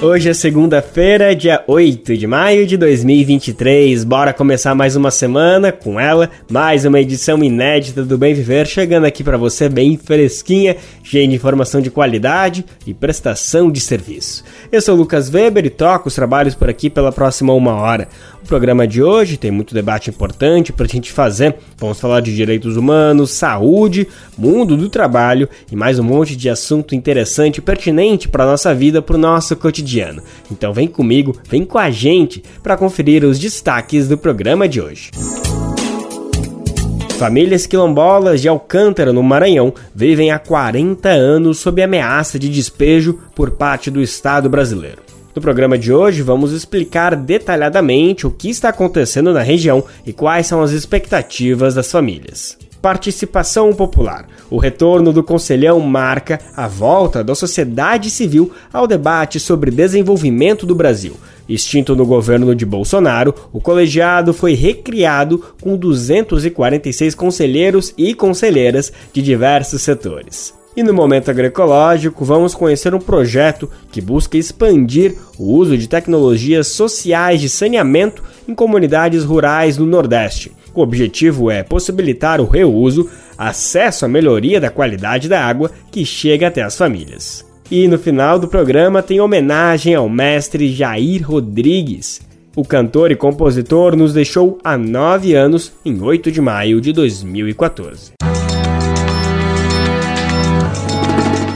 Hoje 0.00 0.28
é 0.28 0.32
segunda-feira, 0.32 1.34
dia 1.34 1.64
8 1.66 2.16
de 2.16 2.24
maio 2.24 2.64
de 2.64 2.76
2023. 2.76 4.04
Bora 4.04 4.32
começar 4.32 4.72
mais 4.72 4.94
uma 4.94 5.10
semana 5.10 5.72
com 5.72 5.98
ela, 5.98 6.30
mais 6.48 6.84
uma 6.84 7.00
edição 7.00 7.42
inédita 7.42 8.04
do 8.04 8.16
Bem 8.16 8.32
Viver, 8.32 8.64
chegando 8.64 9.06
aqui 9.06 9.24
para 9.24 9.36
você 9.36 9.68
bem 9.68 9.96
fresquinha, 9.96 10.76
cheia 11.02 11.26
de 11.26 11.34
informação 11.34 11.80
de 11.80 11.90
qualidade 11.90 12.64
e 12.86 12.94
prestação 12.94 13.72
de 13.72 13.80
serviço. 13.80 14.44
Eu 14.70 14.80
sou 14.80 14.94
Lucas 14.94 15.34
Weber 15.34 15.66
e 15.66 15.70
toco 15.70 16.06
os 16.06 16.14
trabalhos 16.14 16.54
por 16.54 16.70
aqui 16.70 16.88
pela 16.88 17.10
próxima 17.10 17.52
uma 17.52 17.74
hora. 17.74 18.06
O 18.40 18.46
programa 18.46 18.86
de 18.86 19.02
hoje 19.02 19.36
tem 19.36 19.50
muito 19.50 19.74
debate 19.74 20.10
importante 20.10 20.72
para 20.72 20.86
a 20.86 20.88
gente 20.88 21.10
fazer. 21.10 21.56
Vamos 21.76 21.98
falar 21.98 22.20
de 22.20 22.34
direitos 22.34 22.76
humanos, 22.76 23.32
saúde, 23.32 24.06
mundo 24.38 24.76
do 24.76 24.88
trabalho 24.88 25.48
e 25.72 25.74
mais 25.74 25.98
um 25.98 26.04
monte 26.04 26.36
de 26.36 26.48
assunto 26.48 26.94
interessante 26.94 27.56
e 27.56 27.60
pertinente 27.60 28.28
para 28.28 28.46
nossa 28.46 28.72
vida, 28.72 29.02
para 29.02 29.16
o 29.16 29.18
nosso 29.18 29.56
cotidiano 29.56 29.87
cotidiano. 29.88 30.22
Então 30.52 30.72
vem 30.72 30.86
comigo, 30.86 31.34
vem 31.48 31.64
com 31.64 31.78
a 31.78 31.90
gente 31.90 32.42
para 32.62 32.76
conferir 32.76 33.24
os 33.24 33.38
destaques 33.38 34.06
do 34.06 34.18
programa 34.18 34.68
de 34.68 34.80
hoje. 34.80 35.10
Famílias 37.18 37.66
quilombolas 37.66 38.40
de 38.40 38.48
Alcântara, 38.48 39.12
no 39.12 39.24
Maranhão, 39.24 39.74
vivem 39.92 40.30
há 40.30 40.38
40 40.38 41.08
anos 41.08 41.58
sob 41.58 41.82
ameaça 41.82 42.38
de 42.38 42.48
despejo 42.48 43.18
por 43.34 43.52
parte 43.52 43.90
do 43.90 44.00
Estado 44.00 44.48
brasileiro. 44.48 45.02
No 45.34 45.42
programa 45.42 45.76
de 45.76 45.92
hoje, 45.92 46.22
vamos 46.22 46.52
explicar 46.52 47.16
detalhadamente 47.16 48.26
o 48.26 48.30
que 48.30 48.48
está 48.48 48.68
acontecendo 48.68 49.32
na 49.32 49.42
região 49.42 49.84
e 50.06 50.12
quais 50.12 50.46
são 50.46 50.62
as 50.62 50.70
expectativas 50.70 51.74
das 51.74 51.90
famílias. 51.90 52.56
Participação 52.80 53.72
popular. 53.72 54.26
O 54.50 54.56
retorno 54.56 55.12
do 55.12 55.22
Conselhão 55.22 55.80
marca 55.80 56.40
a 56.56 56.68
volta 56.68 57.24
da 57.24 57.34
sociedade 57.34 58.08
civil 58.08 58.52
ao 58.72 58.86
debate 58.86 59.40
sobre 59.40 59.70
desenvolvimento 59.70 60.64
do 60.64 60.74
Brasil. 60.74 61.16
Extinto 61.48 61.96
no 61.96 62.06
governo 62.06 62.54
de 62.54 62.66
Bolsonaro, 62.66 63.34
o 63.52 63.60
colegiado 63.60 64.32
foi 64.32 64.54
recriado 64.54 65.42
com 65.60 65.76
246 65.76 67.14
conselheiros 67.14 67.94
e 67.96 68.14
conselheiras 68.14 68.92
de 69.12 69.22
diversos 69.22 69.82
setores. 69.82 70.54
E 70.76 70.82
no 70.82 70.94
momento 70.94 71.28
agroecológico, 71.28 72.24
vamos 72.24 72.54
conhecer 72.54 72.94
um 72.94 73.00
projeto 73.00 73.68
que 73.90 74.00
busca 74.00 74.36
expandir 74.36 75.16
o 75.36 75.52
uso 75.54 75.76
de 75.76 75.88
tecnologias 75.88 76.68
sociais 76.68 77.40
de 77.40 77.48
saneamento 77.48 78.22
em 78.46 78.54
comunidades 78.54 79.24
rurais 79.24 79.76
no 79.76 79.86
Nordeste. 79.86 80.52
O 80.78 80.80
objetivo 80.80 81.50
é 81.50 81.64
possibilitar 81.64 82.40
o 82.40 82.46
reuso, 82.46 83.10
acesso 83.36 84.04
à 84.04 84.08
melhoria 84.08 84.60
da 84.60 84.70
qualidade 84.70 85.28
da 85.28 85.44
água 85.44 85.72
que 85.90 86.06
chega 86.06 86.46
até 86.46 86.62
as 86.62 86.78
famílias. 86.78 87.44
E 87.68 87.88
no 87.88 87.98
final 87.98 88.38
do 88.38 88.46
programa 88.46 89.02
tem 89.02 89.20
homenagem 89.20 89.96
ao 89.96 90.08
mestre 90.08 90.72
Jair 90.72 91.28
Rodrigues. 91.28 92.20
O 92.54 92.64
cantor 92.64 93.10
e 93.10 93.16
compositor 93.16 93.96
nos 93.96 94.12
deixou 94.14 94.56
há 94.62 94.78
nove 94.78 95.34
anos, 95.34 95.72
em 95.84 96.00
8 96.00 96.30
de 96.30 96.40
maio 96.40 96.80
de 96.80 96.92
2014. 96.92 98.12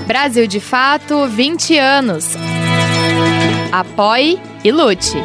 Brasil 0.04 0.48
de 0.48 0.58
Fato 0.58 1.28
20 1.28 1.78
anos. 1.78 2.26
Apoie 3.70 4.40
e 4.64 4.72
lute. 4.72 5.16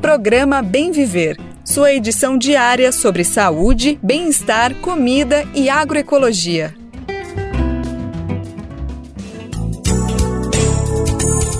Programa 0.00 0.62
Bem 0.62 0.90
Viver. 0.90 1.36
Sua 1.64 1.92
edição 1.92 2.36
diária 2.36 2.90
sobre 2.90 3.22
saúde, 3.22 3.96
bem-estar, 4.02 4.74
comida 4.76 5.44
e 5.54 5.68
agroecologia. 5.68 6.74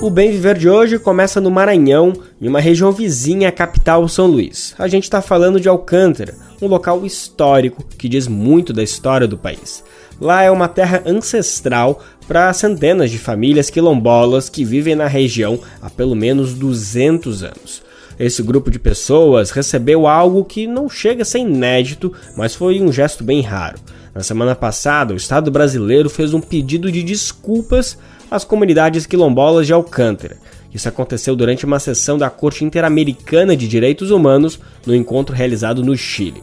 O 0.02 0.08
Bem 0.10 0.32
Viver 0.32 0.56
de 0.56 0.69
hoje 0.69 0.98
começa 0.98 1.41
no 1.42 1.50
Maranhão, 1.50 2.14
em 2.41 2.48
uma 2.48 2.58
região 2.58 2.91
vizinha 2.91 3.50
à 3.50 3.52
capital 3.52 4.08
São 4.08 4.26
Luís. 4.26 4.75
A 4.78 4.88
gente 4.88 5.04
está 5.04 5.20
falando 5.20 5.60
de 5.60 5.69
Alcântara, 5.69 6.34
um 6.60 6.66
local 6.66 7.04
histórico 7.04 7.84
que 7.98 8.09
diz 8.09 8.26
muito 8.28 8.72
da 8.72 8.82
história 8.82 9.26
do 9.26 9.38
país. 9.38 9.82
Lá 10.21 10.43
é 10.43 10.50
uma 10.50 10.69
terra 10.69 11.03
ancestral 11.06 12.03
para 12.28 12.53
centenas 12.53 13.10
de 13.10 13.19
famílias 13.19 13.71
quilombolas 13.71 14.48
que 14.48 14.65
vivem 14.65 14.94
na 14.94 15.06
região 15.06 15.59
há 15.81 15.88
pelo 15.88 16.15
menos 16.15 16.54
200 16.54 17.43
anos. 17.43 17.82
Esse 18.19 18.43
grupo 18.43 18.70
de 18.70 18.78
pessoas 18.78 19.50
recebeu 19.50 20.06
algo 20.06 20.44
que 20.44 20.66
não 20.66 20.91
chega 20.91 21.22
a 21.22 21.25
ser 21.25 21.38
inédito, 21.38 22.12
mas 22.37 22.54
foi 22.54 22.78
um 22.81 22.93
gesto 22.93 23.25
bem 23.25 23.41
raro. 23.41 23.78
Na 24.15 24.22
semana 24.22 24.54
passada, 24.54 25.15
o 25.15 25.16
Estado 25.16 25.50
brasileiro 25.50 26.10
fez 26.10 26.34
um 26.34 26.41
pedido 26.41 26.93
de 26.93 27.03
desculpas 27.03 27.97
às 28.31 28.44
comunidades 28.44 29.06
quilombolas 29.06 29.66
de 29.66 29.72
Alcântara. 29.72 30.37
Isso 30.72 30.88
aconteceu 30.88 31.34
durante 31.34 31.65
uma 31.65 31.81
sessão 31.81 32.19
da 32.19 32.28
Corte 32.28 32.65
Interamericana 32.65 33.56
de 33.56 33.66
Direitos 33.66 34.10
Humanos 34.10 34.60
no 34.87 34.94
encontro 34.94 35.34
realizado 35.34 35.82
no 35.82 35.97
Chile. 35.97 36.43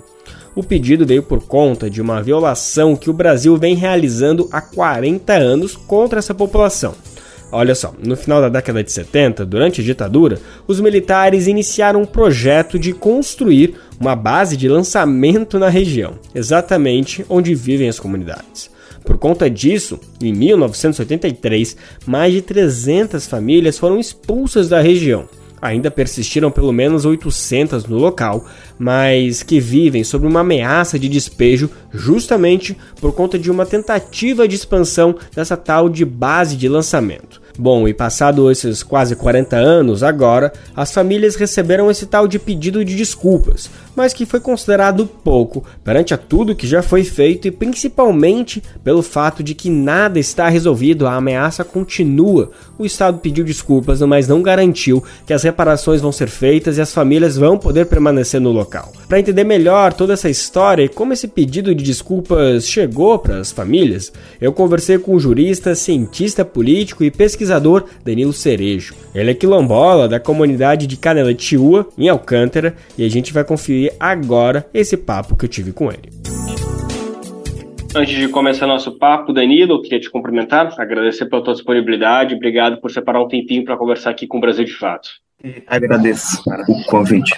O 0.57 0.63
pedido 0.63 1.06
veio 1.06 1.22
por 1.22 1.45
conta 1.45 1.88
de 1.88 2.01
uma 2.01 2.19
violação 2.19 2.95
que 2.95 3.12
o 3.12 3.13
Brasil 3.13 3.56
vem 3.57 3.75
realizando 3.75 4.50
há 4.51 4.59
40 4.59 5.31
anos 5.31 5.75
contra 5.75 6.18
essa 6.18 6.34
população. 6.34 6.95
Olha 7.51 7.75
só, 7.75 7.94
no 8.03 8.18
final 8.18 8.41
da 8.41 8.50
década 8.50 8.84
de 8.84 8.91
70, 8.91 9.45
durante 9.45 9.81
a 9.81 9.84
ditadura, 9.84 10.40
os 10.68 10.79
militares 10.79 11.45
iniciaram 11.45 12.01
um 12.01 12.07
projeto 12.07 12.80
de 12.80 12.92
construir 12.92 13.75
uma 14.00 14.15
base 14.15 14.57
de 14.57 14.68
lançamento 14.68 15.59
na 15.59 15.69
região, 15.69 16.15
exatamente 16.33 17.24
onde 17.30 17.53
vivem 17.53 17.88
as 17.88 18.00
comunidades. 18.00 18.71
Por 19.06 19.19
conta 19.19 19.48
disso, 19.48 20.00
em 20.19 20.33
1983, 20.33 21.77
mais 22.03 22.33
de 22.33 22.42
300 22.42 23.27
famílias 23.27 23.77
foram 23.77 24.00
expulsas 24.00 24.68
da 24.68 24.81
região 24.81 25.30
ainda 25.62 25.89
persistiram 25.89 26.51
pelo 26.51 26.71
menos 26.71 27.06
800 27.06 27.86
no 27.86 27.98
local, 27.98 28.45
mas 28.77 29.44
que 29.44 29.59
vivem 29.59 30.04
sob 30.04 30.25
uma 30.27 30.42
ameaça 30.42 31.00
de 31.00 31.09
despejo 31.09 31.69
justamente 31.92 32.77
por 33.01 33.13
conta 33.13 33.38
de 33.39 33.50
uma 33.50 33.65
tentativa 33.65 34.48
de 34.48 34.56
expansão 34.56 35.15
dessa 35.36 35.57
tal 35.57 35.89
de 35.89 36.06
base 36.06 36.56
de 36.56 36.68
lançamento. 36.68 37.42
Bom, 37.59 37.88
e 37.88 37.94
passado 37.94 38.51
esses 38.51 38.83
quase 38.83 39.15
40 39.15 39.56
anos, 39.56 40.04
agora 40.04 40.54
as 40.75 40.92
famílias 40.92 41.36
receberam 41.36 41.89
esse 41.89 42.06
tal 42.06 42.27
de 42.27 42.38
pedido 42.38 42.86
de 42.86 42.95
desculpas, 42.95 43.68
mas 43.95 44.13
que 44.13 44.27
foi 44.27 44.39
considerado 44.39 45.07
pouco 45.07 45.63
perante 45.83 46.13
a 46.13 46.18
tudo 46.18 46.56
que 46.56 46.68
já 46.68 46.83
foi 46.83 47.04
feito 47.04 47.48
e 47.48 47.51
principalmente 47.51 48.62
pelo 48.83 49.01
fato 49.01 49.42
de 49.42 49.56
que 49.56 49.71
nada 49.71 50.19
está 50.19 50.48
resolvido, 50.50 51.07
a 51.07 51.15
ameaça 51.15 51.63
continua. 51.63 52.51
O 52.77 52.86
Estado 52.86 53.18
pediu 53.18 53.44
desculpas, 53.44 54.01
mas 54.01 54.27
não 54.27 54.44
garantiu 54.44 55.03
que 55.25 55.33
as 55.33 55.42
reparações 55.42 56.00
vão 56.00 56.12
ser 56.12 56.30
feitas 56.30 56.77
e 56.77 56.81
as 56.81 56.94
famílias 56.94 57.38
vão 57.38 57.57
poder 57.57 57.88
permanecer 57.88 58.39
no 58.39 58.51
local. 58.51 58.94
Para 59.10 59.19
entender 59.19 59.44
melhor 59.44 59.94
toda 59.94 60.13
essa 60.13 60.30
história 60.30 60.83
e 60.83 60.89
como 60.89 61.12
esse 61.12 61.27
pedido 61.27 61.74
de 61.74 61.83
desculpas 61.83 62.68
chegou 62.68 63.18
para 63.18 63.39
as 63.39 63.51
famílias, 63.51 64.13
eu 64.39 64.53
conversei 64.53 65.00
com 65.00 65.15
o 65.15 65.19
jurista, 65.19 65.74
cientista 65.74 66.45
político 66.45 67.03
e 67.03 67.10
pesquisador 67.10 67.46
Danilo 68.03 68.33
Cerejo. 68.33 68.95
Ele 69.13 69.31
é 69.31 69.33
quilombola 69.33 70.07
da 70.07 70.19
comunidade 70.19 70.88
de 70.88 70.97
Caneletiúa, 70.97 71.88
em 71.97 72.09
Alcântara, 72.09 72.75
e 72.97 73.03
a 73.03 73.09
gente 73.09 73.33
vai 73.33 73.44
conferir 73.44 73.94
agora 73.99 74.67
esse 74.73 74.97
papo 74.97 75.35
que 75.35 75.45
eu 75.45 75.49
tive 75.49 75.71
com 75.71 75.91
ele. 75.91 76.09
Antes 77.95 78.15
de 78.15 78.27
começar 78.27 78.67
nosso 78.67 78.91
papo, 78.97 79.33
Danilo, 79.33 79.73
eu 79.73 79.81
queria 79.81 79.99
te 79.99 80.09
cumprimentar, 80.09 80.73
agradecer 80.77 81.25
pela 81.25 81.44
tua 81.44 81.53
disponibilidade, 81.53 82.35
obrigado 82.35 82.79
por 82.79 82.91
separar 82.91 83.23
um 83.23 83.27
tempinho 83.27 83.63
para 83.63 83.77
conversar 83.77 84.11
aqui 84.11 84.27
com 84.27 84.38
o 84.38 84.41
Brasil 84.41 84.65
de 84.65 84.73
Fato. 84.73 85.09
Agradeço 85.65 86.43
o 86.67 86.83
convite. 86.85 87.33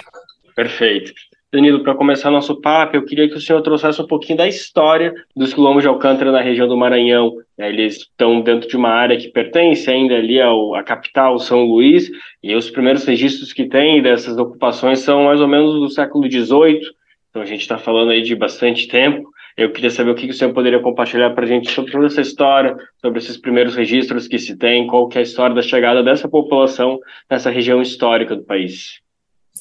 Perfeito. 0.54 1.12
Danilo, 1.52 1.82
para 1.82 1.96
começar 1.96 2.30
nosso 2.30 2.60
papo, 2.60 2.94
eu 2.94 3.04
queria 3.04 3.28
que 3.28 3.34
o 3.34 3.40
senhor 3.40 3.60
trouxesse 3.60 4.00
um 4.00 4.06
pouquinho 4.06 4.38
da 4.38 4.46
história 4.46 5.12
dos 5.34 5.52
quilombos 5.52 5.82
de 5.82 5.88
Alcântara 5.88 6.30
na 6.30 6.40
região 6.40 6.68
do 6.68 6.76
Maranhão. 6.76 7.32
Eles 7.58 7.96
estão 7.96 8.40
dentro 8.40 8.68
de 8.68 8.76
uma 8.76 8.90
área 8.90 9.18
que 9.18 9.26
pertence 9.28 9.90
ainda 9.90 10.14
ali 10.14 10.40
ao, 10.40 10.76
à 10.76 10.84
capital, 10.84 11.40
São 11.40 11.64
Luís, 11.64 12.08
e 12.40 12.54
os 12.54 12.70
primeiros 12.70 13.04
registros 13.04 13.52
que 13.52 13.64
tem 13.64 14.00
dessas 14.00 14.38
ocupações 14.38 15.00
são 15.00 15.24
mais 15.24 15.40
ou 15.40 15.48
menos 15.48 15.74
do 15.74 15.90
século 15.90 16.30
XVIII, 16.30 16.82
então 17.30 17.42
a 17.42 17.46
gente 17.46 17.62
está 17.62 17.78
falando 17.78 18.12
aí 18.12 18.22
de 18.22 18.36
bastante 18.36 18.86
tempo. 18.86 19.28
Eu 19.56 19.72
queria 19.72 19.90
saber 19.90 20.12
o 20.12 20.14
que 20.14 20.26
o 20.26 20.32
senhor 20.32 20.54
poderia 20.54 20.78
compartilhar 20.78 21.30
para 21.30 21.44
a 21.44 21.48
gente 21.48 21.68
sobre 21.72 21.90
toda 21.90 22.06
essa 22.06 22.20
história, 22.20 22.76
sobre 23.00 23.18
esses 23.18 23.36
primeiros 23.36 23.74
registros 23.74 24.28
que 24.28 24.38
se 24.38 24.56
tem, 24.56 24.86
qual 24.86 25.08
que 25.08 25.18
é 25.18 25.20
a 25.20 25.24
história 25.24 25.54
da 25.54 25.62
chegada 25.62 26.00
dessa 26.00 26.28
população 26.28 27.00
nessa 27.28 27.50
região 27.50 27.82
histórica 27.82 28.36
do 28.36 28.44
país. 28.44 29.00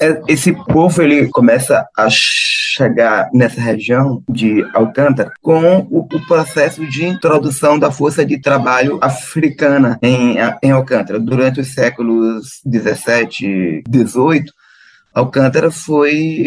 É, 0.01 0.21
esse 0.29 0.53
povo 0.53 1.01
ele 1.01 1.27
começa 1.27 1.85
a 1.97 2.07
chegar 2.09 3.29
nessa 3.33 3.59
região 3.59 4.23
de 4.29 4.63
Alcântara 4.73 5.29
com 5.41 5.79
o, 5.89 5.99
o, 5.99 6.25
processo 6.25 6.87
de 6.87 7.05
introdução 7.05 7.77
da 7.77 7.91
força 7.91 8.25
de 8.25 8.39
trabalho 8.39 8.97
africana 9.01 9.99
em, 10.01 10.37
em 10.63 10.71
Alcântara. 10.71 11.19
Durante 11.19 11.59
os 11.59 11.73
séculos 11.73 12.61
17 12.65 13.45
e 13.45 13.83
18, 13.89 14.53
Alcântara 15.13 15.69
foi, 15.69 16.45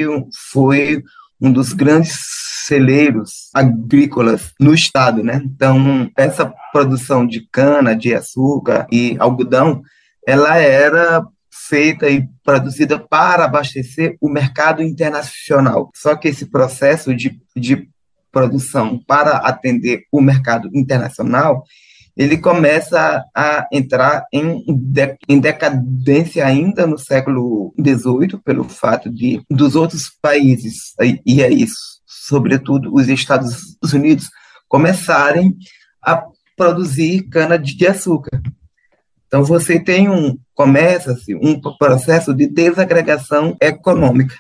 foi 0.51 1.03
um 1.39 1.53
dos 1.53 1.75
grandes 1.75 2.17
celeiros 2.65 3.51
agrícolas 3.53 4.53
no 4.59 4.73
estado, 4.73 5.23
né? 5.23 5.43
Então, 5.45 6.11
essa 6.17 6.51
produção 6.73 7.27
de 7.27 7.47
cana, 7.51 7.95
de 7.95 8.15
açúcar 8.15 8.87
e 8.91 9.17
algodão, 9.19 9.83
ela 10.27 10.57
era 10.57 11.23
feita 11.53 12.09
e 12.09 12.27
produzida 12.43 12.99
para 12.99 13.45
abastecer 13.45 14.17
o 14.21 14.29
mercado 14.29 14.83
internacional. 14.83 15.91
Só 15.95 16.17
que 16.17 16.29
esse 16.29 16.47
processo 16.47 17.15
de, 17.15 17.39
de 17.55 17.89
produção 18.33 18.99
para 19.07 19.37
atender 19.37 20.05
o 20.11 20.21
mercado 20.21 20.71
internacional, 20.73 21.63
ele 22.17 22.39
começa 22.39 23.23
a 23.35 23.67
entrar 23.71 24.25
em, 24.33 24.65
de, 24.67 25.17
em 25.29 25.39
decadência 25.39 26.45
ainda 26.47 26.87
no 26.87 26.99
século 26.99 27.75
XVIII, 27.79 28.39
pelo 28.43 28.65
fato 28.65 29.11
de 29.11 29.43
dos 29.51 29.77
outros 29.77 30.11
países, 30.21 30.95
e 31.25 31.43
é 31.43 31.51
isso, 31.51 32.01
sobretudo 32.07 32.95
os 32.95 33.09
Estados 33.09 33.77
Unidos, 33.93 34.29
começarem 34.69 35.55
a 36.03 36.23
produzir 36.57 37.29
cana 37.29 37.59
de 37.59 37.87
açúcar. 37.87 38.41
Então 39.33 39.43
você 39.43 39.81
tem 39.81 40.11
um 40.11 40.37
começa-se 40.55 41.35
um 41.35 41.59
processo 41.79 42.35
de 42.35 42.47
desagregação 42.47 43.57
econômica. 43.59 44.37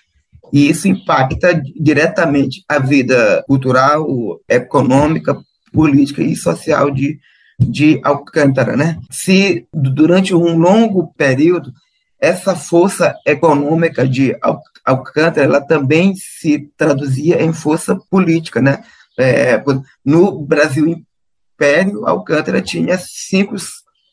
E 0.52 0.68
isso 0.68 0.86
impacta 0.86 1.58
diretamente 1.80 2.62
a 2.68 2.78
vida 2.78 3.42
cultural, 3.48 4.06
econômica, 4.46 5.34
política 5.72 6.22
e 6.22 6.36
social 6.36 6.90
de, 6.90 7.18
de 7.58 8.02
Alcântara. 8.04 8.76
Né? 8.76 8.98
Se 9.10 9.66
durante 9.72 10.34
um 10.34 10.58
longo 10.58 11.10
período 11.14 11.72
essa 12.20 12.54
força 12.54 13.14
econômica 13.26 14.06
de 14.06 14.36
Alcântara 14.84 15.46
ela 15.46 15.60
também 15.62 16.12
se 16.14 16.70
traduzia 16.76 17.42
em 17.42 17.54
força 17.54 17.98
política. 18.10 18.60
Né? 18.60 18.84
É, 19.18 19.58
no 20.04 20.42
Brasil 20.42 20.86
Império, 20.86 22.06
Alcântara 22.06 22.60
tinha 22.60 22.98
cinco 22.98 23.56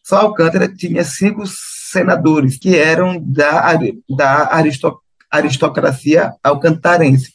só 0.09 0.21
Alcântara 0.21 0.67
tinha 0.67 1.03
cinco 1.03 1.43
senadores 1.45 2.57
que 2.57 2.75
eram 2.75 3.21
da, 3.23 3.77
da 4.09 4.49
aristocracia 5.29 6.33
alcantarense, 6.43 7.31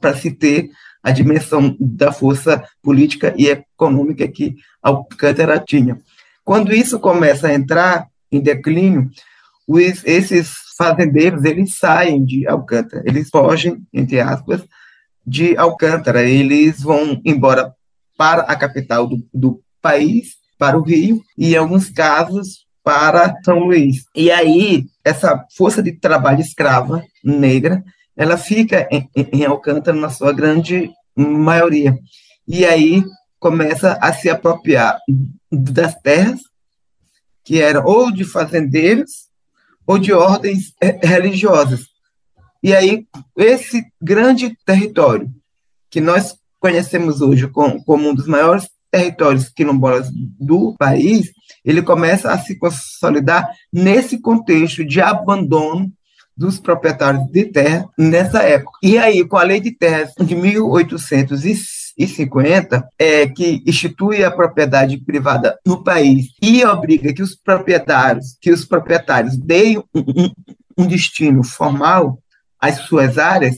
para 0.00 0.16
se 0.16 0.30
ter 0.30 0.70
a 1.02 1.10
dimensão 1.10 1.76
da 1.80 2.12
força 2.12 2.62
política 2.80 3.34
e 3.36 3.48
econômica 3.48 4.28
que 4.28 4.54
Alcântara 4.80 5.58
tinha. 5.58 5.98
Quando 6.44 6.72
isso 6.72 7.00
começa 7.00 7.48
a 7.48 7.54
entrar 7.54 8.06
em 8.30 8.40
declínio, 8.40 9.10
os, 9.66 10.04
esses 10.04 10.52
fazendeiros 10.78 11.42
eles 11.42 11.76
saem 11.76 12.24
de 12.24 12.46
Alcântara, 12.46 13.02
eles 13.04 13.28
fogem, 13.28 13.82
entre 13.92 14.20
aspas, 14.20 14.62
de 15.26 15.56
Alcântara, 15.56 16.22
eles 16.22 16.80
vão 16.80 17.20
embora 17.24 17.74
para 18.16 18.42
a 18.42 18.54
capital 18.54 19.04
do, 19.08 19.26
do 19.34 19.60
país 19.82 20.43
para 20.64 20.78
o 20.78 20.82
Rio 20.82 21.22
e, 21.36 21.52
em 21.52 21.56
alguns 21.58 21.90
casos, 21.90 22.64
para 22.82 23.38
São 23.44 23.58
Luís. 23.58 24.04
E 24.14 24.30
aí, 24.30 24.86
essa 25.04 25.44
força 25.54 25.82
de 25.82 25.92
trabalho 25.92 26.40
escrava 26.40 27.04
negra, 27.22 27.84
ela 28.16 28.38
fica 28.38 28.88
em, 28.90 29.06
em 29.14 29.44
Alcântara 29.44 29.94
na 29.94 30.08
sua 30.08 30.32
grande 30.32 30.90
maioria. 31.14 31.98
E 32.48 32.64
aí 32.64 33.04
começa 33.38 33.98
a 34.00 34.10
se 34.14 34.30
apropriar 34.30 34.98
das 35.52 35.94
terras, 35.96 36.40
que 37.44 37.60
eram 37.60 37.84
ou 37.84 38.10
de 38.10 38.24
fazendeiros 38.24 39.28
ou 39.86 39.98
de 39.98 40.14
ordens 40.14 40.72
religiosas. 41.02 41.82
E 42.62 42.74
aí, 42.74 43.06
esse 43.36 43.84
grande 44.00 44.56
território 44.64 45.30
que 45.90 46.00
nós 46.00 46.38
conhecemos 46.58 47.20
hoje 47.20 47.48
como, 47.48 47.84
como 47.84 48.08
um 48.08 48.14
dos 48.14 48.26
maiores 48.26 48.66
territórios 48.94 49.48
quilombolas 49.48 50.08
do 50.12 50.76
país, 50.78 51.32
ele 51.64 51.82
começa 51.82 52.30
a 52.30 52.38
se 52.38 52.56
consolidar 52.56 53.50
nesse 53.72 54.20
contexto 54.20 54.84
de 54.84 55.00
abandono 55.00 55.92
dos 56.36 56.60
proprietários 56.60 57.26
de 57.26 57.46
terra 57.46 57.88
nessa 57.98 58.44
época. 58.44 58.78
E 58.82 58.96
aí, 58.96 59.26
com 59.26 59.36
a 59.36 59.42
lei 59.42 59.58
de 59.58 59.72
terras 59.72 60.12
de 60.16 60.36
1850, 60.36 62.88
é, 62.96 63.26
que 63.26 63.64
institui 63.66 64.22
a 64.22 64.30
propriedade 64.30 64.96
privada 64.98 65.58
no 65.66 65.82
país 65.82 66.28
e 66.40 66.64
obriga 66.64 67.12
que 67.12 67.22
os 67.22 67.34
proprietários, 67.34 68.36
que 68.40 68.52
os 68.52 68.64
proprietários 68.64 69.36
deem 69.36 69.78
um, 69.92 70.30
um, 70.78 70.86
destino 70.86 71.42
formal 71.42 72.20
às 72.60 72.76
suas 72.78 73.18
áreas, 73.18 73.56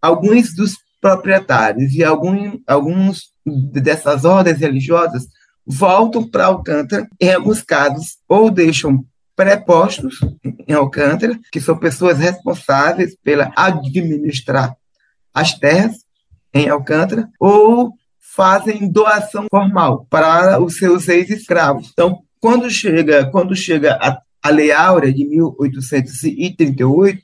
alguns 0.00 0.54
dos 0.54 0.76
proprietários 1.00 1.94
e 1.94 2.04
algum, 2.04 2.58
alguns 2.66 3.31
dessas 3.44 4.24
ordens 4.24 4.58
religiosas 4.58 5.26
voltam 5.66 6.28
para 6.28 6.46
Alcântara, 6.46 7.06
em 7.20 7.32
alguns 7.32 7.62
casos, 7.62 8.18
ou 8.28 8.50
deixam 8.50 9.04
prepostos 9.34 10.18
em 10.68 10.72
Alcântara, 10.72 11.38
que 11.50 11.60
são 11.60 11.76
pessoas 11.78 12.18
responsáveis 12.18 13.16
pela 13.22 13.52
administrar 13.56 14.74
as 15.32 15.54
terras 15.58 15.96
em 16.52 16.68
Alcântara, 16.68 17.28
ou 17.40 17.94
fazem 18.18 18.90
doação 18.90 19.46
formal 19.50 20.06
para 20.08 20.60
os 20.60 20.76
seus 20.76 21.08
ex-escravos. 21.08 21.90
Então, 21.92 22.22
quando 22.40 22.68
chega, 22.70 23.30
quando 23.30 23.54
chega 23.54 23.94
a, 23.94 24.20
a 24.42 24.50
Lei 24.50 24.72
Áurea 24.72 25.12
de 25.12 25.24
1838, 25.26 27.22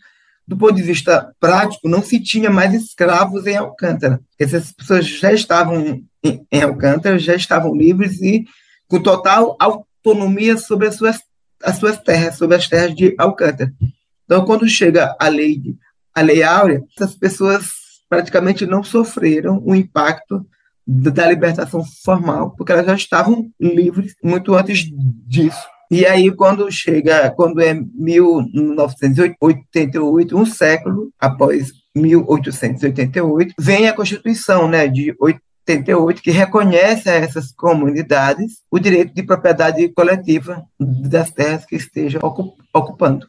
do 0.48 0.56
ponto 0.56 0.74
de 0.74 0.82
vista 0.82 1.30
prático, 1.38 1.90
não 1.90 2.02
se 2.02 2.18
tinha 2.18 2.48
mais 2.48 2.72
escravos 2.72 3.46
em 3.46 3.54
Alcântara. 3.54 4.18
Essas 4.38 4.72
pessoas 4.72 5.06
já 5.06 5.30
estavam 5.30 6.02
em, 6.24 6.62
Alcântara, 6.62 7.18
já 7.18 7.34
estavam 7.34 7.76
livres 7.76 8.22
e 8.22 8.46
com 8.88 8.98
total 8.98 9.54
autonomia 9.60 10.56
sobre 10.56 10.88
as 10.88 10.94
suas, 10.94 11.20
as 11.62 11.76
suas 11.76 11.98
terras, 11.98 12.38
sobre 12.38 12.56
as 12.56 12.66
terras 12.66 12.96
de 12.96 13.14
Alcântara. 13.18 13.70
Então, 14.24 14.42
quando 14.46 14.66
chega 14.66 15.14
a 15.20 15.28
lei, 15.28 15.60
a 16.14 16.22
lei 16.22 16.42
Áurea, 16.42 16.82
essas 16.96 17.14
pessoas 17.14 17.68
praticamente 18.08 18.64
não 18.64 18.82
sofreram 18.82 19.62
o 19.62 19.74
impacto 19.74 20.46
da 20.86 21.28
libertação 21.28 21.84
formal, 22.02 22.54
porque 22.56 22.72
elas 22.72 22.86
já 22.86 22.94
estavam 22.94 23.50
livres 23.60 24.14
muito 24.24 24.54
antes 24.54 24.86
disso. 25.26 25.66
E 25.90 26.04
aí, 26.04 26.30
quando 26.30 26.70
chega, 26.70 27.30
quando 27.30 27.62
é 27.62 27.72
1988, 27.72 30.36
um 30.36 30.44
século 30.44 31.10
após 31.18 31.72
1888, 31.96 33.54
vem 33.58 33.88
a 33.88 33.94
Constituição 33.94 34.68
né, 34.68 34.86
de 34.86 35.16
88, 35.18 36.20
que 36.20 36.30
reconhece 36.30 37.08
a 37.08 37.14
essas 37.14 37.50
comunidades 37.52 38.58
o 38.70 38.78
direito 38.78 39.14
de 39.14 39.22
propriedade 39.22 39.88
coletiva 39.88 40.62
das 40.78 41.30
terras 41.30 41.64
que 41.64 41.76
estejam 41.76 42.20
ocupando. 42.72 43.26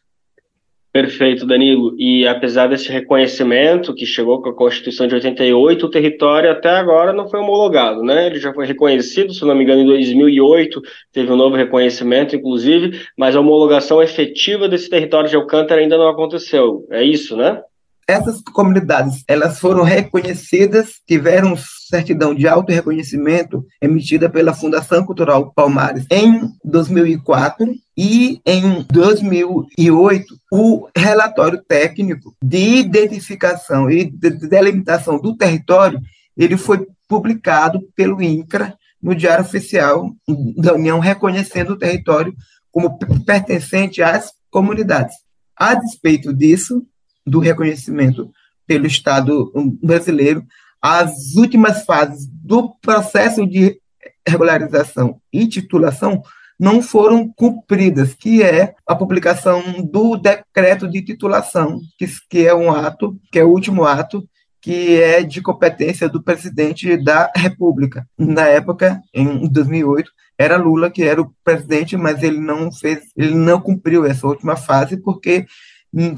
Perfeito, 0.92 1.46
Danilo. 1.46 1.96
E 2.00 2.28
apesar 2.28 2.68
desse 2.68 2.92
reconhecimento 2.92 3.94
que 3.94 4.08
chegou 4.08 4.42
com 4.42 4.50
a 4.50 4.56
Constituição 4.56 5.08
de 5.08 5.14
88, 5.14 5.86
o 5.86 5.90
território 5.90 6.50
até 6.52 6.70
agora 6.70 7.14
não 7.14 7.30
foi 7.30 7.40
homologado, 7.40 8.02
né? 8.02 8.26
Ele 8.26 8.40
já 8.40 8.52
foi 8.52 8.66
reconhecido, 8.66 9.32
se 9.32 9.46
não 9.46 9.54
me 9.54 9.64
engano, 9.64 9.82
em 9.82 9.86
2008, 9.86 10.82
teve 11.12 11.32
um 11.32 11.36
novo 11.36 11.56
reconhecimento, 11.56 12.36
inclusive, 12.36 13.06
mas 13.16 13.36
a 13.36 13.40
homologação 13.40 14.02
efetiva 14.02 14.68
desse 14.68 14.90
território 14.90 15.30
de 15.30 15.36
Alcântara 15.36 15.80
ainda 15.80 15.96
não 15.96 16.10
aconteceu. 16.10 16.88
É 16.90 17.04
isso, 17.04 17.38
né? 17.38 17.62
Essas 18.10 18.42
comunidades, 18.42 19.24
elas 19.28 19.60
foram 19.60 19.84
reconhecidas, 19.84 20.94
tiveram 21.08 21.56
certidão 21.56 22.34
de 22.34 22.48
auto-reconhecimento 22.48 23.64
emitida 23.80 24.28
pela 24.28 24.52
Fundação 24.52 25.06
Cultural 25.06 25.54
Palmares 25.54 26.08
em 26.10 26.50
2004 26.66 27.72
e 27.96 28.42
em 28.44 28.84
2008 28.92 30.26
o 30.52 30.88
relatório 30.98 31.64
técnico 31.68 32.36
de 32.44 32.80
identificação 32.80 33.92
e 33.92 34.06
de 34.06 34.32
delimitação 34.48 35.22
do 35.22 35.38
território 35.38 36.02
ele 36.36 36.58
foi 36.58 36.88
publicado 37.08 37.80
pelo 37.96 38.24
INCRA 38.24 38.76
no 39.00 39.14
Diário 39.14 39.46
Oficial 39.46 40.10
da 40.58 40.74
União 40.74 40.98
reconhecendo 40.98 41.74
o 41.74 41.78
território 41.78 42.34
como 42.72 42.98
pertencente 43.24 44.02
às 44.02 44.32
comunidades. 44.50 45.16
A 45.56 45.76
despeito 45.76 46.34
disso, 46.34 46.82
do 47.30 47.40
reconhecimento 47.40 48.32
pelo 48.66 48.86
Estado 48.86 49.52
brasileiro, 49.82 50.44
as 50.82 51.36
últimas 51.36 51.84
fases 51.86 52.28
do 52.28 52.70
processo 52.82 53.46
de 53.46 53.80
regularização 54.28 55.20
e 55.32 55.48
titulação 55.48 56.22
não 56.60 56.82
foram 56.82 57.28
cumpridas, 57.28 58.14
que 58.14 58.44
é 58.44 58.74
a 58.86 58.94
publicação 58.94 59.64
do 59.82 60.18
decreto 60.18 60.90
de 60.90 61.02
titulação, 61.02 61.80
que, 61.98 62.06
que 62.30 62.46
é 62.46 62.54
um 62.54 62.70
ato, 62.70 63.18
que 63.32 63.40
é 63.40 63.44
o 63.44 63.50
último 63.50 63.86
ato, 63.86 64.28
que 64.62 65.02
é 65.02 65.24
de 65.24 65.42
competência 65.42 66.10
do 66.10 66.22
presidente 66.22 66.98
da 66.98 67.32
República. 67.34 68.06
Na 68.18 68.46
época, 68.46 69.02
em 69.14 69.48
2008, 69.48 70.12
era 70.38 70.58
Lula 70.58 70.92
que 70.92 71.04
era 71.04 71.22
o 71.22 71.34
presidente, 71.44 71.96
mas 71.96 72.24
ele 72.24 72.40
não 72.40 72.72
fez, 72.72 73.04
ele 73.16 73.36
não 73.36 73.62
cumpriu 73.62 74.06
essa 74.06 74.28
última 74.28 74.58
fase 74.58 74.98
porque 74.98 75.46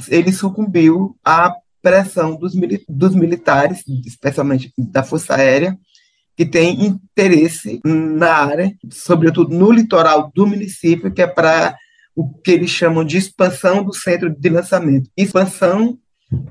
ele 0.10 0.32
sucumbiu 0.32 1.18
à 1.24 1.56
pressão 1.82 2.36
dos, 2.36 2.54
dos 2.88 3.16
militares, 3.16 3.84
especialmente 4.06 4.72
da 4.78 5.04
Força 5.04 5.36
Aérea, 5.36 5.78
que 6.36 6.46
tem 6.46 6.86
interesse 6.86 7.82
na 7.84 8.34
área, 8.34 8.74
sobretudo 8.92 9.56
no 9.56 9.72
litoral 9.72 10.32
do 10.34 10.48
município, 10.48 11.12
que 11.12 11.22
é 11.22 11.28
para 11.28 11.76
o 12.16 12.30
que 12.30 12.52
eles 12.52 12.70
chamam 12.70 13.04
de 13.04 13.18
expansão 13.18 13.84
do 13.84 13.94
centro 13.94 14.30
de 14.30 14.50
lançamento. 14.50 15.10
Expansão 15.16 15.98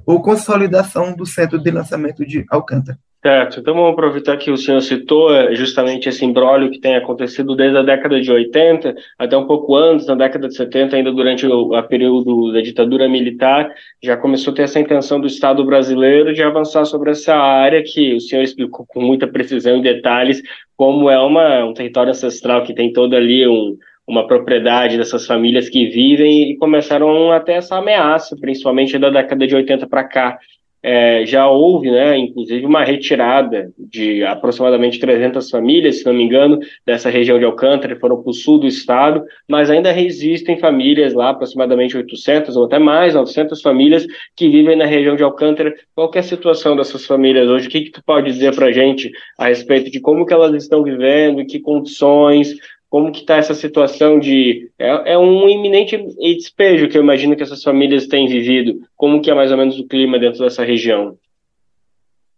ou 0.05 0.23
consolidação 0.23 1.15
do 1.15 1.25
centro 1.27 1.59
de 1.59 1.71
lançamento 1.71 2.27
de 2.27 2.45
Alcântara. 2.51 2.99
Certo, 3.23 3.61
então 3.61 3.75
vamos 3.75 3.93
aproveitar 3.93 4.39
que 4.39 4.51
o 4.51 4.57
senhor 4.57 4.81
citou 4.81 5.35
é, 5.35 5.55
justamente 5.55 6.09
esse 6.09 6.25
embrólio 6.25 6.71
que 6.71 6.81
tem 6.81 6.97
acontecido 6.97 7.55
desde 7.55 7.77
a 7.77 7.83
década 7.83 8.19
de 8.19 8.33
80 8.33 8.95
até 9.19 9.37
um 9.37 9.47
pouco 9.47 9.77
antes, 9.77 10.07
na 10.07 10.15
década 10.15 10.49
de 10.49 10.57
70, 10.57 10.97
ainda 10.97 11.13
durante 11.13 11.47
o 11.47 11.75
a 11.75 11.83
período 11.83 12.51
da 12.51 12.63
ditadura 12.63 13.07
militar, 13.11 13.71
já 14.03 14.17
começou 14.17 14.55
a 14.55 14.57
ter 14.57 14.63
essa 14.63 14.81
intenção 14.81 15.21
do 15.21 15.27
Estado 15.27 15.63
brasileiro 15.67 16.33
de 16.33 16.43
avançar 16.43 16.87
sobre 16.87 17.11
essa 17.11 17.35
área 17.35 17.83
que 17.83 18.15
o 18.15 18.21
senhor 18.21 18.43
explicou 18.43 18.87
com 18.87 19.03
muita 19.03 19.29
precisão 19.29 19.77
e 19.77 19.83
detalhes, 19.83 20.41
como 20.75 21.11
é 21.11 21.19
uma, 21.19 21.67
um 21.67 21.75
território 21.75 22.13
ancestral 22.13 22.63
que 22.63 22.73
tem 22.73 22.91
todo 22.91 23.15
ali 23.15 23.47
um, 23.47 23.77
uma 24.09 24.27
propriedade 24.27 24.97
dessas 24.97 25.27
famílias 25.27 25.69
que 25.69 25.89
vivem 25.89 26.53
e 26.53 26.57
começaram 26.57 27.31
a 27.33 27.39
ter 27.39 27.53
essa 27.53 27.77
ameaça, 27.77 28.35
principalmente 28.41 28.99
da 28.99 29.11
década 29.11 29.47
de 29.47 29.55
80 29.55 29.87
para 29.87 30.05
cá, 30.05 30.39
é, 30.83 31.25
já 31.27 31.49
houve, 31.49 31.91
né, 31.91 32.17
inclusive, 32.17 32.65
uma 32.65 32.85
retirada 32.85 33.71
de 33.79 34.25
aproximadamente 34.25 34.99
300 34.99 35.51
famílias, 35.51 35.99
se 35.99 36.07
não 36.07 36.15
me 36.15 36.23
engano, 36.23 36.59
dessa 36.87 37.11
região 37.11 37.39
de 37.39 37.45
Alcântara, 37.45 37.99
foram 37.99 38.23
para 38.23 38.31
o 38.31 38.35
sul 38.35 38.59
do 38.59 38.67
estado, 38.67 39.23
mas 39.49 39.71
ainda 39.71 39.99
existem 39.99 40.59
famílias 40.59 41.13
lá, 41.13 41.31
aproximadamente 41.31 41.97
800 41.97 42.57
ou 42.57 42.65
até 42.65 42.79
mais, 42.79 43.15
900 43.15 43.61
famílias 43.61 44.07
que 44.35 44.49
vivem 44.49 44.77
na 44.77 44.87
região 44.87 45.17
de 45.17 45.23
Alcântara. 45.23 45.75
Qual 45.95 46.11
é 46.15 46.19
a 46.19 46.23
situação 46.23 46.75
dessas 46.75 47.05
famílias 47.07 47.49
hoje? 47.49 47.69
O 47.69 47.71
que, 47.71 47.83
que 47.83 47.91
tu 47.91 48.03
pode 48.05 48.33
dizer 48.33 48.55
para 48.55 48.67
a 48.67 48.73
gente 48.73 49.11
a 49.39 49.49
respeito 49.49 49.91
de 49.91 50.01
como 50.01 50.25
que 50.25 50.33
elas 50.33 50.55
estão 50.55 50.83
vivendo, 50.83 51.41
em 51.41 51.47
que 51.47 51.61
condições, 51.61 52.55
como 52.91 53.11
que 53.13 53.21
está 53.21 53.37
essa 53.37 53.55
situação 53.55 54.19
de 54.19 54.69
é, 54.77 55.13
é, 55.13 55.19
um 55.19 55.49
iminente 55.49 55.97
despejo 56.37 56.89
que 56.89 56.99
eu 56.99 57.03
imagino 57.03 57.37
que 57.37 57.43
essas 57.43 57.63
famílias 57.63 58.09
têm 58.09 58.27
vivido. 58.27 58.81
Como 58.97 59.23
que 59.23 59.31
é 59.31 59.35
mais 59.35 59.53
ou 59.53 59.57
menos 59.57 59.79
o 59.79 59.87
clima 59.87 60.19
dentro 60.19 60.41
dessa 60.41 60.65
região? 60.65 61.17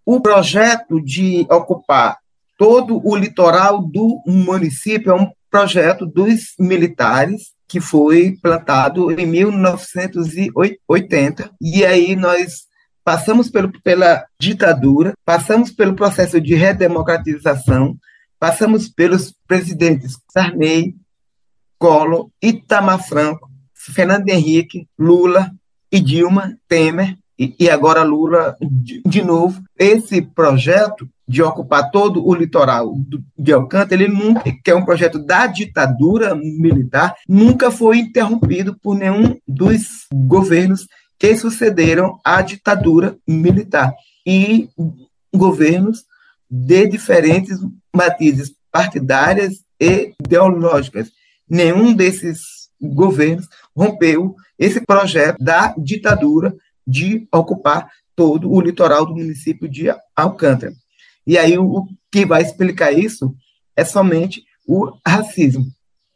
O 0.05 0.21
projeto 0.21 1.01
de 1.01 1.47
ocupar 1.51 2.19
todo 2.59 3.01
o 3.03 3.17
litoral 3.17 3.83
do 3.83 4.21
município 4.27 5.11
é 5.11 5.15
um 5.15 5.31
projeto 5.51 6.05
dos 6.05 6.53
militares 6.61 7.55
que 7.67 7.81
foi 7.81 8.37
plantado 8.43 9.11
em 9.19 9.25
1980 9.25 11.51
e 11.61 11.83
aí 11.83 12.15
nós 12.15 12.71
passamos 13.03 13.51
pelo, 13.51 13.73
pela 13.83 14.23
ditadura, 14.39 15.15
passamos 15.25 15.71
pelo 15.71 15.95
processo 15.95 16.39
de 16.39 16.55
redemocratização, 16.55 17.97
Passamos 18.43 18.89
pelos 18.89 19.33
presidentes 19.47 20.19
Sarney, 20.29 20.97
Collor, 21.79 22.29
Itamar 22.43 23.01
Franco, 23.07 23.49
Fernando 23.73 24.29
Henrique, 24.29 24.89
Lula 24.99 25.53
e 25.93 26.01
Dilma, 26.01 26.59
Temer, 26.67 27.17
e, 27.39 27.55
e 27.61 27.71
agora 27.71 28.03
Lula 28.03 28.57
de, 28.61 29.01
de, 29.07 29.23
novo. 29.23 29.63
Esse 29.79 30.21
projeto 30.21 31.09
de 31.29 31.41
ocupar 31.41 31.93
todo 31.93 32.27
o 32.27 32.35
litoral 32.35 32.93
de 33.39 33.53
Alcântara, 33.53 34.03
ele 34.03 34.13
nunca, 34.13 34.43
que 34.43 34.73
é 34.73 34.75
um 34.75 34.85
projeto 34.85 35.21
da 35.21 35.47
ditadura 35.47 36.35
militar, 36.35 37.15
nunca 37.29 37.71
foi 37.71 37.99
interrompido 37.99 38.77
por 38.83 38.97
nenhum 38.97 39.39
dos 39.47 40.09
governos 40.13 40.89
que 41.17 41.37
sucederam 41.37 42.19
à 42.25 42.43
ditadura 42.43 43.17
militar. 43.25 43.95
E 44.27 44.69
governos 45.33 46.05
de 46.51 46.89
diferentes 46.89 47.61
matizes 47.95 48.55
partidárias 48.71 49.55
e 49.81 50.15
ideológicas. 50.25 51.11
Nenhum 51.49 51.93
desses 51.93 52.41
governos 52.81 53.47
rompeu 53.77 54.35
esse 54.59 54.81
projeto 54.81 55.43
da 55.43 55.75
ditadura 55.77 56.55
de 56.87 57.27
ocupar 57.33 57.89
todo 58.17 58.51
o 58.51 58.61
litoral 58.61 59.07
do 59.07 59.15
município 59.15 59.69
de 59.69 59.87
Alcântara. 60.17 60.73
E 61.27 61.39
aí 61.39 61.57
o 61.57 61.87
que 62.11 62.27
vai 62.27 62.43
explicar 62.43 62.93
isso 62.93 63.35
é 63.77 63.85
somente 63.85 64.43
o 64.67 64.93
racismo, 65.07 65.67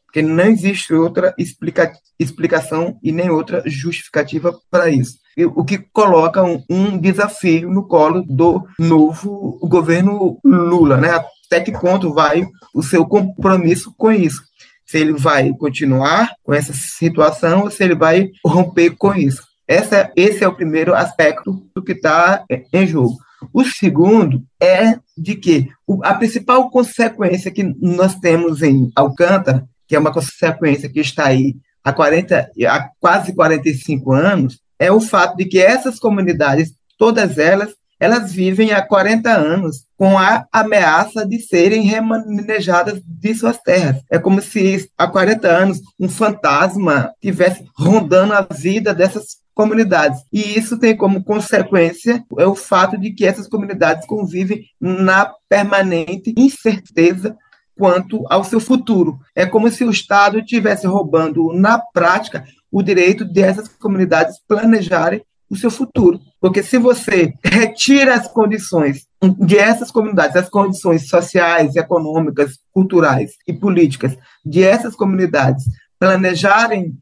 porque 0.05 0.23
não 0.23 0.45
existe 0.45 0.95
outra 0.95 1.35
explica 1.39 1.93
explicação 2.19 2.99
e 3.03 3.13
nem 3.13 3.31
outra 3.31 3.63
justificativa 3.67 4.59
para 4.71 4.89
isso. 4.89 5.19
O 5.55 5.65
que 5.65 5.79
coloca 5.79 6.43
um, 6.43 6.65
um 6.71 6.99
desafio 6.99 7.71
no 7.71 7.87
colo 7.87 8.25
do 8.27 8.67
novo 8.79 9.59
governo 9.69 10.41
Lula, 10.43 10.97
né? 10.97 11.11
Até 11.47 11.61
que 11.61 11.73
ponto 11.73 12.13
vai 12.13 12.47
o 12.75 12.83
seu 12.83 13.07
compromisso 13.07 13.95
com 13.97 14.13
isso. 14.13 14.43
Se 14.85 14.99
ele 14.99 15.13
vai 15.13 15.53
continuar 15.55 16.33
com 16.43 16.55
essa 16.55 16.73
situação 16.73 17.63
ou 17.63 17.71
se 17.71 17.83
ele 17.83 17.95
vai 17.95 18.31
romper 18.45 18.91
com 18.97 19.15
isso. 19.15 19.43
Essa, 19.67 20.13
esse 20.15 20.45
é 20.45 20.49
o 20.49 20.55
primeiro 20.55 20.95
aspecto 20.95 21.67
do 21.75 21.83
que 21.83 21.93
está 21.93 22.45
em 22.73 22.87
jogo. 22.87 23.17
O 23.53 23.65
segundo 23.65 24.43
é 24.61 24.99
de 25.17 25.35
que 25.35 25.69
a 26.03 26.15
principal 26.15 26.71
consequência 26.71 27.51
que 27.51 27.65
nós 27.81 28.15
temos 28.17 28.63
em 28.63 28.91
Alcântara, 28.95 29.67
que 29.87 29.97
é 29.97 29.99
uma 29.99 30.13
consequência 30.13 30.89
que 30.89 31.01
está 31.01 31.27
aí 31.27 31.57
há, 31.83 31.93
40, 31.93 32.51
há 32.69 32.91
quase 33.01 33.35
45 33.35 34.13
anos, 34.13 34.61
é 34.79 34.91
o 34.91 35.01
fato 35.01 35.37
de 35.37 35.45
que 35.47 35.59
essas 35.59 35.99
comunidades, 35.99 36.73
todas 36.99 37.39
elas, 37.39 37.75
elas 37.99 38.33
vivem 38.33 38.73
há 38.73 38.83
40 38.83 39.31
anos 39.31 39.85
com 39.97 40.19
a 40.19 40.47
ameaça 40.53 41.27
de 41.27 41.41
serem 41.41 41.83
remanejadas 41.83 43.01
de 43.05 43.35
suas 43.35 43.59
terras. 43.59 44.03
É 44.11 44.19
como 44.19 44.43
se 44.43 44.89
há 44.97 45.07
40 45.07 45.49
anos 45.49 45.81
um 45.99 46.09
fantasma 46.09 47.13
tivesse 47.21 47.65
rondando 47.77 48.35
a 48.35 48.43
vida 48.43 48.95
dessas 48.95 49.39
comunidades. 49.55 50.21
E 50.31 50.59
isso 50.59 50.79
tem 50.79 50.95
como 50.95 51.25
consequência 51.25 52.23
o 52.31 52.55
fato 52.55 52.99
de 52.99 53.11
que 53.13 53.25
essas 53.25 53.49
comunidades 53.49 54.07
convivem 54.07 54.65
na 54.79 55.33
permanente 55.49 56.35
incerteza 56.37 57.35
quanto 57.75 58.25
ao 58.29 58.45
seu 58.45 58.61
futuro. 58.61 59.19
É 59.35 59.47
como 59.47 59.71
se 59.71 59.85
o 59.85 59.91
Estado 59.91 60.39
estivesse 60.39 60.87
roubando, 60.87 61.53
na 61.55 61.79
prática, 61.79 62.45
o 62.71 62.83
direito 62.83 63.25
dessas 63.25 63.69
comunidades 63.69 64.37
planejarem 64.47 65.23
o 65.49 65.57
seu 65.57 65.71
futuro. 65.71 66.21
Porque 66.47 66.63
se 66.63 66.79
você 66.79 67.35
retira 67.43 68.15
as 68.15 68.29
condições 68.29 69.05
de 69.41 69.59
essas 69.59 69.91
comunidades, 69.91 70.37
as 70.37 70.49
condições 70.49 71.09
sociais, 71.09 71.75
econômicas, 71.75 72.53
culturais 72.73 73.33
e 73.49 73.53
políticas 73.53 74.17
de 74.45 74.63
essas 74.63 74.95
comunidades 74.95 75.65
planejarem 75.99 76.97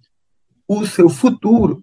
o 0.67 0.87
seu 0.87 1.11
futuro, 1.11 1.83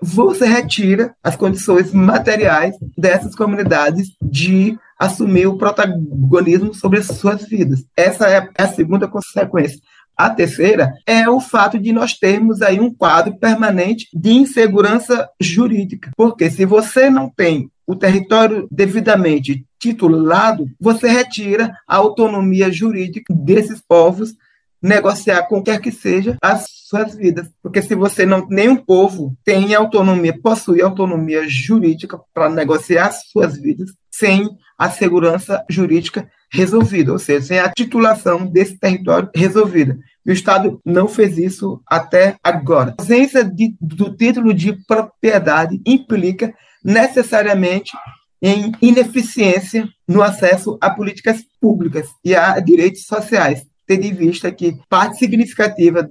você 0.00 0.46
retira 0.46 1.14
as 1.22 1.36
condições 1.36 1.92
materiais 1.92 2.74
dessas 2.96 3.34
comunidades 3.34 4.08
de 4.22 4.78
assumir 4.98 5.46
o 5.46 5.58
protagonismo 5.58 6.72
sobre 6.72 7.00
as 7.00 7.08
suas 7.08 7.44
vidas. 7.46 7.84
Essa 7.94 8.26
é 8.26 8.48
a 8.56 8.68
segunda 8.68 9.06
consequência. 9.06 9.78
A 10.22 10.30
terceira 10.30 10.94
é 11.04 11.28
o 11.28 11.40
fato 11.40 11.76
de 11.76 11.92
nós 11.92 12.14
termos 12.14 12.62
aí 12.62 12.78
um 12.78 12.94
quadro 12.94 13.36
permanente 13.40 14.06
de 14.14 14.30
insegurança 14.30 15.28
jurídica. 15.40 16.12
Porque 16.16 16.48
se 16.48 16.64
você 16.64 17.10
não 17.10 17.28
tem 17.28 17.68
o 17.84 17.96
território 17.96 18.68
devidamente 18.70 19.66
titulado, 19.80 20.70
você 20.78 21.08
retira 21.08 21.74
a 21.88 21.96
autonomia 21.96 22.70
jurídica 22.70 23.34
desses 23.34 23.80
povos 23.80 24.36
negociar 24.82 25.44
com 25.44 25.62
quer 25.62 25.80
que 25.80 25.92
seja 25.92 26.36
as 26.42 26.66
suas 26.88 27.14
vidas. 27.14 27.48
Porque 27.62 27.80
se 27.80 27.94
você 27.94 28.26
não, 28.26 28.46
nenhum 28.48 28.76
povo 28.76 29.36
tem 29.44 29.74
autonomia, 29.74 30.38
possui 30.42 30.82
autonomia 30.82 31.48
jurídica 31.48 32.18
para 32.34 32.50
negociar 32.50 33.12
suas 33.12 33.56
vidas 33.56 33.90
sem 34.10 34.48
a 34.76 34.90
segurança 34.90 35.64
jurídica 35.70 36.28
resolvida, 36.52 37.12
ou 37.12 37.18
seja, 37.18 37.46
sem 37.46 37.58
a 37.58 37.70
titulação 37.70 38.44
desse 38.44 38.78
território 38.78 39.30
resolvida. 39.34 39.98
E 40.24 40.30
o 40.30 40.34
Estado 40.34 40.80
não 40.84 41.08
fez 41.08 41.38
isso 41.38 41.80
até 41.86 42.36
agora. 42.44 42.94
A 42.98 43.02
ausência 43.02 43.42
de, 43.42 43.74
do 43.80 44.14
título 44.14 44.52
de 44.52 44.72
propriedade 44.86 45.80
implica 45.86 46.54
necessariamente 46.84 47.92
em 48.40 48.72
ineficiência 48.82 49.88
no 50.06 50.22
acesso 50.22 50.76
a 50.80 50.90
políticas 50.90 51.42
públicas 51.60 52.08
e 52.24 52.34
a 52.34 52.58
direitos 52.58 53.06
sociais 53.06 53.64
tendo 53.86 54.04
em 54.04 54.12
vista 54.12 54.50
que 54.50 54.76
parte 54.88 55.18
significativa 55.18 56.08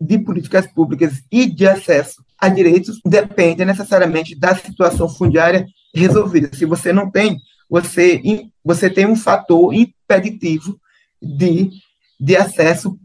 de 0.00 0.18
políticas 0.18 0.66
públicas 0.66 1.22
e 1.30 1.46
de 1.46 1.66
acesso 1.66 2.22
a 2.38 2.48
direitos 2.48 3.00
depende 3.04 3.64
necessariamente 3.64 4.38
da 4.38 4.54
situação 4.54 5.08
fundiária 5.08 5.64
resolvida. 5.94 6.50
Se 6.52 6.64
você 6.64 6.92
não 6.92 7.10
tem, 7.10 7.38
você, 7.70 8.20
você 8.64 8.90
tem 8.90 9.06
um 9.06 9.16
fator 9.16 9.72
impeditivo 9.72 10.78
de, 11.22 11.70
de 12.20 12.36
acesso 12.36 12.98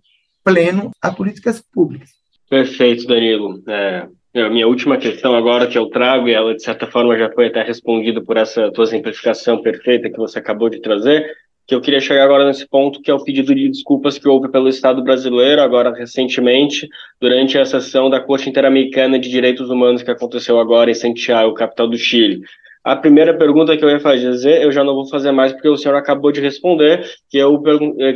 pleno 0.43 0.91
a 1.01 1.11
políticas 1.11 1.61
públicas. 1.61 2.09
Perfeito, 2.49 3.05
Danilo. 3.05 3.61
É, 3.67 4.07
a 4.35 4.49
minha 4.49 4.67
última 4.67 4.97
questão 4.97 5.35
agora 5.35 5.67
que 5.67 5.77
eu 5.77 5.87
trago, 5.87 6.27
e 6.27 6.33
ela 6.33 6.55
de 6.55 6.63
certa 6.63 6.87
forma 6.87 7.17
já 7.17 7.31
foi 7.31 7.47
até 7.47 7.63
respondida 7.63 8.21
por 8.21 8.37
essa 8.37 8.71
tua 8.71 8.87
simplificação 8.87 9.61
perfeita 9.61 10.09
que 10.09 10.17
você 10.17 10.39
acabou 10.39 10.69
de 10.69 10.81
trazer, 10.81 11.31
que 11.69 11.75
eu 11.75 11.81
queria 11.81 11.99
chegar 11.99 12.23
agora 12.23 12.47
nesse 12.47 12.67
ponto, 12.67 12.99
que 12.99 13.11
é 13.11 13.13
o 13.13 13.23
pedido 13.23 13.53
de 13.53 13.69
desculpas 13.69 14.17
que 14.17 14.27
houve 14.27 14.49
pelo 14.49 14.67
Estado 14.67 15.03
brasileiro, 15.03 15.61
agora 15.61 15.93
recentemente, 15.93 16.89
durante 17.21 17.59
a 17.59 17.63
sessão 17.63 18.09
da 18.09 18.19
Corte 18.19 18.49
Interamericana 18.49 19.19
de 19.19 19.29
Direitos 19.29 19.69
Humanos 19.69 20.01
que 20.01 20.09
aconteceu 20.09 20.59
agora 20.59 20.89
em 20.89 20.95
Santiago, 20.95 21.53
capital 21.53 21.87
do 21.87 21.95
Chile. 21.95 22.41
A 22.89 22.95
primeira 22.95 23.37
pergunta 23.37 23.77
que 23.77 23.85
eu 23.85 23.89
ia 23.91 23.99
fazer, 23.99 24.63
eu 24.63 24.71
já 24.71 24.83
não 24.83 24.95
vou 24.95 25.07
fazer 25.07 25.31
mais 25.31 25.53
porque 25.53 25.69
o 25.69 25.77
senhor 25.77 25.95
acabou 25.95 26.31
de 26.31 26.41
responder, 26.41 27.05
que 27.29 27.37
eu, 27.37 27.61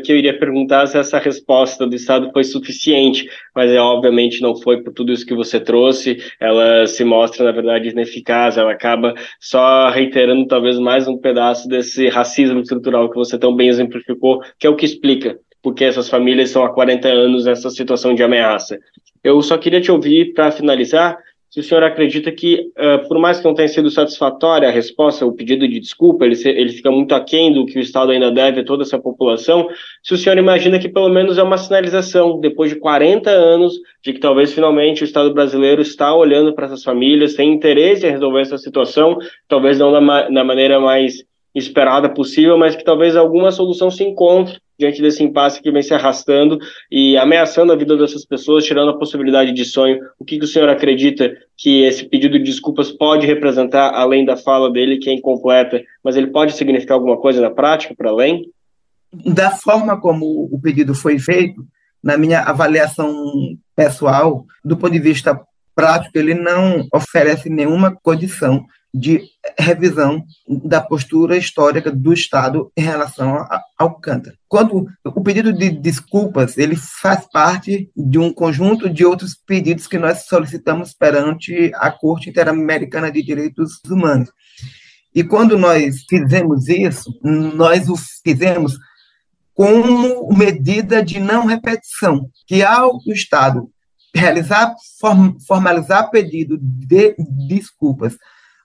que 0.04 0.12
eu 0.12 0.18
iria 0.18 0.36
perguntar 0.36 0.88
se 0.88 0.98
essa 0.98 1.20
resposta 1.20 1.86
do 1.86 1.96
Estado 1.96 2.32
foi 2.34 2.44
suficiente, 2.44 3.30
mas 3.56 3.70
é, 3.70 3.80
obviamente 3.80 4.42
não 4.42 4.56
foi 4.56 4.82
por 4.82 4.92
tudo 4.92 5.14
isso 5.14 5.28
que 5.28 5.36
você 5.36 5.60
trouxe, 5.60 6.18
ela 6.40 6.88
se 6.88 7.04
mostra, 7.04 7.46
na 7.46 7.52
verdade, 7.52 7.90
ineficaz, 7.90 8.58
ela 8.58 8.72
acaba 8.72 9.14
só 9.40 9.92
reiterando 9.92 10.48
talvez 10.48 10.80
mais 10.80 11.08
um 11.08 11.20
pedaço 11.20 11.70
desse 11.70 12.10
racismo 12.10 12.60
estrutural 12.60 13.12
que 13.12 13.16
você 13.16 13.38
tão 13.38 13.56
bem 13.56 13.68
exemplificou, 13.68 14.42
que 14.58 14.66
é 14.66 14.70
o 14.72 14.76
que 14.76 14.86
explica 14.86 15.38
porque 15.62 15.86
essas 15.86 16.10
famílias 16.10 16.50
estão 16.50 16.66
há 16.66 16.74
40 16.74 17.08
anos 17.08 17.46
nessa 17.46 17.70
situação 17.70 18.14
de 18.14 18.22
ameaça. 18.22 18.78
Eu 19.24 19.42
só 19.42 19.58
queria 19.58 19.80
te 19.80 19.90
ouvir 19.90 20.34
para 20.34 20.52
finalizar 20.52 21.18
se 21.54 21.60
o 21.60 21.64
senhor 21.64 21.84
acredita 21.84 22.32
que, 22.32 22.72
uh, 22.72 23.08
por 23.08 23.20
mais 23.20 23.38
que 23.38 23.46
não 23.46 23.54
tenha 23.54 23.68
sido 23.68 23.88
satisfatória 23.92 24.68
a 24.68 24.72
resposta, 24.72 25.24
o 25.24 25.34
pedido 25.34 25.68
de 25.68 25.80
desculpa, 25.80 26.26
ele, 26.26 26.36
ele 26.46 26.70
fica 26.72 26.90
muito 26.90 27.14
aquém 27.14 27.54
do 27.54 27.64
que 27.68 27.78
o 27.78 27.80
Estado 27.80 28.12
ainda 28.12 28.32
deve 28.32 28.62
a 28.62 28.66
toda 28.66 28.82
essa 28.82 28.98
população, 28.98 29.68
se 30.02 30.16
o 30.16 30.18
senhor 30.18 30.36
imagina 30.40 30.80
que 30.80 30.90
pelo 30.90 31.10
menos 31.10 31.38
é 31.38 31.44
uma 31.44 31.60
sinalização, 31.60 32.40
depois 32.40 32.72
de 32.72 32.80
40 32.80 33.30
anos, 33.30 33.76
de 34.02 34.14
que 34.14 34.20
talvez 34.20 34.52
finalmente 34.52 35.04
o 35.04 35.06
Estado 35.06 35.32
brasileiro 35.32 35.84
está 35.84 36.12
olhando 36.16 36.56
para 36.56 36.66
essas 36.66 36.84
famílias, 36.84 37.36
tem 37.36 37.54
interesse 37.54 38.08
em 38.08 38.10
resolver 38.10 38.42
essa 38.42 38.58
situação, 38.58 39.20
talvez 39.48 39.78
não 39.78 39.92
da, 39.92 40.30
da 40.30 40.44
maneira 40.44 40.80
mais 40.80 41.24
esperada 41.54 42.10
possível, 42.10 42.58
mas 42.58 42.76
que 42.76 42.84
talvez 42.84 43.16
alguma 43.16 43.52
solução 43.52 43.92
se 43.92 44.04
encontre 44.04 44.58
diante 44.78 45.02
desse 45.02 45.24
impasse 45.24 45.62
que 45.62 45.72
vem 45.72 45.82
se 45.82 45.94
arrastando 45.94 46.58
e 46.92 47.18
ameaçando 47.18 47.72
a 47.72 47.76
vida 47.76 47.96
dessas 47.96 48.26
pessoas, 48.26 48.66
tirando 48.66 48.90
a 48.90 48.98
possibilidade 48.98 49.54
de 49.54 49.66
sonho. 49.66 50.00
O 50.20 50.26
que, 50.26 50.38
que 50.38 50.46
o 50.46 50.48
senhor 50.48 50.70
acredita 50.70 51.32
que 51.58 51.84
esse 51.84 52.06
pedido 52.06 52.38
de 52.38 52.46
desculpas 52.46 52.92
pode 52.92 53.28
representar, 53.28 53.94
além 53.94 54.26
da 54.26 54.36
fala 54.36 54.72
dele, 54.72 54.98
que 54.98 55.10
é 55.10 55.14
incompleta, 55.14 55.82
mas 56.04 56.16
ele 56.16 56.28
pode 56.28 56.54
significar 56.54 56.96
alguma 56.96 57.18
coisa 57.18 57.42
na 57.42 57.52
prática, 57.52 57.94
para 57.96 58.10
além? 58.10 58.50
Da 59.26 59.52
forma 59.52 60.00
como 60.00 60.50
o 60.52 60.60
pedido 60.60 60.96
foi 60.96 61.20
feito, 61.20 61.64
na 62.04 62.18
minha 62.18 62.42
avaliação 62.42 63.14
pessoal, 63.76 64.46
do 64.66 64.76
ponto 64.76 64.92
de 64.92 65.00
vista 65.00 65.40
prático, 65.76 66.18
ele 66.18 66.34
não 66.34 66.88
oferece 66.94 67.50
nenhuma 67.50 67.96
condição 68.04 68.66
de 68.94 69.24
revisão 69.58 70.24
da 70.48 70.80
postura 70.80 71.36
histórica 71.36 71.92
do 71.92 72.14
Estado 72.14 72.72
em 72.78 72.82
relação 72.82 73.36
ao 73.36 73.62
Alcântara. 73.78 74.38
Quando 74.48 74.88
o 75.04 75.24
pedido 75.24 75.52
de 75.52 75.72
desculpas 75.72 76.58
ele 76.58 76.76
faz 76.76 77.26
parte 77.32 77.90
de 77.96 78.20
um 78.20 78.32
conjunto 78.32 78.90
de 78.90 79.04
outros 79.04 79.36
pedidos 79.36 79.88
que 79.88 79.98
nós 79.98 80.26
solicitamos 80.26 80.94
perante 80.94 81.72
a 81.76 81.92
Corte 81.92 82.30
Interamericana 82.30 83.12
de 83.12 83.24
Direitos 83.24 83.80
Humanos. 83.90 84.30
E 85.16 85.24
quando 85.24 85.58
nós 85.58 86.04
fizemos 86.10 86.68
isso, 86.68 87.12
nós 87.24 87.90
o 87.90 87.96
fizemos 88.24 88.78
como 89.54 90.32
medida 90.36 91.04
de 91.04 91.20
não 91.20 91.46
repetição, 91.46 92.30
que 92.48 92.64
ao 92.64 93.00
Estado 93.08 93.70
realizar, 94.16 94.74
formalizar 95.48 96.10
pedido 96.10 96.58
de 96.60 97.16
desculpas 97.48 98.16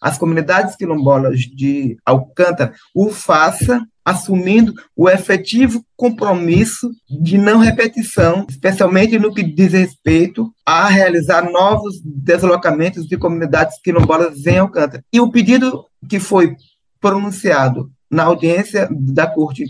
as 0.00 0.18
comunidades 0.18 0.76
quilombolas 0.76 1.40
de 1.40 1.96
Alcântara 2.04 2.72
o 2.94 3.10
faça 3.10 3.84
assumindo 4.04 4.72
o 4.96 5.08
efetivo 5.08 5.84
compromisso 5.94 6.90
de 7.20 7.36
não 7.36 7.58
repetição, 7.58 8.46
especialmente 8.48 9.18
no 9.18 9.34
que 9.34 9.42
diz 9.42 9.74
respeito 9.74 10.50
a 10.64 10.88
realizar 10.88 11.50
novos 11.50 12.00
deslocamentos 12.02 13.06
de 13.06 13.18
comunidades 13.18 13.78
quilombolas 13.82 14.46
em 14.46 14.58
Alcântara. 14.58 15.04
E 15.12 15.20
o 15.20 15.30
pedido 15.30 15.84
que 16.08 16.18
foi 16.18 16.56
pronunciado 16.98 17.90
na 18.10 18.24
audiência 18.24 18.88
da 18.90 19.26
Corte 19.26 19.62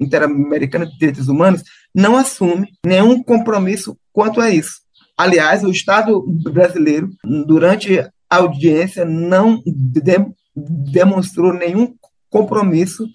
Interamericana 0.00 0.86
de 0.86 0.96
Direitos 0.96 1.28
Humanos 1.28 1.62
não 1.94 2.16
assume 2.16 2.68
nenhum 2.84 3.22
compromisso 3.22 3.94
quanto 4.10 4.40
a 4.40 4.50
isso. 4.50 4.80
Aliás, 5.18 5.62
o 5.62 5.70
Estado 5.70 6.24
brasileiro, 6.50 7.10
durante 7.46 8.02
a 8.32 8.36
audiência 8.36 9.04
não 9.04 9.62
de, 9.66 10.26
demonstrou 10.56 11.52
nenhum 11.52 11.94
compromisso 12.30 13.06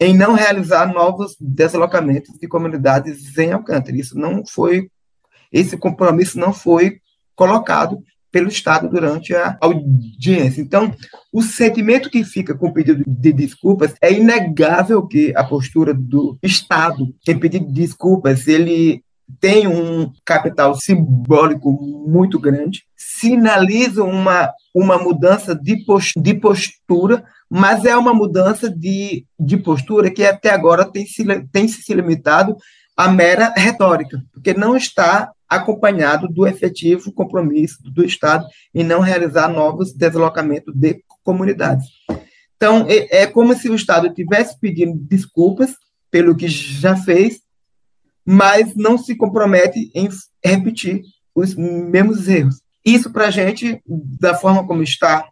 em 0.00 0.12
não 0.12 0.34
realizar 0.34 0.92
novos 0.92 1.36
deslocamentos 1.40 2.36
de 2.36 2.48
comunidades 2.48 3.38
em 3.38 3.52
Alcântara. 3.52 3.96
Isso 3.96 4.18
não 4.18 4.44
foi, 4.44 4.90
esse 5.52 5.76
compromisso 5.76 6.36
não 6.36 6.52
foi 6.52 6.98
colocado 7.36 8.02
pelo 8.32 8.48
Estado 8.48 8.88
durante 8.88 9.36
a 9.36 9.56
audiência. 9.60 10.60
Então, 10.60 10.92
o 11.32 11.40
sentimento 11.40 12.10
que 12.10 12.24
fica 12.24 12.56
com 12.56 12.70
o 12.70 12.72
pedido 12.72 13.04
de 13.06 13.32
desculpas 13.32 13.94
é 14.02 14.12
inegável 14.12 15.06
que 15.06 15.32
a 15.36 15.44
postura 15.44 15.94
do 15.94 16.36
Estado 16.42 17.14
em 17.28 17.38
pedir 17.38 17.60
desculpas, 17.60 18.48
ele 18.48 19.04
tem 19.40 19.66
um 19.66 20.12
capital 20.24 20.74
simbólico 20.74 21.72
muito 22.06 22.38
grande, 22.38 22.84
sinaliza 22.96 24.02
uma, 24.02 24.52
uma 24.74 24.98
mudança 24.98 25.54
de, 25.54 25.84
de 26.16 26.34
postura, 26.34 27.24
mas 27.50 27.84
é 27.84 27.96
uma 27.96 28.14
mudança 28.14 28.70
de, 28.70 29.26
de 29.38 29.56
postura 29.56 30.10
que 30.10 30.24
até 30.24 30.50
agora 30.50 30.84
tem 30.84 31.06
se, 31.06 31.24
tem 31.52 31.68
se 31.68 31.92
limitado 31.94 32.56
à 32.96 33.08
mera 33.08 33.52
retórica, 33.56 34.22
porque 34.32 34.54
não 34.54 34.76
está 34.76 35.30
acompanhado 35.48 36.28
do 36.28 36.46
efetivo 36.46 37.12
compromisso 37.12 37.78
do 37.84 38.04
Estado 38.04 38.46
em 38.74 38.82
não 38.82 39.00
realizar 39.00 39.48
novos 39.48 39.92
deslocamentos 39.92 40.74
de 40.74 41.02
comunidades. 41.22 41.86
Então, 42.56 42.86
é, 42.88 43.22
é 43.22 43.26
como 43.26 43.54
se 43.54 43.68
o 43.68 43.74
Estado 43.74 44.06
estivesse 44.06 44.58
pedindo 44.58 44.96
desculpas 44.96 45.74
pelo 46.10 46.36
que 46.36 46.48
já 46.48 46.96
fez, 46.96 47.40
mas 48.24 48.74
não 48.74 48.96
se 48.96 49.16
compromete 49.16 49.90
em 49.94 50.08
repetir 50.44 51.02
os 51.34 51.54
mesmos 51.54 52.28
erros. 52.28 52.60
Isso, 52.84 53.10
para 53.12 53.28
a 53.28 53.30
gente, 53.30 53.80
da 53.86 54.34
forma 54.34 54.66
como 54.66 54.82
está, 54.82 55.28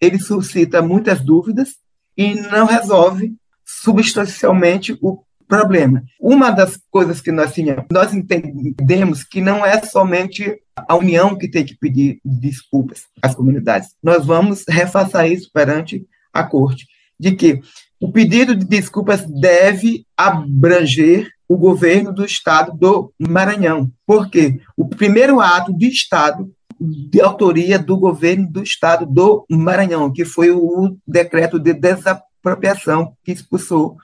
ele 0.00 0.18
suscita 0.18 0.82
muitas 0.82 1.20
dúvidas 1.20 1.76
e 2.16 2.34
não 2.34 2.66
resolve 2.66 3.34
substancialmente 3.64 4.96
o 5.00 5.22
problema. 5.46 6.02
Uma 6.20 6.50
das 6.50 6.78
coisas 6.90 7.20
que 7.20 7.30
nós 7.30 7.54
nós 7.90 8.14
entendemos 8.14 9.22
que 9.22 9.40
não 9.40 9.64
é 9.64 9.80
somente 9.82 10.58
a 10.76 10.96
União 10.96 11.36
que 11.36 11.48
tem 11.48 11.64
que 11.64 11.76
pedir 11.76 12.18
desculpas 12.24 13.04
às 13.22 13.34
comunidades. 13.34 13.90
Nós 14.02 14.24
vamos 14.26 14.64
refaçar 14.68 15.30
isso 15.30 15.50
perante 15.52 16.06
a 16.32 16.42
Corte, 16.42 16.86
de 17.18 17.32
que 17.32 17.60
o 18.00 18.10
pedido 18.10 18.54
de 18.56 18.64
desculpas 18.64 19.24
deve 19.26 20.04
abranger 20.16 21.28
o 21.48 21.56
governo 21.56 22.12
do 22.12 22.24
estado 22.24 22.72
do 22.72 23.12
Maranhão, 23.18 23.90
porque 24.06 24.60
o 24.76 24.88
primeiro 24.88 25.40
ato 25.40 25.76
de 25.76 25.88
estado 25.88 26.50
de 26.80 27.20
autoria 27.20 27.78
do 27.78 27.96
governo 27.96 28.50
do 28.50 28.62
estado 28.62 29.06
do 29.06 29.44
Maranhão, 29.50 30.12
que 30.12 30.24
foi 30.24 30.50
o 30.50 30.96
decreto 31.06 31.58
de 31.58 31.72
desapropriação 31.72 33.14
que 33.24 33.32
expulsou 33.32 33.96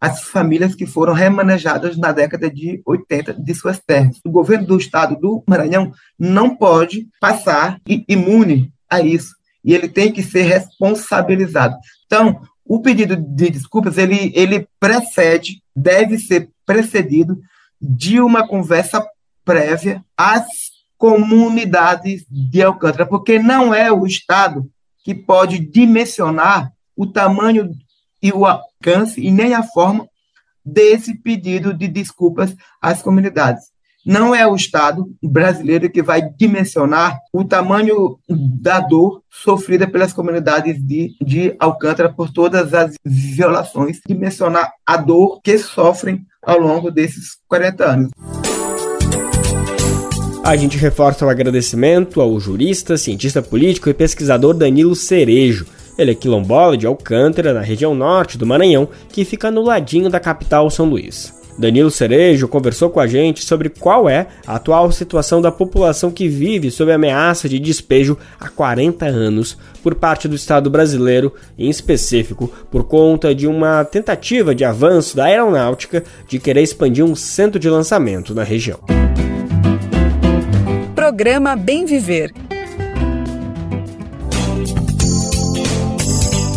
as 0.00 0.22
famílias 0.22 0.74
que 0.74 0.86
foram 0.86 1.12
remanejadas 1.12 1.96
na 1.96 2.10
década 2.10 2.50
de 2.50 2.80
80 2.86 3.34
de 3.34 3.54
suas 3.54 3.78
terras. 3.78 4.18
O 4.24 4.30
governo 4.30 4.66
do 4.66 4.78
estado 4.78 5.14
do 5.16 5.44
Maranhão 5.46 5.92
não 6.18 6.56
pode 6.56 7.08
passar 7.20 7.78
imune 8.08 8.72
a 8.88 9.00
isso 9.00 9.34
e 9.62 9.74
ele 9.74 9.88
tem 9.88 10.10
que 10.10 10.22
ser 10.22 10.42
responsabilizado. 10.42 11.76
Então, 12.06 12.40
o 12.64 12.80
pedido 12.80 13.14
de 13.14 13.50
desculpas 13.50 13.98
ele, 13.98 14.32
ele 14.34 14.66
precede, 14.78 15.62
deve 15.76 16.18
ser 16.18 16.48
precedido 16.70 17.36
de 17.80 18.20
uma 18.20 18.46
conversa 18.46 19.04
prévia 19.44 20.04
às 20.16 20.46
comunidades 20.96 22.24
de 22.30 22.62
Alcântara, 22.62 23.04
porque 23.04 23.40
não 23.40 23.74
é 23.74 23.90
o 23.90 24.06
Estado 24.06 24.70
que 25.02 25.12
pode 25.12 25.58
dimensionar 25.58 26.70
o 26.96 27.08
tamanho 27.08 27.70
e 28.22 28.30
o 28.30 28.46
alcance 28.46 29.20
e 29.20 29.32
nem 29.32 29.52
a 29.52 29.64
forma 29.64 30.06
desse 30.64 31.20
pedido 31.20 31.74
de 31.74 31.88
desculpas 31.88 32.54
às 32.80 33.02
comunidades. 33.02 33.64
Não 34.06 34.32
é 34.32 34.46
o 34.46 34.54
Estado 34.54 35.06
brasileiro 35.20 35.90
que 35.90 36.04
vai 36.04 36.22
dimensionar 36.22 37.18
o 37.32 37.44
tamanho 37.44 38.16
da 38.28 38.78
dor 38.78 39.22
sofrida 39.28 39.88
pelas 39.88 40.12
comunidades 40.12 40.80
de, 40.80 41.16
de 41.20 41.56
Alcântara 41.58 42.12
por 42.12 42.32
todas 42.32 42.72
as 42.74 42.94
violações, 43.04 44.00
dimensionar 44.06 44.70
a 44.86 44.96
dor 44.96 45.40
que 45.42 45.58
sofrem 45.58 46.24
ao 46.42 46.58
longo 46.58 46.90
desses 46.90 47.38
40 47.48 47.84
anos. 47.84 48.10
A 50.44 50.56
gente 50.56 50.76
reforça 50.76 51.26
o 51.26 51.28
agradecimento 51.28 52.20
ao 52.20 52.40
jurista, 52.40 52.96
cientista 52.96 53.42
político 53.42 53.88
e 53.88 53.94
pesquisador 53.94 54.54
Danilo 54.54 54.96
Cerejo 54.96 55.66
ele 56.00 56.12
é 56.12 56.14
quilombola 56.14 56.78
de 56.78 56.86
Alcântara, 56.86 57.52
na 57.52 57.60
região 57.60 57.94
norte 57.94 58.38
do 58.38 58.46
Maranhão, 58.46 58.88
que 59.10 59.22
fica 59.22 59.50
no 59.50 59.62
ladinho 59.62 60.08
da 60.08 60.18
capital 60.18 60.70
São 60.70 60.88
Luís. 60.88 61.30
Danilo 61.60 61.90
Cerejo 61.90 62.48
conversou 62.48 62.88
com 62.88 62.98
a 62.98 63.06
gente 63.06 63.44
sobre 63.44 63.68
qual 63.68 64.08
é 64.08 64.26
a 64.46 64.56
atual 64.56 64.90
situação 64.90 65.42
da 65.42 65.52
população 65.52 66.10
que 66.10 66.26
vive 66.26 66.70
sob 66.70 66.90
ameaça 66.90 67.48
de 67.48 67.58
despejo 67.58 68.16
há 68.40 68.48
40 68.48 69.04
anos 69.04 69.58
por 69.82 69.94
parte 69.94 70.26
do 70.26 70.34
Estado 70.34 70.70
brasileiro, 70.70 71.34
em 71.58 71.68
específico 71.68 72.50
por 72.70 72.84
conta 72.84 73.34
de 73.34 73.46
uma 73.46 73.84
tentativa 73.84 74.54
de 74.54 74.64
avanço 74.64 75.14
da 75.14 75.24
aeronáutica 75.24 76.02
de 76.26 76.38
querer 76.38 76.62
expandir 76.62 77.04
um 77.04 77.14
centro 77.14 77.60
de 77.60 77.68
lançamento 77.68 78.34
na 78.34 78.42
região. 78.42 78.80
Programa 80.94 81.54
Bem 81.56 81.84
Viver 81.84 82.32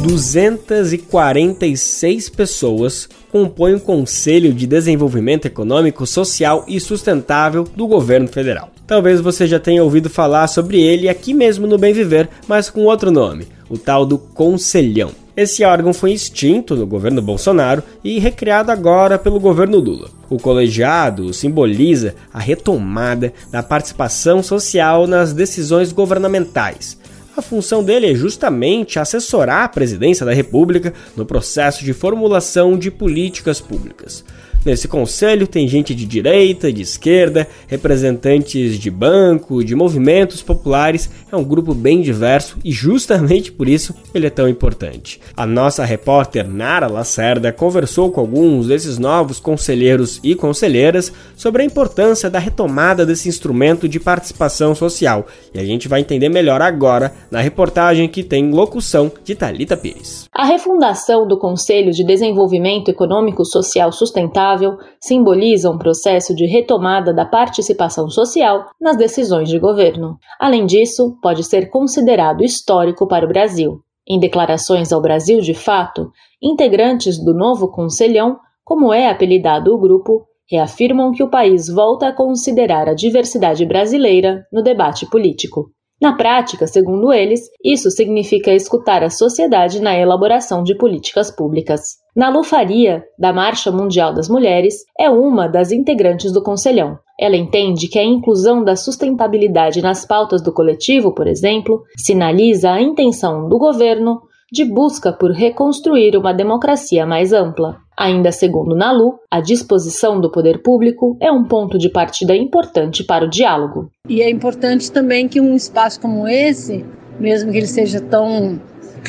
246 0.03 2.29
pessoas 2.29 3.09
compõem 3.31 3.75
o 3.75 3.79
Conselho 3.79 4.53
de 4.53 4.67
Desenvolvimento 4.67 5.45
Econômico, 5.45 6.05
Social 6.05 6.65
e 6.67 6.77
Sustentável 6.77 7.63
do 7.63 7.87
governo 7.87 8.27
federal. 8.27 8.69
Talvez 8.85 9.21
você 9.21 9.47
já 9.47 9.61
tenha 9.61 9.81
ouvido 9.81 10.09
falar 10.09 10.47
sobre 10.47 10.81
ele 10.81 11.07
aqui 11.07 11.33
mesmo 11.33 11.65
no 11.65 11.77
Bem 11.77 11.93
Viver, 11.93 12.27
mas 12.49 12.69
com 12.69 12.81
outro 12.81 13.11
nome, 13.11 13.47
o 13.69 13.77
tal 13.77 14.05
do 14.05 14.17
Conselhão. 14.17 15.11
Esse 15.37 15.63
órgão 15.63 15.93
foi 15.93 16.11
extinto 16.11 16.75
no 16.75 16.85
governo 16.85 17.21
Bolsonaro 17.21 17.81
e 18.03 18.19
recriado 18.19 18.71
agora 18.71 19.17
pelo 19.17 19.39
governo 19.39 19.79
Lula. 19.79 20.09
O 20.29 20.37
colegiado 20.37 21.33
simboliza 21.33 22.13
a 22.31 22.39
retomada 22.39 23.33
da 23.49 23.63
participação 23.63 24.43
social 24.43 25.07
nas 25.07 25.31
decisões 25.31 25.93
governamentais 25.93 27.01
a 27.35 27.41
função 27.41 27.83
dele 27.83 28.11
é 28.11 28.15
justamente 28.15 28.99
assessorar 28.99 29.63
a 29.63 29.69
presidência 29.69 30.25
da 30.25 30.33
República 30.33 30.93
no 31.15 31.25
processo 31.25 31.83
de 31.83 31.93
formulação 31.93 32.77
de 32.77 32.91
políticas 32.91 33.59
públicas. 33.59 34.23
Nesse 34.65 34.87
conselho 34.87 35.45
tem 35.45 35.67
gente 35.67 35.93
de 35.93 36.05
direita, 36.05 36.71
de 36.71 36.81
esquerda, 36.81 37.45
representantes 37.67 38.79
de 38.79 38.89
banco, 38.89 39.61
de 39.61 39.75
movimentos 39.75 40.41
populares. 40.41 41.09
É 41.29 41.35
um 41.35 41.43
grupo 41.43 41.73
bem 41.73 42.01
diverso 42.01 42.57
e 42.63 42.71
justamente 42.71 43.51
por 43.51 43.67
isso 43.67 43.93
ele 44.13 44.27
é 44.27 44.29
tão 44.29 44.47
importante. 44.47 45.19
A 45.35 45.45
nossa 45.45 45.83
repórter 45.83 46.47
Nara 46.47 46.87
Lacerda 46.87 47.51
conversou 47.51 48.09
com 48.09 48.21
alguns 48.21 48.67
desses 48.67 48.97
novos 48.97 49.37
conselheiros 49.37 50.21
e 50.23 50.33
conselheiras 50.33 51.11
sobre 51.35 51.63
a 51.63 51.65
importância 51.65 52.29
da 52.29 52.39
retomada 52.39 53.05
desse 53.05 53.27
instrumento 53.27 53.89
de 53.89 53.99
participação 53.99 54.73
social. 54.73 55.27
E 55.53 55.59
a 55.59 55.65
gente 55.65 55.89
vai 55.89 55.99
entender 55.99 56.29
melhor 56.29 56.61
agora 56.61 57.13
na 57.29 57.41
reportagem 57.41 58.07
que 58.07 58.23
tem 58.23 58.49
locução 58.49 59.11
de 59.25 59.35
Talita 59.35 59.75
Pires. 59.75 60.29
A 60.33 60.45
refundação 60.45 61.27
do 61.27 61.37
Conselho 61.37 61.91
de 61.91 62.05
Desenvolvimento 62.05 62.87
Econômico 62.87 63.43
Social 63.43 63.91
Sustentável 63.91 64.52
simboliza 64.99 65.69
um 65.69 65.77
processo 65.77 66.35
de 66.35 66.45
retomada 66.45 67.13
da 67.13 67.25
participação 67.25 68.09
social 68.09 68.65
nas 68.79 68.97
decisões 68.97 69.49
de 69.49 69.59
governo. 69.59 70.17
Além 70.39 70.65
disso, 70.65 71.17
pode 71.21 71.43
ser 71.43 71.69
considerado 71.69 72.43
histórico 72.43 73.07
para 73.07 73.25
o 73.25 73.29
Brasil. 73.29 73.79
Em 74.07 74.19
declarações 74.19 74.91
ao 74.91 75.01
Brasil 75.01 75.39
de 75.39 75.53
Fato, 75.53 76.11
integrantes 76.41 77.17
do 77.23 77.33
novo 77.33 77.71
Conselhão, 77.71 78.37
como 78.63 78.93
é 78.93 79.09
apelidado 79.09 79.73
o 79.73 79.79
grupo, 79.79 80.25
reafirmam 80.49 81.11
que 81.11 81.23
o 81.23 81.29
país 81.29 81.67
volta 81.67 82.07
a 82.07 82.13
considerar 82.13 82.89
a 82.89 82.93
diversidade 82.93 83.65
brasileira 83.65 84.45
no 84.51 84.61
debate 84.61 85.09
político. 85.09 85.71
Na 86.01 86.17
prática, 86.17 86.67
segundo 86.67 87.13
eles, 87.13 87.41
isso 87.63 87.89
significa 87.89 88.53
escutar 88.53 89.03
a 89.03 89.09
sociedade 89.09 89.81
na 89.81 89.97
elaboração 89.97 90.61
de 90.61 90.75
políticas 90.75 91.31
públicas. 91.31 92.02
Nalu 92.15 92.43
Faria, 92.43 93.03
da 93.17 93.33
Marcha 93.33 93.71
Mundial 93.71 94.13
das 94.13 94.29
Mulheres, 94.29 94.85
é 94.99 95.09
uma 95.09 95.47
das 95.47 95.71
integrantes 95.71 96.31
do 96.31 96.43
Conselhão. 96.43 96.99
Ela 97.19 97.35
entende 97.35 97.87
que 97.87 97.97
a 97.97 98.03
inclusão 98.03 98.63
da 98.63 98.75
sustentabilidade 98.75 99.81
nas 99.81 100.05
pautas 100.05 100.39
do 100.41 100.53
coletivo, 100.53 101.11
por 101.11 101.25
exemplo, 101.25 101.81
sinaliza 101.97 102.71
a 102.71 102.79
intenção 102.79 103.49
do 103.49 103.57
governo 103.57 104.21
de 104.51 104.63
busca 104.63 105.11
por 105.11 105.31
reconstruir 105.31 106.15
uma 106.15 106.31
democracia 106.31 107.03
mais 107.03 107.33
ampla. 107.33 107.77
Ainda 107.97 108.31
segundo 108.31 108.75
Nalu, 108.75 109.15
a 109.29 109.41
disposição 109.41 110.21
do 110.21 110.31
poder 110.31 110.61
público 110.61 111.17
é 111.19 111.31
um 111.31 111.43
ponto 111.43 111.79
de 111.79 111.89
partida 111.89 112.35
importante 112.35 113.03
para 113.03 113.25
o 113.25 113.29
diálogo. 113.29 113.89
E 114.07 114.21
é 114.21 114.29
importante 114.29 114.91
também 114.91 115.27
que 115.27 115.41
um 115.41 115.55
espaço 115.55 115.99
como 115.99 116.27
esse, 116.27 116.85
mesmo 117.19 117.51
que 117.51 117.57
ele 117.57 117.67
seja 117.67 117.99
tão 117.99 118.61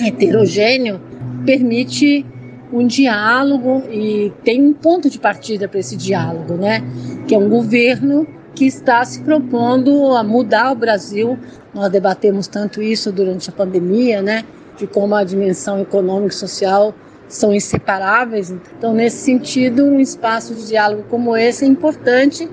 heterogêneo, 0.02 0.98
permite 1.44 2.24
um 2.72 2.86
diálogo 2.86 3.82
e 3.90 4.32
tem 4.42 4.62
um 4.62 4.72
ponto 4.72 5.08
de 5.08 5.18
partida 5.18 5.68
para 5.68 5.78
esse 5.78 5.96
diálogo, 5.96 6.54
né? 6.54 6.82
Que 7.26 7.34
é 7.34 7.38
um 7.38 7.48
governo 7.48 8.26
que 8.54 8.66
está 8.66 9.04
se 9.04 9.20
propondo 9.20 10.14
a 10.14 10.22
mudar 10.22 10.72
o 10.72 10.74
Brasil. 10.74 11.38
Nós 11.74 11.90
debatemos 11.90 12.46
tanto 12.46 12.80
isso 12.82 13.10
durante 13.10 13.50
a 13.50 13.52
pandemia, 13.52 14.22
né? 14.22 14.44
De 14.76 14.86
como 14.86 15.14
a 15.14 15.24
dimensão 15.24 15.80
econômica 15.80 16.34
e 16.34 16.36
social 16.36 16.94
são 17.28 17.52
inseparáveis. 17.52 18.50
Então, 18.50 18.94
nesse 18.94 19.18
sentido, 19.18 19.84
um 19.84 20.00
espaço 20.00 20.54
de 20.54 20.68
diálogo 20.68 21.04
como 21.10 21.36
esse 21.36 21.64
é 21.64 21.68
importante 21.68 22.48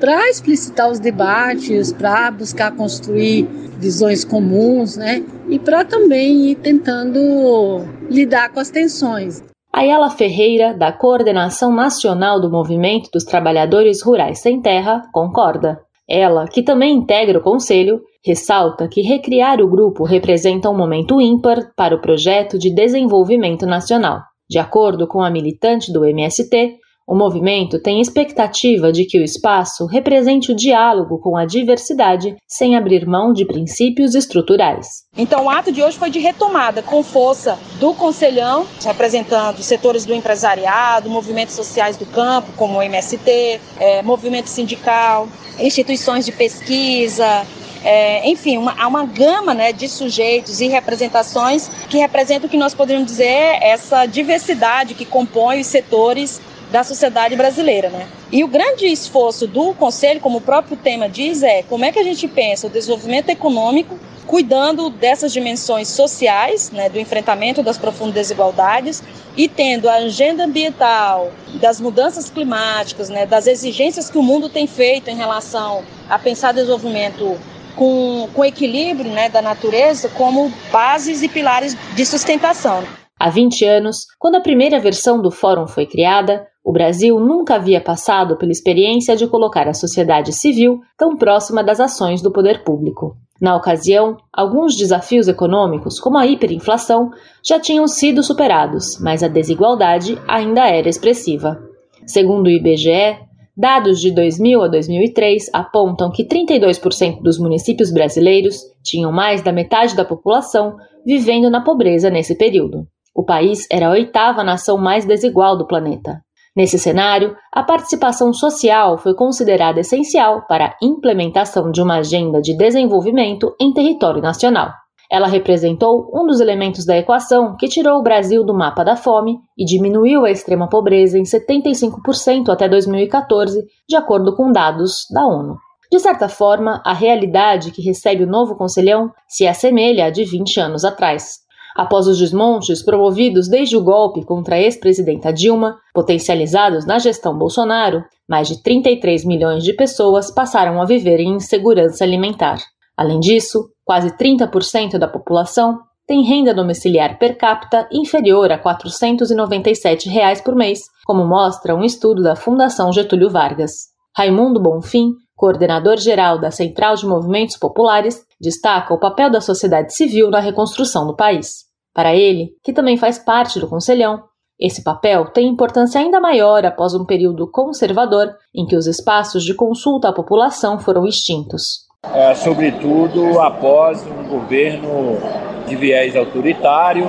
para 0.00 0.28
explicitar 0.28 0.90
os 0.90 0.98
debates, 0.98 1.92
para 1.92 2.30
buscar 2.30 2.72
construir 2.72 3.48
visões 3.78 4.24
comuns, 4.24 4.96
né? 4.96 5.22
E 5.48 5.58
para 5.58 5.84
também 5.84 6.50
ir 6.50 6.56
tentando 6.56 7.84
lidar 8.10 8.50
com 8.50 8.60
as 8.60 8.70
tensões. 8.70 9.42
Ayala 9.76 10.08
Ferreira, 10.08 10.72
da 10.72 10.92
Coordenação 10.92 11.74
Nacional 11.74 12.40
do 12.40 12.48
Movimento 12.48 13.10
dos 13.12 13.24
Trabalhadores 13.24 14.00
Rurais 14.04 14.38
Sem 14.38 14.62
Terra, 14.62 15.02
concorda. 15.12 15.80
Ela, 16.08 16.46
que 16.46 16.62
também 16.62 16.94
integra 16.94 17.40
o 17.40 17.42
Conselho, 17.42 18.00
ressalta 18.24 18.86
que 18.86 19.02
recriar 19.02 19.60
o 19.60 19.68
grupo 19.68 20.04
representa 20.04 20.70
um 20.70 20.76
momento 20.76 21.20
ímpar 21.20 21.72
para 21.76 21.92
o 21.92 22.00
projeto 22.00 22.56
de 22.56 22.72
desenvolvimento 22.72 23.66
nacional. 23.66 24.20
De 24.48 24.60
acordo 24.60 25.08
com 25.08 25.20
a 25.20 25.28
militante 25.28 25.92
do 25.92 26.04
MST, 26.04 26.76
O 27.06 27.14
movimento 27.14 27.78
tem 27.78 28.00
expectativa 28.00 28.90
de 28.90 29.04
que 29.04 29.18
o 29.18 29.22
espaço 29.22 29.84
represente 29.84 30.50
o 30.50 30.56
diálogo 30.56 31.18
com 31.18 31.36
a 31.36 31.44
diversidade 31.44 32.34
sem 32.48 32.76
abrir 32.76 33.06
mão 33.06 33.34
de 33.34 33.44
princípios 33.44 34.14
estruturais. 34.14 35.04
Então, 35.14 35.44
o 35.44 35.50
ato 35.50 35.70
de 35.70 35.82
hoje 35.82 35.98
foi 35.98 36.08
de 36.08 36.18
retomada 36.18 36.82
com 36.82 37.02
força 37.02 37.58
do 37.78 37.92
Conselhão, 37.92 38.66
representando 38.82 39.62
setores 39.62 40.06
do 40.06 40.14
empresariado, 40.14 41.10
movimentos 41.10 41.54
sociais 41.54 41.98
do 41.98 42.06
campo, 42.06 42.52
como 42.56 42.78
o 42.78 42.82
MST, 42.82 43.60
é, 43.78 44.02
movimento 44.02 44.48
sindical, 44.48 45.28
instituições 45.58 46.24
de 46.24 46.32
pesquisa, 46.32 47.46
é, 47.84 48.26
enfim, 48.26 48.56
uma, 48.56 48.74
há 48.80 48.88
uma 48.88 49.04
gama 49.04 49.52
né, 49.52 49.72
de 49.72 49.90
sujeitos 49.90 50.62
e 50.62 50.68
representações 50.68 51.68
que 51.90 51.98
representam 51.98 52.46
o 52.46 52.50
que 52.50 52.56
nós 52.56 52.72
poderíamos 52.72 53.10
dizer 53.10 53.58
essa 53.60 54.06
diversidade 54.06 54.94
que 54.94 55.04
compõe 55.04 55.60
os 55.60 55.66
setores 55.66 56.40
da 56.74 56.82
sociedade 56.82 57.36
brasileira, 57.36 57.88
né? 57.88 58.08
E 58.32 58.42
o 58.42 58.48
grande 58.48 58.84
esforço 58.86 59.46
do 59.46 59.72
Conselho, 59.74 60.18
como 60.18 60.38
o 60.38 60.40
próprio 60.40 60.76
tema 60.76 61.08
diz, 61.08 61.40
é 61.44 61.62
como 61.62 61.84
é 61.84 61.92
que 61.92 62.00
a 62.00 62.02
gente 62.02 62.26
pensa 62.26 62.66
o 62.66 62.70
desenvolvimento 62.70 63.28
econômico 63.28 63.96
cuidando 64.26 64.90
dessas 64.90 65.32
dimensões 65.32 65.86
sociais, 65.86 66.72
né, 66.72 66.88
do 66.88 66.98
enfrentamento 66.98 67.62
das 67.62 67.78
profundas 67.78 68.14
desigualdades 68.14 69.04
e 69.36 69.46
tendo 69.46 69.88
a 69.88 69.96
agenda 69.96 70.46
ambiental, 70.46 71.30
das 71.60 71.80
mudanças 71.80 72.28
climáticas, 72.28 73.08
né, 73.08 73.24
das 73.24 73.46
exigências 73.46 74.10
que 74.10 74.18
o 74.18 74.22
mundo 74.22 74.48
tem 74.48 74.66
feito 74.66 75.08
em 75.08 75.14
relação 75.14 75.84
a 76.10 76.18
pensar 76.18 76.50
desenvolvimento 76.50 77.38
com, 77.76 78.28
com 78.34 78.44
equilíbrio 78.44 79.12
né, 79.12 79.28
da 79.28 79.40
natureza 79.40 80.08
como 80.08 80.52
bases 80.72 81.22
e 81.22 81.28
pilares 81.28 81.76
de 81.94 82.04
sustentação. 82.04 82.82
Há 83.20 83.30
20 83.30 83.64
anos, 83.64 84.06
quando 84.18 84.34
a 84.34 84.40
primeira 84.40 84.80
versão 84.80 85.22
do 85.22 85.30
fórum 85.30 85.68
foi 85.68 85.86
criada, 85.86 86.44
o 86.64 86.72
Brasil 86.72 87.20
nunca 87.20 87.56
havia 87.56 87.78
passado 87.78 88.38
pela 88.38 88.50
experiência 88.50 89.14
de 89.14 89.26
colocar 89.26 89.68
a 89.68 89.74
sociedade 89.74 90.32
civil 90.32 90.80
tão 90.96 91.14
próxima 91.14 91.62
das 91.62 91.78
ações 91.78 92.22
do 92.22 92.32
poder 92.32 92.64
público. 92.64 93.18
Na 93.38 93.54
ocasião, 93.54 94.16
alguns 94.32 94.74
desafios 94.74 95.28
econômicos, 95.28 96.00
como 96.00 96.16
a 96.16 96.26
hiperinflação, 96.26 97.10
já 97.44 97.60
tinham 97.60 97.86
sido 97.86 98.22
superados, 98.22 98.98
mas 98.98 99.22
a 99.22 99.28
desigualdade 99.28 100.18
ainda 100.26 100.66
era 100.66 100.88
expressiva. 100.88 101.60
Segundo 102.06 102.46
o 102.46 102.50
IBGE, 102.50 103.18
dados 103.54 104.00
de 104.00 104.10
2000 104.10 104.62
a 104.62 104.68
2003 104.68 105.50
apontam 105.52 106.10
que 106.10 106.26
32% 106.26 107.20
dos 107.20 107.38
municípios 107.38 107.92
brasileiros 107.92 108.62
tinham 108.82 109.12
mais 109.12 109.42
da 109.42 109.52
metade 109.52 109.94
da 109.94 110.04
população 110.04 110.76
vivendo 111.04 111.50
na 111.50 111.62
pobreza 111.62 112.08
nesse 112.08 112.38
período. 112.38 112.86
O 113.14 113.22
país 113.22 113.66
era 113.70 113.88
a 113.88 113.90
oitava 113.90 114.42
nação 114.42 114.78
mais 114.78 115.04
desigual 115.04 115.58
do 115.58 115.66
planeta. 115.66 116.24
Nesse 116.56 116.78
cenário, 116.78 117.36
a 117.52 117.64
participação 117.64 118.32
social 118.32 118.96
foi 118.96 119.12
considerada 119.12 119.80
essencial 119.80 120.46
para 120.46 120.66
a 120.66 120.76
implementação 120.80 121.72
de 121.72 121.82
uma 121.82 121.96
agenda 121.96 122.40
de 122.40 122.56
desenvolvimento 122.56 123.56
em 123.60 123.72
território 123.72 124.22
nacional. 124.22 124.70
Ela 125.10 125.26
representou 125.26 126.10
um 126.14 126.24
dos 126.24 126.40
elementos 126.40 126.86
da 126.86 126.96
equação 126.96 127.56
que 127.56 127.68
tirou 127.68 127.98
o 127.98 128.02
Brasil 128.02 128.44
do 128.44 128.54
mapa 128.54 128.84
da 128.84 128.94
fome 128.94 129.38
e 129.58 129.64
diminuiu 129.64 130.24
a 130.24 130.30
extrema 130.30 130.68
pobreza 130.68 131.18
em 131.18 131.24
75% 131.24 132.48
até 132.48 132.68
2014, 132.68 133.60
de 133.88 133.96
acordo 133.96 134.34
com 134.36 134.52
dados 134.52 135.06
da 135.12 135.26
ONU. 135.26 135.56
De 135.90 135.98
certa 135.98 136.28
forma, 136.28 136.80
a 136.84 136.94
realidade 136.94 137.70
que 137.72 137.82
recebe 137.82 138.24
o 138.24 138.28
novo 138.28 138.56
conselhão 138.56 139.10
se 139.28 139.46
assemelha 139.46 140.06
à 140.06 140.10
de 140.10 140.24
20 140.24 140.60
anos 140.60 140.84
atrás. 140.84 141.43
Após 141.76 142.06
os 142.06 142.18
desmontes 142.18 142.84
promovidos 142.84 143.48
desde 143.48 143.76
o 143.76 143.82
golpe 143.82 144.24
contra 144.24 144.54
a 144.54 144.60
ex-presidenta 144.60 145.32
Dilma, 145.32 145.76
potencializados 145.92 146.86
na 146.86 146.98
gestão 146.98 147.36
Bolsonaro, 147.36 148.04
mais 148.28 148.46
de 148.46 148.62
33 148.62 149.24
milhões 149.24 149.64
de 149.64 149.72
pessoas 149.72 150.30
passaram 150.30 150.80
a 150.80 150.84
viver 150.84 151.18
em 151.18 151.34
insegurança 151.34 152.04
alimentar. 152.04 152.58
Além 152.96 153.18
disso, 153.18 153.70
quase 153.84 154.16
30% 154.16 154.98
da 154.98 155.08
população 155.08 155.80
tem 156.06 156.22
renda 156.22 156.54
domiciliar 156.54 157.18
per 157.18 157.36
capita 157.36 157.88
inferior 157.90 158.52
a 158.52 158.58
497 158.58 160.08
reais 160.08 160.40
por 160.40 160.54
mês, 160.54 160.80
como 161.04 161.26
mostra 161.26 161.74
um 161.74 161.82
estudo 161.82 162.22
da 162.22 162.36
Fundação 162.36 162.92
Getúlio 162.92 163.30
Vargas. 163.30 163.72
Raimundo 164.16 164.60
Bonfim, 164.60 165.14
coordenador 165.34 165.96
geral 165.96 166.38
da 166.38 166.50
Central 166.50 166.94
de 166.94 167.06
Movimentos 167.06 167.56
Populares, 167.56 168.22
destaca 168.40 168.94
o 168.94 169.00
papel 169.00 169.30
da 169.30 169.40
sociedade 169.40 169.94
civil 169.94 170.30
na 170.30 170.40
reconstrução 170.40 171.06
do 171.06 171.16
país. 171.16 171.63
Para 171.94 172.14
ele, 172.14 172.50
que 172.62 172.72
também 172.72 172.96
faz 172.96 173.18
parte 173.18 173.60
do 173.60 173.68
Conselhão, 173.68 174.24
esse 174.58 174.82
papel 174.82 175.26
tem 175.26 175.48
importância 175.48 176.00
ainda 176.00 176.20
maior 176.20 176.64
após 176.64 176.94
um 176.94 177.04
período 177.04 177.48
conservador 177.50 178.34
em 178.54 178.66
que 178.66 178.76
os 178.76 178.86
espaços 178.86 179.44
de 179.44 179.54
consulta 179.54 180.08
à 180.08 180.12
população 180.12 180.78
foram 180.78 181.06
extintos. 181.06 181.84
É, 182.12 182.34
sobretudo 182.34 183.40
após 183.40 184.04
um 184.06 184.28
governo 184.28 185.18
de 185.66 185.74
viés 185.74 186.14
autoritário, 186.14 187.08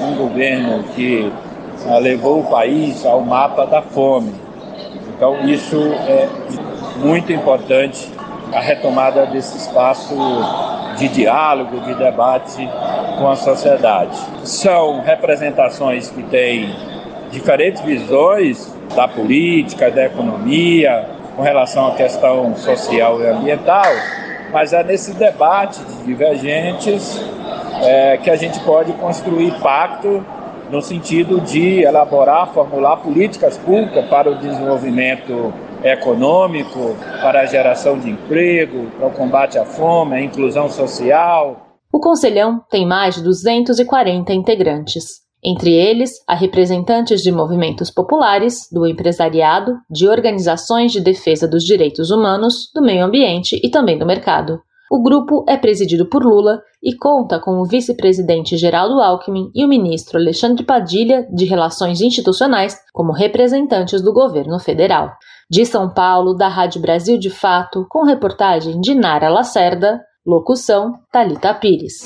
um 0.00 0.16
governo 0.16 0.84
que 0.94 1.32
é, 1.86 1.98
levou 1.98 2.40
o 2.40 2.50
país 2.50 3.04
ao 3.06 3.22
mapa 3.22 3.64
da 3.64 3.82
fome. 3.82 4.32
Então, 5.16 5.48
isso 5.48 5.76
é 5.76 6.28
muito 6.98 7.32
importante 7.32 8.10
a 8.54 8.60
retomada 8.60 9.26
desse 9.26 9.56
espaço 9.56 10.14
de 10.96 11.08
diálogo, 11.08 11.80
de 11.80 11.94
debate 11.94 12.68
com 13.18 13.28
a 13.28 13.34
sociedade. 13.34 14.16
São 14.44 15.00
representações 15.00 16.08
que 16.08 16.22
têm 16.22 16.72
diferentes 17.30 17.82
visões 17.82 18.72
da 18.94 19.08
política, 19.08 19.90
da 19.90 20.06
economia, 20.06 21.04
com 21.34 21.42
relação 21.42 21.88
à 21.88 21.94
questão 21.96 22.54
social 22.54 23.20
e 23.20 23.26
ambiental, 23.26 23.92
mas 24.52 24.72
é 24.72 24.84
nesse 24.84 25.12
debate 25.14 25.80
de 25.80 26.04
divergentes 26.04 27.20
é, 27.82 28.18
que 28.18 28.30
a 28.30 28.36
gente 28.36 28.60
pode 28.60 28.92
construir 28.92 29.52
pacto 29.60 30.24
no 30.70 30.80
sentido 30.80 31.40
de 31.40 31.82
elaborar, 31.82 32.52
formular 32.52 32.98
políticas 32.98 33.58
públicas 33.58 34.04
para 34.06 34.30
o 34.30 34.36
desenvolvimento 34.36 35.52
econômico, 35.84 36.96
para 37.20 37.42
a 37.42 37.46
geração 37.46 37.98
de 37.98 38.10
emprego, 38.10 38.90
para 38.96 39.06
o 39.06 39.12
combate 39.12 39.58
à 39.58 39.64
fome, 39.64 40.16
à 40.16 40.22
inclusão 40.22 40.68
social. 40.68 41.78
O 41.92 42.00
Conselhão 42.00 42.60
tem 42.70 42.86
mais 42.86 43.14
de 43.14 43.22
240 43.22 44.32
integrantes. 44.32 45.22
Entre 45.44 45.74
eles, 45.74 46.12
há 46.26 46.34
representantes 46.34 47.20
de 47.22 47.30
movimentos 47.30 47.90
populares, 47.90 48.66
do 48.72 48.86
empresariado, 48.86 49.74
de 49.90 50.08
organizações 50.08 50.90
de 50.90 51.02
defesa 51.02 51.46
dos 51.46 51.62
direitos 51.62 52.10
humanos, 52.10 52.70
do 52.74 52.80
meio 52.80 53.04
ambiente 53.04 53.60
e 53.62 53.70
também 53.70 53.98
do 53.98 54.06
mercado. 54.06 54.58
O 54.90 55.02
grupo 55.02 55.44
é 55.46 55.56
presidido 55.56 56.06
por 56.06 56.22
Lula 56.22 56.62
e 56.82 56.94
conta 56.96 57.38
com 57.40 57.60
o 57.60 57.64
vice-presidente 57.64 58.56
Geraldo 58.56 59.00
Alckmin 59.00 59.50
e 59.54 59.64
o 59.64 59.68
ministro 59.68 60.18
Alexandre 60.18 60.64
Padilha 60.64 61.26
de 61.30 61.44
Relações 61.44 62.00
Institucionais 62.00 62.76
como 62.92 63.12
representantes 63.12 64.02
do 64.02 64.12
governo 64.12 64.58
federal. 64.58 65.10
De 65.54 65.64
São 65.64 65.88
Paulo, 65.88 66.34
da 66.34 66.48
Rádio 66.48 66.80
Brasil 66.80 67.16
de 67.16 67.30
Fato, 67.30 67.86
com 67.88 68.04
reportagem 68.04 68.80
de 68.80 68.92
Nara 68.92 69.28
Lacerda, 69.28 70.00
locução 70.26 70.94
Talita 71.12 71.54
Pires. 71.54 72.00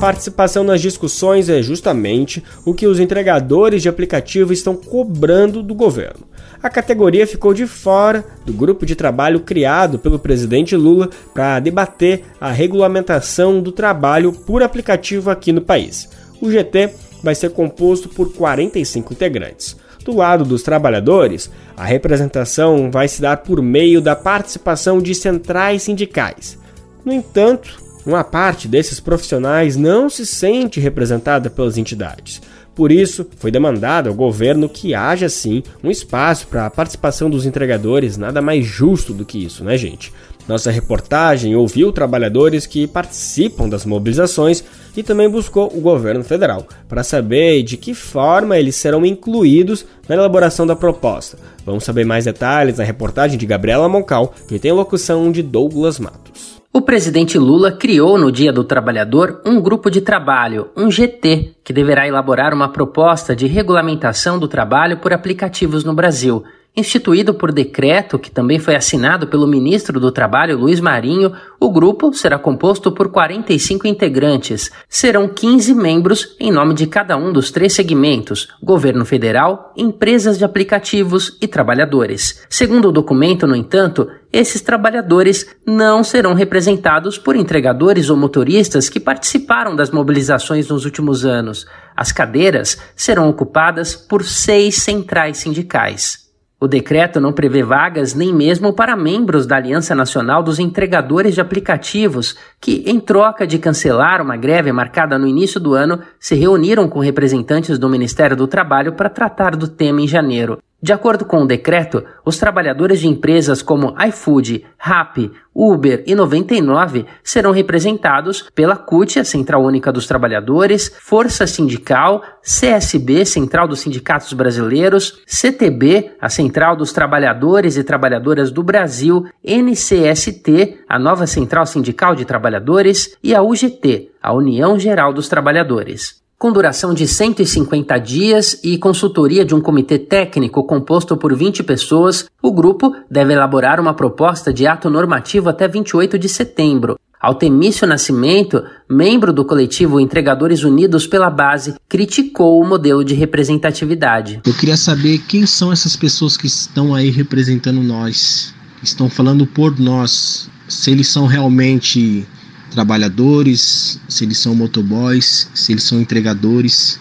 Participação 0.00 0.64
nas 0.64 0.80
discussões 0.80 1.48
é 1.48 1.62
justamente 1.62 2.42
o 2.66 2.74
que 2.74 2.88
os 2.88 2.98
entregadores 2.98 3.82
de 3.82 3.88
aplicativo 3.88 4.52
estão 4.52 4.74
cobrando 4.74 5.62
do 5.62 5.76
governo. 5.76 6.26
A 6.60 6.68
categoria 6.68 7.24
ficou 7.24 7.54
de 7.54 7.68
fora 7.68 8.24
do 8.44 8.52
grupo 8.52 8.84
de 8.84 8.96
trabalho 8.96 9.38
criado 9.38 9.96
pelo 9.96 10.18
presidente 10.18 10.74
Lula 10.74 11.08
para 11.32 11.60
debater 11.60 12.24
a 12.40 12.50
regulamentação 12.50 13.62
do 13.62 13.70
trabalho 13.70 14.32
por 14.32 14.60
aplicativo 14.60 15.30
aqui 15.30 15.52
no 15.52 15.60
país. 15.60 16.10
O 16.42 16.50
GT 16.50 16.92
vai 17.22 17.36
ser 17.36 17.50
composto 17.50 18.08
por 18.08 18.32
45 18.32 19.12
integrantes. 19.12 19.76
Do 20.08 20.16
lado 20.16 20.42
dos 20.42 20.62
trabalhadores, 20.62 21.50
a 21.76 21.84
representação 21.84 22.90
vai 22.90 23.06
se 23.06 23.20
dar 23.20 23.36
por 23.36 23.60
meio 23.60 24.00
da 24.00 24.16
participação 24.16 25.02
de 25.02 25.14
centrais 25.14 25.82
sindicais. 25.82 26.58
No 27.04 27.12
entanto, 27.12 27.78
uma 28.06 28.24
parte 28.24 28.66
desses 28.66 29.00
profissionais 29.00 29.76
não 29.76 30.08
se 30.08 30.24
sente 30.24 30.80
representada 30.80 31.50
pelas 31.50 31.76
entidades. 31.76 32.40
Por 32.74 32.90
isso, 32.90 33.26
foi 33.36 33.50
demandado 33.50 34.08
ao 34.08 34.14
governo 34.14 34.66
que 34.66 34.94
haja 34.94 35.28
sim 35.28 35.62
um 35.84 35.90
espaço 35.90 36.46
para 36.46 36.64
a 36.64 36.70
participação 36.70 37.28
dos 37.28 37.44
entregadores, 37.44 38.16
nada 38.16 38.40
mais 38.40 38.64
justo 38.64 39.12
do 39.12 39.26
que 39.26 39.44
isso, 39.44 39.62
né, 39.62 39.76
gente? 39.76 40.10
Nossa 40.48 40.70
reportagem 40.70 41.54
ouviu 41.54 41.92
trabalhadores 41.92 42.66
que 42.66 42.86
participam 42.86 43.68
das 43.68 43.84
mobilizações 43.84 44.64
e 44.96 45.02
também 45.02 45.28
buscou 45.28 45.70
o 45.76 45.80
governo 45.80 46.24
federal 46.24 46.66
para 46.88 47.04
saber 47.04 47.62
de 47.62 47.76
que 47.76 47.92
forma 47.92 48.56
eles 48.58 48.74
serão 48.74 49.04
incluídos 49.04 49.84
na 50.08 50.14
elaboração 50.14 50.66
da 50.66 50.74
proposta. 50.74 51.38
Vamos 51.66 51.84
saber 51.84 52.06
mais 52.06 52.24
detalhes 52.24 52.78
na 52.78 52.84
reportagem 52.84 53.36
de 53.36 53.44
Gabriela 53.44 53.90
Moncal, 53.90 54.32
que 54.48 54.58
tem 54.58 54.72
locução 54.72 55.30
de 55.30 55.42
Douglas 55.42 55.98
Matos. 55.98 56.58
O 56.72 56.80
presidente 56.80 57.38
Lula 57.38 57.72
criou 57.72 58.16
no 58.16 58.32
Dia 58.32 58.52
do 58.52 58.64
Trabalhador 58.64 59.42
um 59.44 59.60
grupo 59.60 59.90
de 59.90 60.00
trabalho, 60.00 60.68
um 60.76 60.90
GT, 60.90 61.56
que 61.62 61.72
deverá 61.72 62.06
elaborar 62.06 62.54
uma 62.54 62.68
proposta 62.70 63.36
de 63.36 63.46
regulamentação 63.46 64.38
do 64.38 64.48
trabalho 64.48 64.98
por 64.98 65.12
aplicativos 65.12 65.84
no 65.84 65.94
Brasil. 65.94 66.42
Instituído 66.76 67.34
por 67.34 67.50
decreto, 67.50 68.20
que 68.20 68.30
também 68.30 68.60
foi 68.60 68.76
assinado 68.76 69.26
pelo 69.26 69.48
ministro 69.48 69.98
do 69.98 70.12
Trabalho, 70.12 70.56
Luiz 70.56 70.78
Marinho, 70.78 71.32
o 71.58 71.72
grupo 71.72 72.12
será 72.14 72.38
composto 72.38 72.92
por 72.92 73.10
45 73.10 73.88
integrantes. 73.88 74.70
Serão 74.88 75.26
15 75.26 75.74
membros 75.74 76.36
em 76.38 76.52
nome 76.52 76.74
de 76.74 76.86
cada 76.86 77.16
um 77.16 77.32
dos 77.32 77.50
três 77.50 77.72
segmentos: 77.72 78.46
governo 78.62 79.04
federal, 79.04 79.72
empresas 79.76 80.38
de 80.38 80.44
aplicativos 80.44 81.36
e 81.42 81.48
trabalhadores. 81.48 82.46
Segundo 82.48 82.90
o 82.90 82.92
documento, 82.92 83.44
no 83.44 83.56
entanto, 83.56 84.08
esses 84.32 84.60
trabalhadores 84.60 85.46
não 85.66 86.04
serão 86.04 86.32
representados 86.32 87.18
por 87.18 87.34
entregadores 87.34 88.08
ou 88.08 88.16
motoristas 88.16 88.88
que 88.88 89.00
participaram 89.00 89.74
das 89.74 89.90
mobilizações 89.90 90.68
nos 90.68 90.84
últimos 90.84 91.24
anos. 91.24 91.66
As 91.96 92.12
cadeiras 92.12 92.78
serão 92.94 93.28
ocupadas 93.28 93.96
por 93.96 94.22
seis 94.22 94.76
centrais 94.76 95.38
sindicais. 95.38 96.27
O 96.60 96.66
decreto 96.66 97.20
não 97.20 97.32
prevê 97.32 97.62
vagas 97.62 98.14
nem 98.14 98.34
mesmo 98.34 98.72
para 98.72 98.96
membros 98.96 99.46
da 99.46 99.54
Aliança 99.54 99.94
Nacional 99.94 100.42
dos 100.42 100.58
Entregadores 100.58 101.32
de 101.34 101.40
Aplicativos, 101.40 102.36
que, 102.60 102.82
em 102.84 102.98
troca 102.98 103.46
de 103.46 103.60
cancelar 103.60 104.20
uma 104.20 104.36
greve 104.36 104.72
marcada 104.72 105.16
no 105.16 105.28
início 105.28 105.60
do 105.60 105.74
ano, 105.74 106.00
se 106.18 106.34
reuniram 106.34 106.88
com 106.88 106.98
representantes 106.98 107.78
do 107.78 107.88
Ministério 107.88 108.36
do 108.36 108.48
Trabalho 108.48 108.94
para 108.94 109.08
tratar 109.08 109.54
do 109.54 109.68
tema 109.68 110.00
em 110.00 110.08
janeiro. 110.08 110.58
De 110.80 110.92
acordo 110.92 111.24
com 111.24 111.42
o 111.42 111.46
decreto, 111.46 112.04
os 112.24 112.38
trabalhadores 112.38 113.00
de 113.00 113.08
empresas 113.08 113.62
como 113.62 113.96
iFood, 114.00 114.64
Rappi, 114.78 115.32
Uber 115.52 116.04
e 116.06 116.14
99 116.14 117.04
serão 117.20 117.50
representados 117.50 118.48
pela 118.54 118.76
CUT, 118.76 119.18
a 119.18 119.24
Central 119.24 119.64
Única 119.64 119.90
dos 119.90 120.06
Trabalhadores, 120.06 120.92
Força 121.00 121.48
Sindical, 121.48 122.22
CSB, 122.42 123.24
Central 123.24 123.66
dos 123.66 123.80
Sindicatos 123.80 124.32
Brasileiros, 124.32 125.20
CTB, 125.26 126.12
a 126.20 126.28
Central 126.28 126.76
dos 126.76 126.92
Trabalhadores 126.92 127.76
e 127.76 127.82
Trabalhadoras 127.82 128.52
do 128.52 128.62
Brasil, 128.62 129.24
NCST, 129.44 130.84
a 130.88 130.96
nova 130.96 131.26
Central 131.26 131.66
Sindical 131.66 132.14
de 132.14 132.24
Trabalhadores, 132.24 133.18
e 133.20 133.34
a 133.34 133.42
UGT, 133.42 134.12
a 134.22 134.32
União 134.32 134.78
Geral 134.78 135.12
dos 135.12 135.28
Trabalhadores 135.28 136.27
com 136.38 136.52
duração 136.52 136.94
de 136.94 137.06
150 137.06 137.98
dias 137.98 138.60
e 138.62 138.78
consultoria 138.78 139.44
de 139.44 139.54
um 139.54 139.60
comitê 139.60 139.98
técnico 139.98 140.62
composto 140.62 141.16
por 141.16 141.36
20 141.36 141.64
pessoas, 141.64 142.26
o 142.40 142.52
grupo 142.52 142.94
deve 143.10 143.32
elaborar 143.32 143.80
uma 143.80 143.92
proposta 143.92 144.52
de 144.52 144.64
ato 144.64 144.88
normativo 144.88 145.48
até 145.48 145.66
28 145.66 146.16
de 146.16 146.28
setembro. 146.28 146.96
Altemício 147.20 147.84
Nascimento, 147.88 148.62
membro 148.88 149.32
do 149.32 149.44
coletivo 149.44 149.98
Entregadores 149.98 150.62
Unidos 150.62 151.04
pela 151.08 151.28
Base, 151.28 151.74
criticou 151.88 152.62
o 152.62 152.68
modelo 152.68 153.04
de 153.04 153.14
representatividade. 153.14 154.40
Eu 154.46 154.54
queria 154.54 154.76
saber 154.76 155.18
quem 155.26 155.44
são 155.44 155.72
essas 155.72 155.96
pessoas 155.96 156.36
que 156.36 156.46
estão 156.46 156.94
aí 156.94 157.10
representando 157.10 157.82
nós, 157.82 158.54
que 158.78 158.86
estão 158.86 159.10
falando 159.10 159.44
por 159.44 159.76
nós, 159.80 160.48
se 160.68 160.92
eles 160.92 161.08
são 161.08 161.26
realmente 161.26 162.24
trabalhadores, 162.70 163.98
se 164.08 164.24
eles 164.24 164.38
são 164.38 164.54
motoboys, 164.54 165.48
se 165.54 165.72
eles 165.72 165.84
são 165.84 166.00
entregadores, 166.00 166.98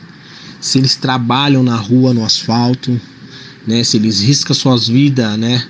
se 0.60 0.78
eles 0.78 0.96
trabalham 0.96 1.64
na 1.64 1.76
rua, 1.76 2.14
no 2.14 2.26
asfalto, 2.26 3.00
né, 3.66 3.84
se 3.84 3.98
eles 3.98 4.22
riscam 4.22 4.54
suas 4.56 4.88
vidas, 4.88 5.38
né, 5.38 5.64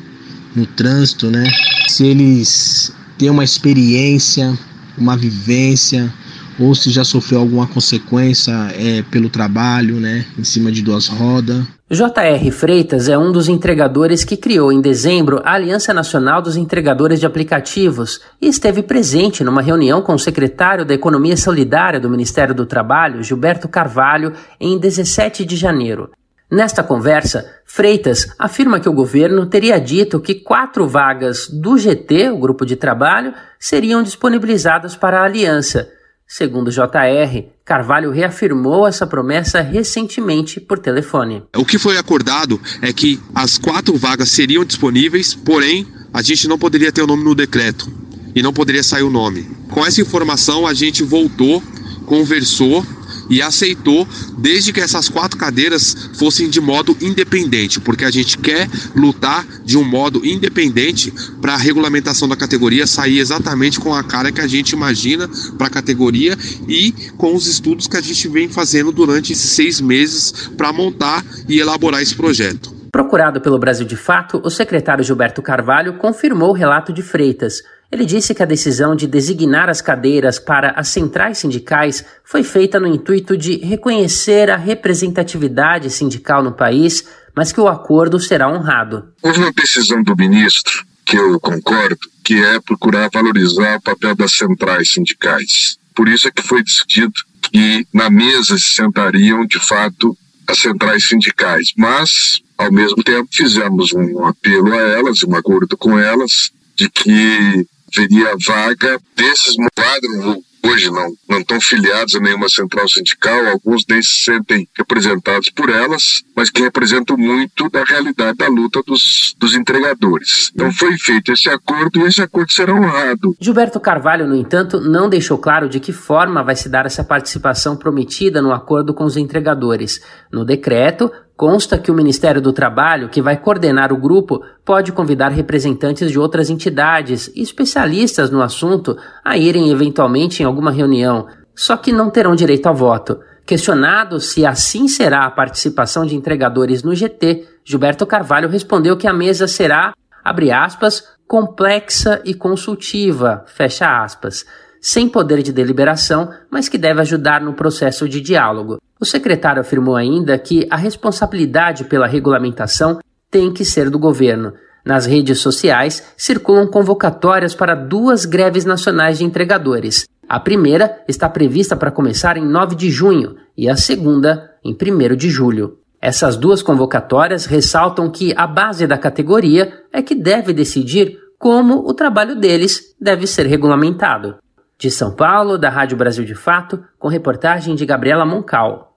no 0.55 0.65
trânsito, 0.65 1.29
né, 1.29 1.51
se 1.87 2.05
eles 2.05 2.91
têm 3.17 3.29
uma 3.29 3.43
experiência, 3.43 4.57
uma 4.97 5.17
vivência, 5.17 6.13
ou 6.59 6.73
se 6.73 6.89
já 6.89 7.03
sofreu 7.03 7.39
alguma 7.39 7.67
consequência 7.67 8.51
é, 8.75 9.03
pelo 9.03 9.29
trabalho, 9.29 9.99
né, 9.99 10.25
em 10.37 10.43
cima 10.43 10.71
de 10.71 10.81
duas 10.81 11.07
rodas. 11.07 11.65
J.R. 11.89 12.51
Freitas 12.51 13.07
é 13.07 13.17
um 13.17 13.31
dos 13.31 13.47
entregadores 13.47 14.25
que 14.25 14.35
criou 14.35 14.73
em 14.73 14.81
dezembro 14.81 15.41
a 15.45 15.53
Aliança 15.53 15.93
Nacional 15.93 16.41
dos 16.41 16.57
Entregadores 16.57 17.17
de 17.17 17.25
Aplicativos 17.25 18.19
e 18.41 18.47
esteve 18.49 18.83
presente 18.83 19.41
numa 19.41 19.61
reunião 19.61 20.01
com 20.01 20.13
o 20.13 20.19
secretário 20.19 20.83
da 20.83 20.93
Economia 20.93 21.37
Solidária 21.37 21.99
do 21.99 22.09
Ministério 22.09 22.53
do 22.53 22.65
Trabalho, 22.65 23.23
Gilberto 23.23 23.69
Carvalho, 23.69 24.33
em 24.59 24.77
17 24.77 25.45
de 25.45 25.55
janeiro. 25.55 26.11
Nesta 26.51 26.83
conversa, 26.83 27.45
Freitas 27.65 28.33
afirma 28.37 28.79
que 28.79 28.89
o 28.89 28.93
governo 28.93 29.45
teria 29.45 29.79
dito 29.79 30.19
que 30.19 30.35
quatro 30.35 30.87
vagas 30.87 31.47
do 31.49 31.77
GT, 31.77 32.31
o 32.31 32.37
grupo 32.37 32.65
de 32.65 32.75
trabalho, 32.75 33.33
seriam 33.57 34.03
disponibilizadas 34.03 34.95
para 34.95 35.21
a 35.21 35.25
aliança 35.25 35.89
Segundo 36.27 36.69
JR, 36.69 37.45
Carvalho 37.63 38.11
reafirmou 38.11 38.85
essa 38.85 39.07
promessa 39.07 39.61
recentemente 39.61 40.59
por 40.59 40.77
telefone. 40.77 41.43
O 41.55 41.63
que 41.63 41.79
foi 41.79 41.97
acordado 41.97 42.59
é 42.81 42.91
que 42.91 43.17
as 43.33 43.57
quatro 43.57 43.95
vagas 43.95 44.29
seriam 44.29 44.65
disponíveis, 44.65 45.33
porém 45.33 45.87
a 46.13 46.21
gente 46.21 46.45
não 46.45 46.59
poderia 46.59 46.91
ter 46.91 47.01
o 47.01 47.07
nome 47.07 47.23
no 47.23 47.33
decreto 47.33 47.89
e 48.35 48.43
não 48.43 48.51
poderia 48.51 48.83
sair 48.83 49.03
o 49.03 49.09
nome. 49.09 49.49
Com 49.71 49.85
essa 49.85 50.01
informação 50.01 50.67
a 50.67 50.73
gente 50.73 51.01
voltou, 51.01 51.63
conversou 52.05 52.85
e 53.29 53.41
aceitou 53.41 54.07
desde 54.37 54.71
que 54.73 54.79
essas 54.79 55.09
quatro 55.09 55.37
cadeiras 55.37 56.09
fossem 56.17 56.49
de 56.49 56.61
modo 56.61 56.95
independente, 57.01 57.79
porque 57.79 58.05
a 58.05 58.11
gente 58.11 58.37
quer 58.37 58.69
lutar 58.95 59.45
de 59.63 59.77
um 59.77 59.83
modo 59.83 60.25
independente 60.25 61.13
para 61.41 61.53
a 61.53 61.57
regulamentação 61.57 62.27
da 62.27 62.35
categoria 62.35 62.87
sair 62.87 63.19
exatamente 63.19 63.79
com 63.79 63.93
a 63.93 64.03
cara 64.03 64.31
que 64.31 64.41
a 64.41 64.47
gente 64.47 64.71
imagina 64.71 65.29
para 65.57 65.67
a 65.67 65.71
categoria 65.71 66.37
e 66.67 66.93
com 67.17 67.35
os 67.35 67.47
estudos 67.47 67.87
que 67.87 67.97
a 67.97 68.01
gente 68.01 68.27
vem 68.27 68.49
fazendo 68.49 68.91
durante 68.91 69.33
esses 69.33 69.51
seis 69.51 69.81
meses 69.81 70.49
para 70.57 70.73
montar 70.73 71.23
e 71.47 71.59
elaborar 71.59 72.01
esse 72.01 72.15
projeto. 72.15 72.77
Procurado 72.91 73.41
pelo 73.41 73.59
Brasil 73.59 73.85
de 73.85 73.95
Fato, 73.95 74.41
o 74.43 74.49
secretário 74.49 75.03
Gilberto 75.03 75.41
Carvalho 75.41 75.97
confirmou 75.97 76.49
o 76.49 76.53
relato 76.53 76.93
de 76.93 77.01
Freitas. 77.01 77.61
Ele 77.89 78.05
disse 78.05 78.35
que 78.35 78.43
a 78.43 78.45
decisão 78.45 78.95
de 78.95 79.07
designar 79.07 79.69
as 79.69 79.81
cadeiras 79.81 80.37
para 80.37 80.71
as 80.71 80.89
centrais 80.89 81.37
sindicais 81.37 82.03
foi 82.23 82.43
feita 82.43 82.79
no 82.79 82.87
intuito 82.87 83.37
de 83.37 83.57
reconhecer 83.57 84.49
a 84.49 84.57
representatividade 84.57 85.89
sindical 85.89 86.43
no 86.43 86.51
país, 86.51 87.07
mas 87.33 87.51
que 87.51 87.61
o 87.61 87.67
acordo 87.67 88.19
será 88.19 88.49
honrado. 88.49 89.13
Houve 89.23 89.39
uma 89.39 89.53
decisão 89.53 90.03
do 90.03 90.15
ministro, 90.17 90.85
que 91.05 91.15
eu 91.15 91.39
concordo, 91.39 91.97
que 92.25 92.35
é 92.43 92.59
procurar 92.59 93.09
valorizar 93.13 93.77
o 93.77 93.81
papel 93.81 94.15
das 94.15 94.33
centrais 94.33 94.91
sindicais. 94.91 95.77
Por 95.95 96.09
isso 96.09 96.27
é 96.27 96.31
que 96.31 96.41
foi 96.41 96.61
decidido 96.61 97.13
que 97.41 97.87
na 97.93 98.09
mesa 98.09 98.57
se 98.57 98.73
sentariam, 98.73 99.45
de 99.45 99.59
fato, 99.59 100.13
as 100.45 100.59
centrais 100.59 101.07
sindicais. 101.07 101.71
Mas, 101.77 102.41
ao 102.57 102.69
mesmo 102.69 103.01
tempo, 103.01 103.29
fizemos 103.31 103.93
um 103.93 104.25
apelo 104.25 104.73
a 104.73 104.77
elas, 104.77 105.23
um 105.23 105.33
acordo 105.33 105.77
com 105.77 105.97
elas, 105.97 106.51
de 106.75 106.89
que 106.89 107.65
teria 107.91 108.35
vaga 108.45 108.99
desses 109.15 109.55
quadros 109.75 110.43
hoje 110.67 110.91
não 110.91 111.07
não 111.29 111.39
estão 111.39 111.59
filiados 111.59 112.15
a 112.15 112.19
nenhuma 112.19 112.49
central 112.49 112.87
sindical, 112.87 113.47
alguns 113.47 113.83
nem 113.89 114.01
se 114.01 114.23
sentem 114.23 114.67
representados 114.77 115.49
por 115.49 115.69
elas, 115.69 116.23
mas 116.35 116.49
que 116.49 116.61
representam 116.61 117.17
muito 117.17 117.69
da 117.69 117.83
realidade 117.83 118.37
da 118.37 118.47
luta 118.47 118.81
dos, 118.85 119.35
dos 119.37 119.53
entregadores. 119.53 120.51
Então 120.53 120.71
foi 120.71 120.97
feito 120.97 121.31
esse 121.31 121.49
acordo 121.49 121.99
e 121.99 122.03
esse 122.03 122.21
acordo 122.21 122.51
será 122.51 122.73
honrado. 122.73 123.35
Gilberto 123.39 123.79
Carvalho, 123.79 124.27
no 124.27 124.35
entanto, 124.35 124.79
não 124.79 125.09
deixou 125.09 125.37
claro 125.37 125.69
de 125.69 125.79
que 125.79 125.91
forma 125.91 126.43
vai 126.43 126.55
se 126.55 126.69
dar 126.69 126.85
essa 126.85 127.03
participação 127.03 127.75
prometida 127.75 128.41
no 128.41 128.53
acordo 128.53 128.93
com 128.93 129.03
os 129.03 129.17
entregadores. 129.17 130.01
No 130.31 130.45
decreto, 130.45 131.11
Consta 131.37 131.77
que 131.77 131.91
o 131.91 131.93
Ministério 131.93 132.41
do 132.41 132.51
Trabalho, 132.51 133.09
que 133.09 133.21
vai 133.21 133.37
coordenar 133.37 133.93
o 133.93 133.97
grupo, 133.97 134.43
pode 134.65 134.91
convidar 134.91 135.29
representantes 135.29 136.09
de 136.09 136.17
outras 136.17 136.49
entidades 136.49 137.31
e 137.35 137.43
especialistas 137.43 138.31
no 138.31 138.41
assunto 138.41 138.97
a 139.23 139.37
irem 139.37 139.69
eventualmente 139.69 140.41
em 140.41 140.47
alguma 140.47 140.71
reunião, 140.71 141.27
só 141.55 141.77
que 141.77 141.93
não 141.93 142.09
terão 142.09 142.35
direito 142.35 142.65
ao 142.65 142.73
voto. 142.73 143.19
Questionado 143.45 144.19
se 144.19 144.47
assim 144.47 144.87
será 144.87 145.27
a 145.27 145.31
participação 145.31 146.07
de 146.07 146.15
entregadores 146.15 146.81
no 146.81 146.95
GT, 146.95 147.47
Gilberto 147.63 148.07
Carvalho 148.07 148.49
respondeu 148.49 148.97
que 148.97 149.05
a 149.05 149.13
mesa 149.13 149.47
será, 149.47 149.93
abre 150.23 150.51
aspas, 150.51 151.03
complexa 151.27 152.19
e 152.25 152.33
consultiva, 152.33 153.45
fecha 153.45 154.03
aspas 154.03 154.43
sem 154.81 155.09
poder 155.09 155.41
de 155.41 155.51
deliberação, 155.51 156.29
mas 156.49 156.69
que 156.69 156.77
deve 156.77 157.01
ajudar 157.01 157.41
no 157.41 157.53
processo 157.53 158.07
de 158.07 158.21
diálogo. 158.21 158.77
O 158.99 159.05
secretário 159.05 159.61
afirmou 159.61 159.95
ainda 159.95 160.37
que 160.37 160.67
a 160.69 160.75
responsabilidade 160.75 161.83
pela 161.83 162.07
regulamentação 162.07 162.99
tem 163.29 163.53
que 163.53 163.65
ser 163.65 163.89
do 163.89 163.99
governo. 163.99 164.53
Nas 164.85 165.05
redes 165.05 165.39
sociais 165.39 166.13
circulam 166.15 166.67
convocatórias 166.67 167.53
para 167.53 167.75
duas 167.75 168.25
greves 168.25 168.63
nacionais 168.63 169.17
de 169.17 169.25
entregadores. 169.25 170.07
A 170.29 170.39
primeira 170.39 171.03
está 171.07 171.27
prevista 171.29 171.75
para 171.75 171.91
começar 171.91 172.37
em 172.37 172.45
9 172.45 172.75
de 172.75 172.89
junho 172.89 173.35
e 173.57 173.69
a 173.69 173.75
segunda 173.75 174.51
em 174.63 174.73
1 174.73 175.15
de 175.15 175.29
julho. 175.29 175.79
Essas 176.01 176.37
duas 176.37 176.61
convocatórias 176.61 177.45
ressaltam 177.45 178.09
que 178.09 178.33
a 178.37 178.47
base 178.47 178.87
da 178.87 178.97
categoria 178.97 179.73
é 179.91 180.01
que 180.01 180.15
deve 180.15 180.53
decidir 180.53 181.17
como 181.37 181.87
o 181.87 181.93
trabalho 181.93 182.39
deles 182.39 182.95
deve 182.99 183.27
ser 183.27 183.45
regulamentado. 183.45 184.37
De 184.77 184.91
São 184.91 185.15
Paulo, 185.15 185.57
da 185.57 185.69
Rádio 185.69 185.97
Brasil 185.97 186.23
de 186.23 186.35
Fato, 186.35 186.83
com 186.99 187.07
reportagem 187.07 187.73
de 187.73 187.85
Gabriela 187.85 188.25
Moncal. 188.25 188.96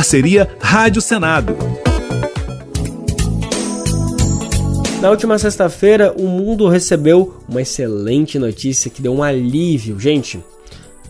parceria 0.00 0.48
Rádio 0.58 1.02
Senado. 1.02 1.54
Na 5.02 5.10
última 5.10 5.38
sexta-feira, 5.38 6.14
o 6.16 6.26
mundo 6.26 6.66
recebeu 6.68 7.34
uma 7.46 7.60
excelente 7.60 8.38
notícia 8.38 8.90
que 8.90 9.02
deu 9.02 9.12
um 9.12 9.22
alívio. 9.22 10.00
Gente, 10.00 10.42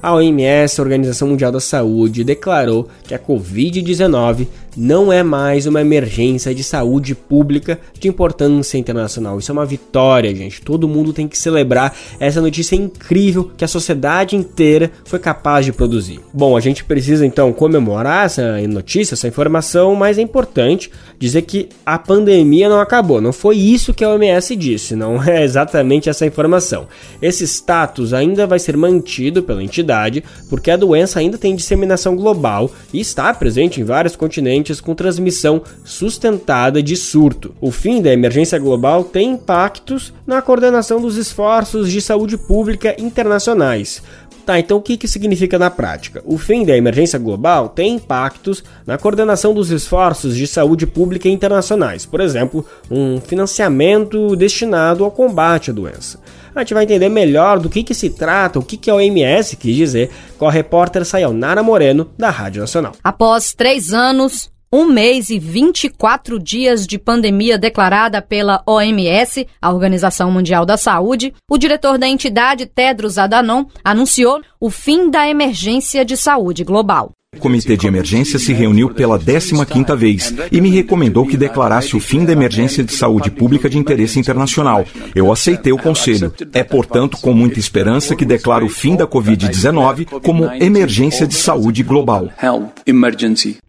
a 0.03 0.13
OMS, 0.13 0.81
a 0.81 0.83
Organização 0.83 1.29
Mundial 1.29 1.53
da 1.53 1.61
Saúde, 1.61 2.25
declarou 2.25 2.89
que 3.05 3.15
a 3.15 3.19
Covid-19 3.19 4.49
não 4.77 5.13
é 5.13 5.23
mais 5.23 5.67
uma 5.67 5.81
emergência 5.81 6.55
de 6.55 6.63
saúde 6.63 7.15
pública 7.15 7.79
de 7.99 8.09
importância 8.09 8.79
internacional. 8.79 9.39
Isso 9.39 9.51
é 9.51 9.55
uma 9.55 9.67
vitória, 9.67 10.35
gente. 10.35 10.63
Todo 10.63 10.89
mundo 10.89 11.13
tem 11.13 11.27
que 11.27 11.37
celebrar 11.37 11.95
essa 12.19 12.41
notícia 12.41 12.77
incrível 12.77 13.51
que 13.57 13.65
a 13.65 13.69
sociedade 13.69 14.37
inteira 14.37 14.91
foi 15.05 15.19
capaz 15.19 15.65
de 15.65 15.73
produzir. 15.73 16.21
Bom, 16.33 16.57
a 16.57 16.61
gente 16.61 16.85
precisa 16.85 17.27
então 17.27 17.53
comemorar 17.53 18.27
essa 18.27 18.61
notícia, 18.69 19.15
essa 19.15 19.29
informação, 19.29 19.95
mas 19.95 20.19
é 20.19 20.23
importante 20.23 20.91
dizer 21.19 21.43
que 21.43 21.69
a 21.85 21.99
pandemia 21.99 22.69
não 22.69 22.81
acabou. 22.81 23.21
Não 23.21 23.33
foi 23.33 23.57
isso 23.57 23.95
que 23.95 24.05
a 24.05 24.11
OMS 24.11 24.57
disse, 24.57 24.95
não 24.97 25.23
é 25.23 25.43
exatamente 25.43 26.09
essa 26.09 26.27
informação. 26.27 26.87
Esse 27.21 27.45
status 27.45 28.13
ainda 28.13 28.47
vai 28.47 28.59
ser 28.59 28.77
mantido 28.77 29.43
pela 29.43 29.63
entidade 29.63 30.23
porque 30.49 30.71
a 30.71 30.77
doença 30.77 31.19
ainda 31.19 31.39
tem 31.39 31.55
disseminação 31.55 32.17
global 32.17 32.71
e 32.93 33.01
está 33.01 33.33
presente 33.35 33.81
em 33.81 33.85
vários 33.85 34.17
continentes 34.17 34.60
com 34.81 34.95
transmissão 34.95 35.63
sustentada 35.85 36.83
de 36.83 36.97
surto. 36.97 37.55
O 37.61 37.71
fim 37.71 38.03
da 38.03 38.13
emergência 38.13 38.59
global 38.59 39.05
tem 39.05 39.31
impactos 39.31 40.13
na 40.27 40.43
coordenação 40.43 41.01
dos 41.01 41.17
esforços 41.17 41.91
de 41.91 42.01
saúde 42.01 42.37
pública 42.37 42.95
internacionais. 42.99 44.03
Tá, 44.51 44.59
então 44.59 44.79
o 44.79 44.83
que, 44.83 44.97
que 44.97 45.07
significa 45.07 45.61
na 45.61 45.71
prática? 45.71 46.21
O 46.25 46.37
fim 46.37 46.65
da 46.65 46.77
emergência 46.77 47.17
global 47.21 47.69
tem 47.69 47.95
impactos 47.95 48.65
na 48.85 48.99
coordenação 48.99 49.55
dos 49.55 49.71
esforços 49.71 50.35
de 50.35 50.45
saúde 50.45 50.89
pública 50.89 51.29
internacionais, 51.29 52.05
por 52.05 52.21
exemplo, 52.21 52.67
um 52.91 53.21
financiamento 53.21 54.35
destinado 54.35 55.05
ao 55.05 55.11
combate 55.13 55.71
à 55.71 55.73
doença. 55.73 56.19
A 56.53 56.59
gente 56.59 56.75
vai 56.75 56.83
entender 56.83 57.09
melhor 57.09 57.61
do 57.61 57.71
que, 57.71 57.85
que 57.85 57.95
se 57.95 58.11
trata, 58.11 58.59
o 58.59 58.65
que, 58.65 58.77
que 58.77 58.91
a 58.91 58.97
OMS 58.97 59.57
quis 59.57 59.77
dizer, 59.77 60.11
com 60.37 60.49
a 60.49 60.51
repórter 60.51 61.05
Sayonara 61.05 61.63
Moreno, 61.63 62.11
da 62.19 62.31
Rádio 62.31 62.61
Nacional. 62.61 62.95
Após 63.05 63.55
três 63.55 63.93
anos, 63.93 64.51
um 64.73 64.85
mês 64.85 65.31
e 65.31 65.39
24 65.39 66.39
dias 66.39 66.87
de 66.87 66.97
pandemia 66.97 67.59
declarada 67.59 68.23
pela 68.23 68.63
OMS, 68.65 69.47
a 69.61 69.73
Organização 69.73 70.31
Mundial 70.31 70.65
da 70.65 70.77
Saúde, 70.77 71.35
o 71.51 71.59
diretor 71.59 71.99
da 71.99 72.07
entidade, 72.07 72.67
Tedros 72.67 73.19
Adhanom, 73.19 73.65
anunciou 73.83 74.41
o 74.61 74.71
fim 74.71 75.11
da 75.11 75.29
emergência 75.29 76.05
de 76.05 76.17
saúde 76.17 76.63
global. 76.63 77.11
O 77.37 77.39
Comitê 77.39 77.77
de 77.77 77.87
Emergência 77.87 78.41
se 78.41 78.53
reuniu 78.53 78.93
pela 78.93 79.17
15ª 79.17 79.97
vez 79.97 80.35
e 80.51 80.61
me 80.61 80.69
recomendou 80.69 81.25
que 81.25 81.37
declarasse 81.37 81.97
o 81.97 82.01
fim 82.01 82.25
da 82.25 82.33
emergência 82.33 82.83
de 82.83 82.93
saúde 82.93 83.31
pública 83.31 83.71
de 83.71 83.79
interesse 83.79 84.19
internacional. 84.19 84.85
Eu 85.15 85.31
aceitei 85.31 85.73
o 85.73 85.79
conselho. 85.79 86.35
É, 86.53 86.65
portanto, 86.65 87.19
com 87.19 87.33
muita 87.33 87.61
esperança 87.61 88.17
que 88.17 88.25
declaro 88.25 88.67
o 88.67 88.69
fim 88.69 88.97
da 88.97 89.07
Covid-19 89.07 90.21
como 90.23 90.45
emergência 90.55 91.25
de 91.25 91.35
saúde 91.35 91.85
global. 91.85 92.29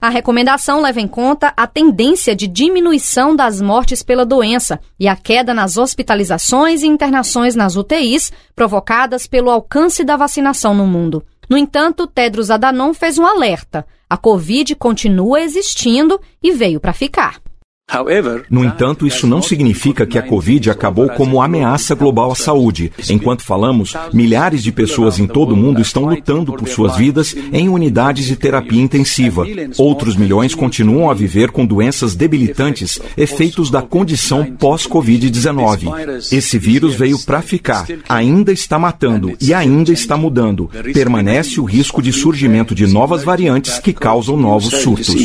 A 0.02 0.10
recomendação 0.10 0.82
leva 0.82 1.00
em 1.00 1.08
conta 1.08 1.54
a 1.56 1.68
tendência 1.68 2.36
de 2.36 2.48
diminuição 2.48 3.36
das 3.36 3.62
mortes 3.62 4.02
pela 4.02 4.26
doença 4.26 4.80
e 5.00 5.08
a 5.08 5.16
queda 5.16 5.54
nas 5.54 5.78
hospitalizações 5.78 6.82
e 6.82 6.88
internações 6.88 7.56
nas 7.56 7.76
UTIs 7.76 8.32
provocadas 8.56 9.28
pelo 9.28 9.52
alcance 9.52 10.04
da 10.04 10.18
vacinação 10.18 10.74
no 10.74 10.88
mundo. 10.88 11.24
No 11.52 11.58
entanto, 11.58 12.08
Tedros 12.08 12.50
Adhanom 12.50 12.94
fez 12.94 13.18
um 13.18 13.26
alerta. 13.26 13.86
A 14.10 14.16
Covid 14.16 14.74
continua 14.76 15.42
existindo 15.42 16.18
e 16.42 16.54
veio 16.54 16.80
para 16.80 16.94
ficar. 16.94 17.42
No 18.50 18.64
entanto, 18.64 19.06
isso 19.06 19.28
não 19.28 19.42
significa 19.42 20.06
que 20.06 20.18
a 20.18 20.22
Covid 20.22 20.70
acabou 20.70 21.10
como 21.10 21.42
ameaça 21.42 21.94
global 21.94 22.32
à 22.32 22.36
saúde. 22.36 22.92
Enquanto 23.10 23.44
falamos, 23.44 23.94
milhares 24.14 24.64
de 24.64 24.72
pessoas 24.72 25.20
em 25.20 25.28
todo 25.28 25.54
o 25.54 25.58
mundo 25.58 25.82
estão 25.82 26.06
lutando 26.06 26.54
por 26.54 26.68
suas 26.70 26.96
vidas 26.96 27.36
em 27.52 27.68
unidades 27.68 28.26
de 28.26 28.36
terapia 28.36 28.82
intensiva. 28.82 29.44
Outros 29.78 30.16
milhões 30.16 30.56
continuam 30.56 31.10
a 31.10 31.14
viver 31.14 31.52
com 31.52 31.66
doenças 31.66 32.16
debilitantes, 32.16 33.00
efeitos 33.18 33.70
da 33.70 33.82
condição 33.82 34.46
pós-Covid-19. 34.46 36.32
Esse 36.32 36.58
vírus 36.58 36.96
veio 36.96 37.20
para 37.20 37.42
ficar, 37.42 37.86
ainda 38.08 38.54
está 38.54 38.80
matando 38.80 39.36
e 39.42 39.54
ainda 39.54 39.92
está 39.92 40.16
mudando. 40.16 40.70
Permanece 40.94 41.60
o 41.60 41.66
risco 41.66 42.02
de 42.02 42.14
surgimento 42.14 42.74
de 42.74 42.88
novas 42.88 43.24
variantes 43.24 43.80
que 43.80 43.92
causam 43.92 44.38
novos 44.38 44.82
surtos. 44.82 45.16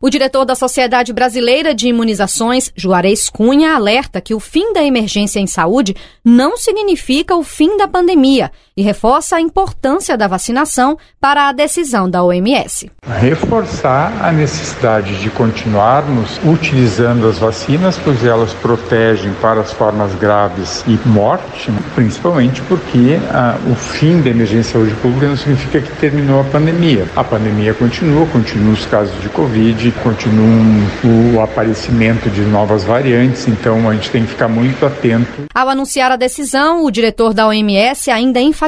O 0.00 0.08
diretor 0.08 0.44
da 0.44 0.54
Sociedade 0.54 1.12
Brasileira 1.12 1.73
de 1.74 1.88
Imunizações, 1.88 2.72
Juarez 2.76 3.28
Cunha, 3.28 3.74
alerta 3.74 4.20
que 4.20 4.34
o 4.34 4.40
fim 4.40 4.72
da 4.72 4.82
emergência 4.82 5.40
em 5.40 5.46
saúde 5.46 5.94
não 6.24 6.56
significa 6.56 7.36
o 7.36 7.42
fim 7.42 7.76
da 7.76 7.88
pandemia 7.88 8.50
e 8.76 8.82
reforça 8.82 9.36
a 9.36 9.40
importância 9.40 10.16
da 10.16 10.26
vacinação 10.26 10.98
para 11.20 11.48
a 11.48 11.52
decisão 11.52 12.10
da 12.10 12.24
OMS. 12.24 12.90
Reforçar 13.20 14.12
a 14.20 14.32
necessidade 14.32 15.20
de 15.20 15.30
continuarmos 15.30 16.40
utilizando 16.44 17.28
as 17.28 17.38
vacinas, 17.38 17.98
pois 18.02 18.24
elas 18.24 18.52
protegem 18.54 19.32
para 19.34 19.60
as 19.60 19.72
formas 19.72 20.12
graves 20.16 20.84
e 20.88 20.98
morte, 21.08 21.70
principalmente 21.94 22.60
porque 22.62 23.18
ah, 23.30 23.56
o 23.70 23.74
fim 23.76 24.20
da 24.20 24.30
emergência 24.30 24.70
em 24.70 24.72
saúde 24.72 24.94
pública 24.96 25.28
não 25.28 25.36
significa 25.36 25.80
que 25.80 25.92
terminou 25.96 26.40
a 26.40 26.44
pandemia. 26.44 27.06
A 27.14 27.22
pandemia 27.22 27.74
continua, 27.74 28.26
continuam 28.26 28.72
os 28.72 28.86
casos 28.86 29.20
de 29.22 29.28
Covid, 29.28 29.92
continuam 30.02 30.64
o 31.04 31.40
aparecimento 31.40 32.28
de 32.28 32.40
novas 32.42 32.82
variantes, 32.82 33.46
então 33.46 33.88
a 33.88 33.94
gente 33.94 34.10
tem 34.10 34.22
que 34.22 34.30
ficar 34.30 34.48
muito 34.48 34.84
atento. 34.84 35.44
Ao 35.54 35.68
anunciar 35.68 36.10
a 36.10 36.16
decisão, 36.16 36.84
o 36.84 36.90
diretor 36.90 37.32
da 37.32 37.46
OMS 37.46 38.10
ainda 38.10 38.40
enfatizou 38.40 38.63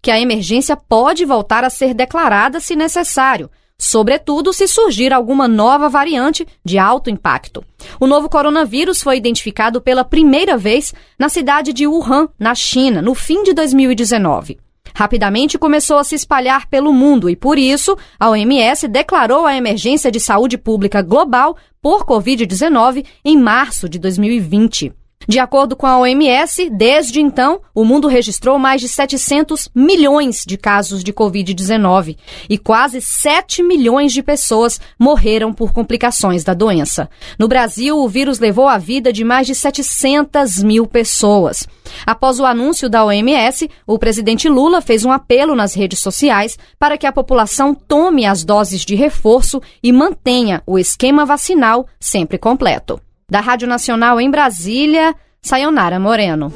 que 0.00 0.10
a 0.10 0.20
emergência 0.20 0.76
pode 0.76 1.24
voltar 1.24 1.64
a 1.64 1.70
ser 1.70 1.94
declarada 1.94 2.60
se 2.60 2.74
necessário, 2.76 3.50
sobretudo 3.78 4.52
se 4.52 4.66
surgir 4.66 5.12
alguma 5.12 5.46
nova 5.46 5.88
variante 5.88 6.46
de 6.64 6.78
alto 6.78 7.08
impacto. 7.08 7.64
O 8.00 8.06
novo 8.06 8.28
coronavírus 8.28 9.02
foi 9.02 9.16
identificado 9.16 9.80
pela 9.80 10.04
primeira 10.04 10.56
vez 10.56 10.92
na 11.18 11.28
cidade 11.28 11.72
de 11.72 11.86
Wuhan, 11.86 12.28
na 12.38 12.54
China, 12.54 13.00
no 13.00 13.14
fim 13.14 13.42
de 13.44 13.52
2019. 13.52 14.58
Rapidamente 14.94 15.58
começou 15.58 15.98
a 15.98 16.02
se 16.02 16.16
espalhar 16.16 16.66
pelo 16.66 16.92
mundo 16.92 17.30
e, 17.30 17.36
por 17.36 17.56
isso, 17.56 17.96
a 18.18 18.30
OMS 18.30 18.88
declarou 18.88 19.46
a 19.46 19.54
emergência 19.54 20.10
de 20.10 20.18
saúde 20.18 20.58
pública 20.58 21.02
global 21.02 21.56
por 21.80 22.04
Covid-19 22.04 23.06
em 23.24 23.36
março 23.36 23.88
de 23.88 23.98
2020. 23.98 24.92
De 25.28 25.38
acordo 25.38 25.76
com 25.76 25.86
a 25.86 25.98
OMS, 25.98 26.70
desde 26.70 27.20
então, 27.20 27.60
o 27.74 27.84
mundo 27.84 28.08
registrou 28.08 28.58
mais 28.58 28.80
de 28.80 28.88
700 28.88 29.68
milhões 29.74 30.42
de 30.46 30.56
casos 30.56 31.04
de 31.04 31.12
Covid-19 31.12 32.16
e 32.48 32.56
quase 32.56 33.02
7 33.02 33.62
milhões 33.62 34.14
de 34.14 34.22
pessoas 34.22 34.80
morreram 34.98 35.52
por 35.52 35.70
complicações 35.70 36.44
da 36.44 36.54
doença. 36.54 37.10
No 37.38 37.46
Brasil, 37.46 37.98
o 37.98 38.08
vírus 38.08 38.38
levou 38.38 38.66
a 38.68 38.78
vida 38.78 39.12
de 39.12 39.22
mais 39.22 39.46
de 39.46 39.54
700 39.54 40.62
mil 40.62 40.86
pessoas. 40.86 41.68
Após 42.06 42.40
o 42.40 42.46
anúncio 42.46 42.88
da 42.88 43.04
OMS, 43.04 43.68
o 43.86 43.98
presidente 43.98 44.48
Lula 44.48 44.80
fez 44.80 45.04
um 45.04 45.12
apelo 45.12 45.54
nas 45.54 45.74
redes 45.74 45.98
sociais 45.98 46.58
para 46.78 46.96
que 46.96 47.06
a 47.06 47.12
população 47.12 47.74
tome 47.74 48.24
as 48.24 48.44
doses 48.44 48.80
de 48.80 48.94
reforço 48.94 49.60
e 49.82 49.92
mantenha 49.92 50.62
o 50.66 50.78
esquema 50.78 51.26
vacinal 51.26 51.86
sempre 52.00 52.38
completo. 52.38 52.98
Da 53.30 53.40
Rádio 53.40 53.68
Nacional 53.68 54.18
em 54.18 54.30
Brasília, 54.30 55.14
Sayonara 55.42 56.00
Moreno. 56.00 56.50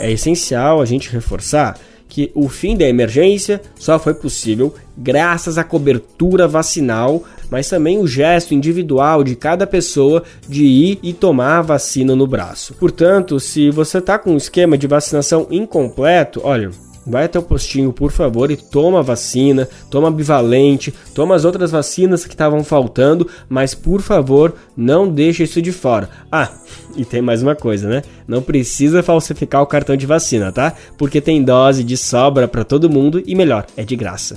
É 0.00 0.10
essencial 0.10 0.80
a 0.80 0.84
gente 0.84 1.08
reforçar 1.08 1.78
que 2.08 2.32
o 2.34 2.48
fim 2.48 2.76
da 2.76 2.84
emergência 2.84 3.62
só 3.76 3.96
foi 3.98 4.14
possível 4.14 4.74
graças 4.96 5.56
à 5.56 5.62
cobertura 5.62 6.48
vacinal 6.48 7.22
mas 7.50 7.68
também 7.68 7.98
o 7.98 8.06
gesto 8.06 8.54
individual 8.54 9.22
de 9.22 9.36
cada 9.36 9.66
pessoa 9.66 10.24
de 10.48 10.64
ir 10.64 10.98
e 11.02 11.12
tomar 11.12 11.58
a 11.58 11.62
vacina 11.62 12.16
no 12.16 12.26
braço. 12.26 12.74
Portanto, 12.74 13.38
se 13.38 13.70
você 13.70 13.98
está 13.98 14.18
com 14.18 14.32
um 14.32 14.36
esquema 14.36 14.76
de 14.76 14.86
vacinação 14.86 15.46
incompleto, 15.50 16.40
olha, 16.42 16.70
vai 17.06 17.24
até 17.24 17.38
o 17.38 17.42
postinho, 17.42 17.92
por 17.92 18.10
favor, 18.10 18.50
e 18.50 18.56
toma 18.56 18.98
a 18.98 19.02
vacina, 19.02 19.68
toma 19.90 20.08
a 20.08 20.10
bivalente, 20.10 20.92
toma 21.14 21.34
as 21.34 21.44
outras 21.44 21.70
vacinas 21.70 22.24
que 22.24 22.34
estavam 22.34 22.64
faltando, 22.64 23.28
mas 23.48 23.74
por 23.74 24.02
favor, 24.02 24.54
não 24.76 25.08
deixe 25.08 25.44
isso 25.44 25.62
de 25.62 25.72
fora. 25.72 26.10
Ah, 26.30 26.50
e 26.96 27.04
tem 27.04 27.22
mais 27.22 27.42
uma 27.42 27.54
coisa, 27.54 27.88
né? 27.88 28.02
Não 28.26 28.42
precisa 28.42 29.02
falsificar 29.02 29.62
o 29.62 29.66
cartão 29.66 29.96
de 29.96 30.06
vacina, 30.06 30.50
tá? 30.50 30.72
Porque 30.98 31.20
tem 31.20 31.42
dose 31.42 31.84
de 31.84 31.96
sobra 31.96 32.48
para 32.48 32.64
todo 32.64 32.90
mundo 32.90 33.22
e 33.24 33.34
melhor, 33.34 33.66
é 33.76 33.84
de 33.84 33.94
graça. 33.94 34.36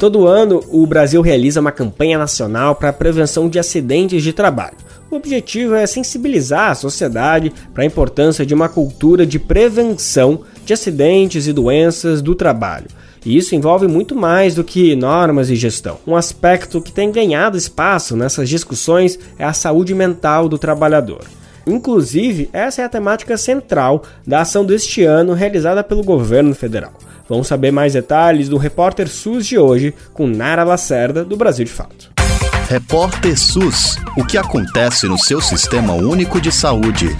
Todo 0.00 0.26
ano, 0.26 0.62
o 0.70 0.86
Brasil 0.86 1.22
realiza 1.22 1.60
uma 1.60 1.72
campanha 1.72 2.18
nacional 2.18 2.74
para 2.74 2.88
a 2.88 2.92
prevenção 2.92 3.48
de 3.48 3.58
acidentes 3.58 4.22
de 4.22 4.32
trabalho. 4.32 4.76
O 5.10 5.16
objetivo 5.16 5.74
é 5.74 5.86
sensibilizar 5.86 6.72
a 6.72 6.74
sociedade 6.74 7.52
para 7.72 7.84
a 7.84 7.86
importância 7.86 8.44
de 8.44 8.52
uma 8.52 8.68
cultura 8.68 9.24
de 9.24 9.38
prevenção 9.38 10.40
de 10.64 10.72
acidentes 10.72 11.46
e 11.46 11.52
doenças 11.52 12.22
do 12.22 12.34
trabalho. 12.34 12.86
E 13.24 13.36
isso 13.36 13.54
envolve 13.54 13.86
muito 13.86 14.14
mais 14.14 14.54
do 14.54 14.62
que 14.62 14.94
normas 14.94 15.48
e 15.50 15.56
gestão. 15.56 15.98
Um 16.06 16.14
aspecto 16.14 16.80
que 16.80 16.92
tem 16.92 17.10
ganhado 17.10 17.56
espaço 17.56 18.16
nessas 18.16 18.48
discussões 18.48 19.18
é 19.38 19.44
a 19.44 19.52
saúde 19.52 19.94
mental 19.94 20.48
do 20.48 20.58
trabalhador. 20.58 21.24
Inclusive, 21.66 22.50
essa 22.52 22.82
é 22.82 22.84
a 22.84 22.88
temática 22.88 23.38
central 23.38 24.02
da 24.26 24.42
ação 24.42 24.64
deste 24.64 25.02
ano 25.02 25.32
realizada 25.32 25.82
pelo 25.82 26.04
governo 26.04 26.54
federal. 26.54 26.92
Vamos 27.26 27.46
saber 27.46 27.70
mais 27.70 27.94
detalhes 27.94 28.50
do 28.50 28.58
repórter 28.58 29.08
SUS 29.08 29.46
de 29.46 29.58
hoje 29.58 29.94
com 30.12 30.26
Nara 30.26 30.62
Lacerda, 30.62 31.24
do 31.24 31.36
Brasil 31.36 31.64
de 31.64 31.70
Fato. 31.70 32.10
Repórter 32.68 33.38
SUS: 33.38 33.96
O 34.16 34.24
que 34.24 34.36
acontece 34.36 35.06
no 35.06 35.18
seu 35.18 35.40
sistema 35.40 35.94
único 35.94 36.38
de 36.38 36.52
saúde? 36.52 37.16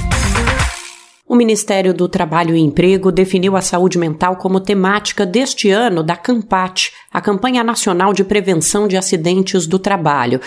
O 1.27 1.35
Ministério 1.35 1.95
do 1.95 2.07
Trabalho 2.07 2.55
e 2.55 2.61
Emprego 2.61 3.11
definiu 3.11 3.57
a 3.57 3.63
saúde 3.63 3.97
mental 3.97 4.37
como 4.37 4.61
temática 4.61 5.25
deste 5.25 5.71
ano 5.71 6.03
da 6.03 6.17
CAMPAT, 6.17 6.93
a 7.11 7.19
Campanha 7.19 7.65
Nacional 7.65 8.13
de 8.13 8.23
Prevenção 8.23 8.87
de 8.87 8.95
Acidentes 8.95 9.67
do 9.67 9.79
Trabalho. 9.79 10.39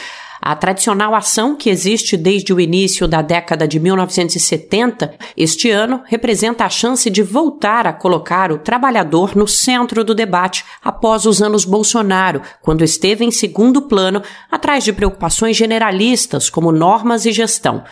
A 0.42 0.56
tradicional 0.56 1.16
ação, 1.16 1.56
que 1.56 1.70
existe 1.70 2.16
desde 2.16 2.54
o 2.54 2.60
início 2.60 3.08
da 3.08 3.22
década 3.22 3.68
de 3.68 3.80
1970, 3.80 5.16
este 5.36 5.70
ano 5.70 6.02
representa 6.06 6.66
a 6.66 6.70
chance 6.70 7.10
de 7.10 7.24
voltar 7.24 7.88
a 7.88 7.94
colocar 7.94 8.52
o 8.52 8.58
trabalhador 8.58 9.36
no 9.36 9.48
centro 9.48 10.04
do 10.04 10.14
debate 10.14 10.64
após 10.84 11.26
os 11.26 11.42
anos 11.42 11.66
Bolsonaro, 11.66 12.42
quando 12.62 12.84
esteve 12.84 13.26
em 13.26 13.32
segundo 13.32 13.82
plano, 13.84 14.22
atrás 14.52 14.84
de 14.84 14.94
preocupações 14.94 15.58
generalistas 15.58 16.50
como 16.50 16.72
normas 16.72 17.26
e 17.26 17.32
gestão. 17.32 17.84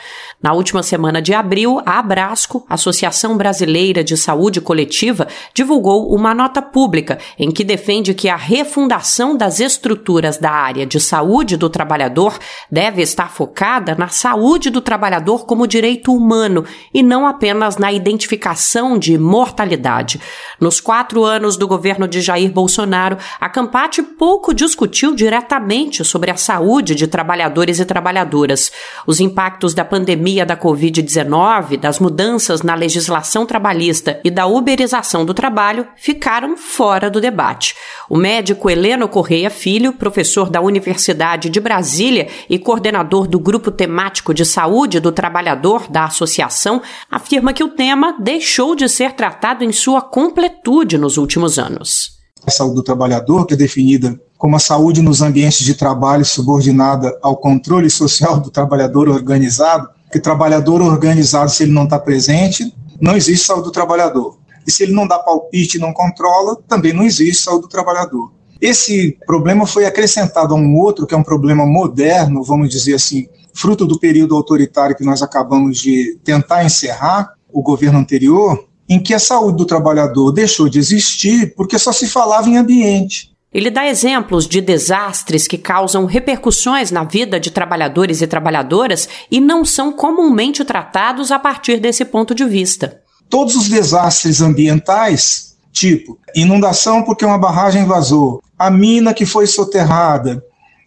Na 0.41 0.53
última 0.53 0.83
semana 0.83 1.21
de 1.21 1.33
abril, 1.33 1.81
a 1.85 1.99
Abrasco, 1.99 2.65
Associação 2.69 3.35
Brasileira 3.35 4.03
de 4.03 4.15
Saúde 4.15 4.61
Coletiva, 4.61 5.27
divulgou 5.53 6.13
uma 6.13 6.33
nota 6.35 6.61
pública 6.61 7.17
em 7.37 7.51
que 7.51 7.63
defende 7.63 8.13
que 8.13 8.29
a 8.29 8.35
refundação 8.35 9.35
das 9.35 9.59
estruturas 9.59 10.37
da 10.37 10.51
área 10.51 10.85
de 10.85 10.99
saúde 10.99 11.57
do 11.57 11.69
trabalhador 11.69 12.37
deve 12.71 13.01
estar 13.01 13.31
focada 13.31 13.95
na 13.95 14.07
saúde 14.07 14.69
do 14.69 14.81
trabalhador 14.81 15.45
como 15.45 15.67
direito 15.67 16.13
humano 16.13 16.65
e 16.93 17.01
não 17.01 17.27
apenas 17.27 17.77
na 17.77 17.91
identificação 17.91 18.97
de 18.97 19.17
mortalidade. 19.17 20.19
Nos 20.59 20.79
quatro 20.79 21.23
anos 21.23 21.57
do 21.57 21.67
governo 21.67 22.07
de 22.07 22.21
Jair 22.21 22.51
Bolsonaro, 22.51 23.17
a 23.39 23.49
Campate 23.49 24.01
pouco 24.01 24.53
discutiu 24.53 25.15
diretamente 25.15 26.03
sobre 26.03 26.31
a 26.31 26.35
saúde 26.35 26.95
de 26.95 27.07
trabalhadores 27.07 27.79
e 27.79 27.85
trabalhadoras. 27.85 28.71
Os 29.05 29.19
impactos 29.19 29.73
da 29.73 29.85
pandemia 29.85 30.45
da 30.45 30.57
Covid-19, 30.57 31.77
das 31.77 31.99
mudanças 31.99 32.61
na 32.61 32.75
legislação 32.75 33.45
trabalhista 33.45 34.19
e 34.23 34.29
da 34.29 34.45
uberização 34.45 35.25
do 35.25 35.33
trabalho 35.33 35.87
ficaram 35.95 36.57
fora 36.57 37.09
do 37.09 37.21
debate. 37.21 37.75
O 38.09 38.17
médico 38.17 38.69
Heleno 38.69 39.07
Correia 39.07 39.49
Filho, 39.49 39.93
professor 39.93 40.49
da 40.49 40.61
Universidade 40.61 41.49
de 41.49 41.59
Brasília, 41.59 42.24
e 42.49 42.59
coordenador 42.59 43.27
do 43.27 43.39
Grupo 43.39 43.71
Temático 43.71 44.33
de 44.33 44.45
Saúde 44.45 44.99
do 44.99 45.11
Trabalhador 45.11 45.87
da 45.89 46.05
associação, 46.05 46.81
afirma 47.09 47.53
que 47.53 47.63
o 47.63 47.69
tema 47.69 48.15
deixou 48.19 48.75
de 48.75 48.87
ser 48.89 49.13
tratado 49.13 49.63
em 49.63 49.71
sua 49.71 50.01
completude 50.01 50.97
nos 50.97 51.17
últimos 51.17 51.57
anos. 51.57 52.15
A 52.45 52.51
saúde 52.51 52.75
do 52.75 52.83
trabalhador, 52.83 53.45
que 53.45 53.55
é 53.55 53.57
definida 53.57 54.19
como 54.37 54.55
a 54.55 54.59
saúde 54.59 55.01
nos 55.01 55.21
ambientes 55.21 55.65
de 55.65 55.73
trabalho 55.73 56.23
subordinada 56.23 57.17
ao 57.21 57.37
controle 57.37 57.89
social 57.89 58.39
do 58.39 58.51
trabalhador 58.51 59.09
organizado, 59.09 59.89
que 60.11 60.19
trabalhador 60.19 60.81
organizado, 60.81 61.49
se 61.49 61.63
ele 61.63 61.71
não 61.71 61.85
está 61.85 61.97
presente, 61.97 62.73
não 63.01 63.15
existe 63.15 63.45
saúde 63.47 63.65
do 63.65 63.71
trabalhador. 63.71 64.37
E 64.67 64.71
se 64.71 64.83
ele 64.83 64.93
não 64.93 65.07
dá 65.07 65.19
palpite 65.19 65.77
e 65.77 65.79
não 65.79 65.93
controla, 65.93 66.57
também 66.67 66.93
não 66.93 67.03
existe 67.03 67.43
saúde 67.43 67.63
do 67.63 67.69
trabalhador. 67.69 68.34
Esse 68.61 69.17
problema 69.25 69.65
foi 69.65 69.85
acrescentado 69.85 70.53
a 70.53 70.57
um 70.57 70.75
outro, 70.75 71.05
que 71.05 71.13
é 71.13 71.17
um 71.17 71.23
problema 71.23 71.65
moderno, 71.65 72.43
vamos 72.43 72.69
dizer 72.69 72.95
assim, 72.95 73.27
fruto 73.53 73.85
do 73.85 73.99
período 73.99 74.35
autoritário 74.35 74.95
que 74.95 75.03
nós 75.03 75.21
acabamos 75.21 75.79
de 75.79 76.17
tentar 76.23 76.63
encerrar, 76.63 77.33
o 77.51 77.61
governo 77.61 77.99
anterior, 77.99 78.67
em 78.87 79.01
que 79.01 79.13
a 79.13 79.19
saúde 79.19 79.57
do 79.57 79.65
trabalhador 79.65 80.31
deixou 80.31 80.67
de 80.67 80.77
existir 80.77 81.55
porque 81.55 81.79
só 81.79 81.93
se 81.93 82.05
falava 82.05 82.49
em 82.49 82.57
ambiente. 82.57 83.33
Ele 83.53 83.71
dá 83.71 83.87
exemplos 83.87 84.45
de 84.45 84.59
desastres 84.59 85.47
que 85.47 85.57
causam 85.57 86.05
repercussões 86.05 86.91
na 86.91 87.05
vida 87.05 87.39
de 87.39 87.49
trabalhadores 87.49 88.21
e 88.21 88.27
trabalhadoras 88.27 89.07
e 89.31 89.39
não 89.39 89.63
são 89.63 89.93
comumente 89.93 90.65
tratados 90.65 91.31
a 91.31 91.39
partir 91.39 91.79
desse 91.79 92.03
ponto 92.03 92.35
de 92.35 92.43
vista. 92.43 92.99
Todos 93.29 93.55
os 93.55 93.69
desastres 93.69 94.41
ambientais, 94.41 95.54
tipo 95.75 96.17
inundação 96.33 97.03
porque 97.03 97.25
uma 97.25 97.37
barragem 97.37 97.85
vazou, 97.85 98.41
a 98.57 98.71
mina 98.71 99.13
que 99.13 99.25
foi 99.25 99.45
soterrada, 99.45 100.41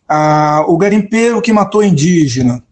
a, 0.09 0.64
o 0.66 0.78
garimpeiro 0.78 1.43
que 1.43 1.53
matou 1.53 1.84
indígena, 1.84 2.62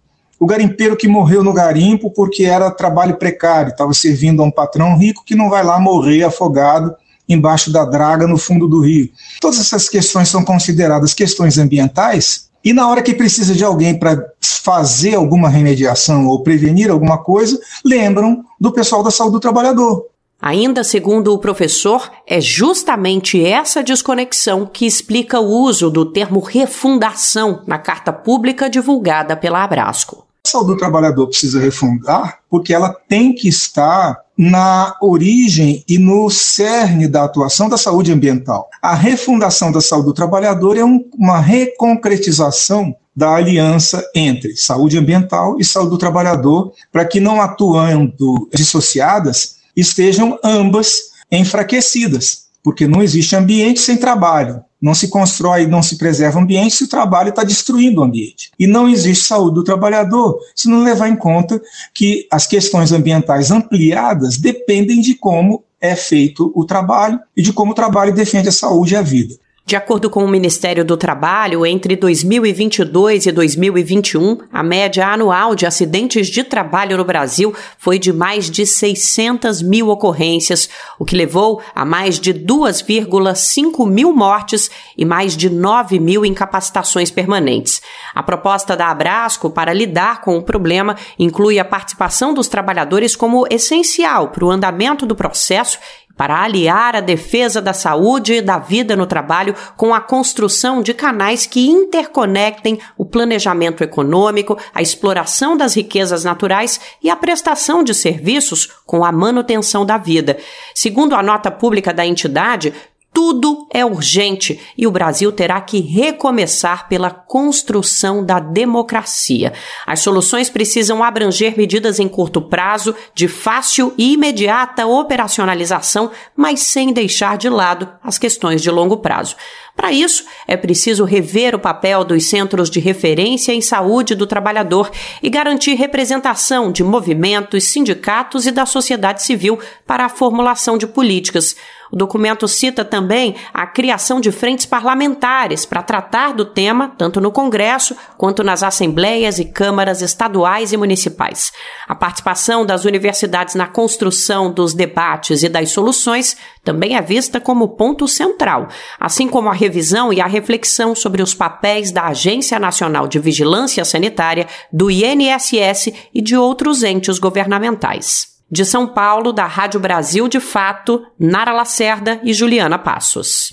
o 0.40 0.46
garimpeiro 0.46 0.96
que 0.96 1.06
morreu 1.06 1.44
no 1.44 1.52
garimpo 1.52 2.10
porque 2.10 2.44
era 2.44 2.70
trabalho 2.70 3.16
precário, 3.16 3.70
estava 3.70 3.92
servindo 3.92 4.42
a 4.42 4.46
um 4.46 4.50
patrão 4.50 4.96
rico 4.96 5.24
que 5.24 5.36
não 5.36 5.50
vai 5.50 5.62
lá 5.62 5.78
morrer 5.78 6.24
afogado 6.24 6.94
embaixo 7.28 7.70
da 7.70 7.84
draga 7.84 8.26
no 8.26 8.38
fundo 8.38 8.66
do 8.66 8.80
rio. 8.80 9.10
Todas 9.40 9.60
essas 9.60 9.88
questões 9.88 10.28
são 10.28 10.44
consideradas 10.44 11.12
questões 11.12 11.58
ambientais 11.58 12.48
e 12.64 12.72
na 12.72 12.88
hora 12.88 13.02
que 13.02 13.14
precisa 13.14 13.54
de 13.54 13.64
alguém 13.64 13.98
para 13.98 14.24
fazer 14.40 15.14
alguma 15.14 15.48
remediação 15.48 16.26
ou 16.26 16.42
prevenir 16.42 16.90
alguma 16.90 17.18
coisa, 17.18 17.58
lembram 17.84 18.44
do 18.58 18.72
pessoal 18.72 19.02
da 19.02 19.10
saúde 19.10 19.34
do 19.34 19.40
trabalhador. 19.40 20.06
Ainda 20.46 20.84
segundo 20.84 21.34
o 21.34 21.40
professor, 21.40 22.08
é 22.24 22.40
justamente 22.40 23.44
essa 23.44 23.82
desconexão 23.82 24.64
que 24.64 24.86
explica 24.86 25.40
o 25.40 25.48
uso 25.48 25.90
do 25.90 26.04
termo 26.04 26.38
refundação 26.38 27.64
na 27.66 27.78
carta 27.80 28.12
pública 28.12 28.70
divulgada 28.70 29.36
pela 29.36 29.64
Abrasco. 29.64 30.24
A 30.46 30.48
saúde 30.48 30.68
do 30.68 30.76
trabalhador 30.76 31.26
precisa 31.26 31.58
refundar 31.58 32.38
porque 32.48 32.72
ela 32.72 32.94
tem 33.08 33.34
que 33.34 33.48
estar 33.48 34.20
na 34.38 34.94
origem 35.02 35.82
e 35.88 35.98
no 35.98 36.30
cerne 36.30 37.08
da 37.08 37.24
atuação 37.24 37.68
da 37.68 37.76
saúde 37.76 38.12
ambiental. 38.12 38.68
A 38.80 38.94
refundação 38.94 39.72
da 39.72 39.80
saúde 39.80 40.06
do 40.06 40.14
trabalhador 40.14 40.76
é 40.76 40.84
um, 40.84 41.04
uma 41.18 41.40
reconcretização 41.40 42.94
da 43.16 43.34
aliança 43.34 44.04
entre 44.14 44.54
saúde 44.56 44.98
ambiental 44.98 45.56
e 45.58 45.64
saúde 45.64 45.90
do 45.90 45.98
trabalhador, 45.98 46.72
para 46.92 47.04
que 47.04 47.18
não 47.18 47.40
atuando 47.40 48.46
dissociadas, 48.54 49.55
estejam 49.76 50.38
ambas 50.42 51.10
enfraquecidas, 51.30 52.46
porque 52.62 52.86
não 52.86 53.02
existe 53.02 53.36
ambiente 53.36 53.80
sem 53.80 53.96
trabalho. 53.96 54.64
Não 54.80 54.94
se 54.94 55.08
constrói, 55.08 55.66
não 55.66 55.82
se 55.82 55.96
preserva 55.96 56.38
o 56.38 56.42
ambiente 56.42 56.74
se 56.74 56.84
o 56.84 56.88
trabalho 56.88 57.30
está 57.30 57.42
destruindo 57.42 58.00
o 58.00 58.04
ambiente. 58.04 58.50
E 58.58 58.66
não 58.66 58.88
existe 58.88 59.24
saúde 59.24 59.54
do 59.54 59.64
trabalhador 59.64 60.38
se 60.54 60.68
não 60.68 60.82
levar 60.82 61.08
em 61.08 61.16
conta 61.16 61.60
que 61.94 62.26
as 62.30 62.46
questões 62.46 62.92
ambientais 62.92 63.50
ampliadas 63.50 64.36
dependem 64.36 65.00
de 65.00 65.14
como 65.14 65.64
é 65.80 65.96
feito 65.96 66.52
o 66.54 66.64
trabalho 66.64 67.18
e 67.36 67.42
de 67.42 67.52
como 67.52 67.72
o 67.72 67.74
trabalho 67.74 68.14
defende 68.14 68.48
a 68.48 68.52
saúde 68.52 68.94
e 68.94 68.96
a 68.96 69.02
vida. 69.02 69.34
De 69.68 69.74
acordo 69.74 70.08
com 70.08 70.24
o 70.24 70.28
Ministério 70.28 70.84
do 70.84 70.96
Trabalho, 70.96 71.66
entre 71.66 71.96
2022 71.96 73.26
e 73.26 73.32
2021, 73.32 74.38
a 74.52 74.62
média 74.62 75.08
anual 75.08 75.56
de 75.56 75.66
acidentes 75.66 76.28
de 76.28 76.44
trabalho 76.44 76.96
no 76.96 77.04
Brasil 77.04 77.52
foi 77.76 77.98
de 77.98 78.12
mais 78.12 78.48
de 78.48 78.64
600 78.64 79.62
mil 79.62 79.88
ocorrências, 79.88 80.70
o 81.00 81.04
que 81.04 81.16
levou 81.16 81.60
a 81.74 81.84
mais 81.84 82.20
de 82.20 82.32
2,5 82.32 83.90
mil 83.90 84.12
mortes 84.14 84.70
e 84.96 85.04
mais 85.04 85.36
de 85.36 85.50
9 85.50 85.98
mil 85.98 86.24
incapacitações 86.24 87.10
permanentes. 87.10 87.82
A 88.14 88.22
proposta 88.22 88.76
da 88.76 88.86
Abrasco 88.86 89.50
para 89.50 89.72
lidar 89.72 90.20
com 90.20 90.38
o 90.38 90.44
problema 90.44 90.94
inclui 91.18 91.58
a 91.58 91.64
participação 91.64 92.32
dos 92.32 92.46
trabalhadores 92.46 93.16
como 93.16 93.48
essencial 93.50 94.28
para 94.28 94.44
o 94.44 94.50
andamento 94.52 95.04
do 95.04 95.16
processo 95.16 95.76
para 96.16 96.42
aliar 96.42 96.96
a 96.96 97.00
defesa 97.00 97.60
da 97.60 97.72
saúde 97.72 98.34
e 98.34 98.42
da 98.42 98.58
vida 98.58 98.96
no 98.96 99.06
trabalho 99.06 99.54
com 99.76 99.94
a 99.94 100.00
construção 100.00 100.82
de 100.82 100.94
canais 100.94 101.46
que 101.46 101.68
interconectem 101.68 102.78
o 102.96 103.04
planejamento 103.04 103.84
econômico, 103.84 104.58
a 104.74 104.80
exploração 104.80 105.56
das 105.56 105.74
riquezas 105.74 106.24
naturais 106.24 106.80
e 107.02 107.10
a 107.10 107.16
prestação 107.16 107.84
de 107.84 107.94
serviços 107.94 108.68
com 108.86 109.04
a 109.04 109.12
manutenção 109.12 109.84
da 109.84 109.98
vida. 109.98 110.38
Segundo 110.74 111.14
a 111.14 111.22
nota 111.22 111.50
pública 111.50 111.92
da 111.92 112.06
entidade, 112.06 112.72
tudo 113.16 113.66
é 113.72 113.82
urgente 113.82 114.60
e 114.76 114.86
o 114.86 114.90
Brasil 114.90 115.32
terá 115.32 115.58
que 115.58 115.80
recomeçar 115.80 116.86
pela 116.86 117.08
construção 117.08 118.22
da 118.22 118.38
democracia. 118.38 119.54
As 119.86 120.00
soluções 120.00 120.50
precisam 120.50 121.02
abranger 121.02 121.56
medidas 121.56 121.98
em 121.98 122.08
curto 122.08 122.42
prazo, 122.42 122.94
de 123.14 123.26
fácil 123.26 123.94
e 123.96 124.12
imediata 124.12 124.86
operacionalização, 124.86 126.10
mas 126.36 126.60
sem 126.60 126.92
deixar 126.92 127.38
de 127.38 127.48
lado 127.48 127.88
as 128.04 128.18
questões 128.18 128.60
de 128.60 128.70
longo 128.70 128.98
prazo. 128.98 129.34
Para 129.76 129.92
isso, 129.92 130.24
é 130.48 130.56
preciso 130.56 131.04
rever 131.04 131.54
o 131.54 131.58
papel 131.58 132.02
dos 132.02 132.24
centros 132.24 132.70
de 132.70 132.80
referência 132.80 133.52
em 133.52 133.60
saúde 133.60 134.14
do 134.14 134.26
trabalhador 134.26 134.90
e 135.22 135.28
garantir 135.28 135.74
representação 135.74 136.72
de 136.72 136.82
movimentos, 136.82 137.64
sindicatos 137.64 138.46
e 138.46 138.50
da 138.50 138.64
sociedade 138.64 139.22
civil 139.22 139.58
para 139.86 140.06
a 140.06 140.08
formulação 140.08 140.78
de 140.78 140.86
políticas. 140.86 141.54
O 141.90 141.96
documento 141.96 142.48
cita 142.48 142.84
também 142.84 143.36
a 143.54 143.66
criação 143.66 144.20
de 144.20 144.32
frentes 144.32 144.66
parlamentares 144.66 145.64
para 145.64 145.82
tratar 145.82 146.32
do 146.32 146.44
tema, 146.44 146.92
tanto 146.98 147.20
no 147.20 147.30
Congresso 147.30 147.96
quanto 148.16 148.42
nas 148.42 148.62
assembleias 148.62 149.38
e 149.38 149.44
câmaras 149.44 150.02
estaduais 150.02 150.72
e 150.72 150.76
municipais. 150.76 151.52
A 151.86 151.94
participação 151.94 152.66
das 152.66 152.84
universidades 152.84 153.54
na 153.54 153.66
construção 153.66 154.50
dos 154.50 154.74
debates 154.74 155.42
e 155.42 155.48
das 155.48 155.70
soluções 155.70 156.36
também 156.66 156.96
é 156.96 157.00
vista 157.00 157.40
como 157.40 157.68
ponto 157.68 158.08
central, 158.08 158.66
assim 158.98 159.28
como 159.28 159.48
a 159.48 159.54
revisão 159.54 160.12
e 160.12 160.20
a 160.20 160.26
reflexão 160.26 160.96
sobre 160.96 161.22
os 161.22 161.32
papéis 161.32 161.92
da 161.92 162.08
Agência 162.08 162.58
Nacional 162.58 163.06
de 163.06 163.20
Vigilância 163.20 163.84
Sanitária, 163.84 164.48
do 164.72 164.90
INSS 164.90 165.92
e 166.12 166.20
de 166.20 166.36
outros 166.36 166.82
entes 166.82 167.20
governamentais. 167.20 168.34
De 168.50 168.64
São 168.64 168.88
Paulo, 168.88 169.32
da 169.32 169.46
Rádio 169.46 169.78
Brasil 169.78 170.26
de 170.26 170.40
Fato, 170.40 171.00
Nara 171.18 171.52
Lacerda 171.52 172.20
e 172.24 172.34
Juliana 172.34 172.78
Passos. 172.78 173.50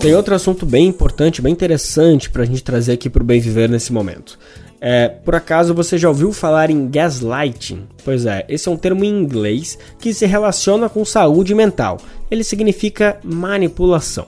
Tem 0.00 0.14
outro 0.14 0.34
assunto 0.34 0.64
bem 0.64 0.86
importante, 0.86 1.42
bem 1.42 1.52
interessante 1.52 2.30
para 2.30 2.42
a 2.42 2.46
gente 2.46 2.64
trazer 2.64 2.92
aqui 2.92 3.10
para 3.10 3.22
o 3.22 3.26
Bem 3.26 3.40
Viver 3.40 3.68
nesse 3.68 3.92
momento. 3.92 4.38
É, 4.86 5.08
por 5.08 5.34
acaso 5.34 5.72
você 5.72 5.96
já 5.96 6.10
ouviu 6.10 6.30
falar 6.30 6.68
em 6.68 6.86
gaslighting? 6.86 7.84
Pois 8.04 8.26
é, 8.26 8.44
esse 8.50 8.68
é 8.68 8.70
um 8.70 8.76
termo 8.76 9.02
em 9.02 9.08
inglês 9.08 9.78
que 9.98 10.12
se 10.12 10.26
relaciona 10.26 10.90
com 10.90 11.02
saúde 11.06 11.54
mental. 11.54 11.98
Ele 12.30 12.44
significa 12.44 13.18
manipulação. 13.24 14.26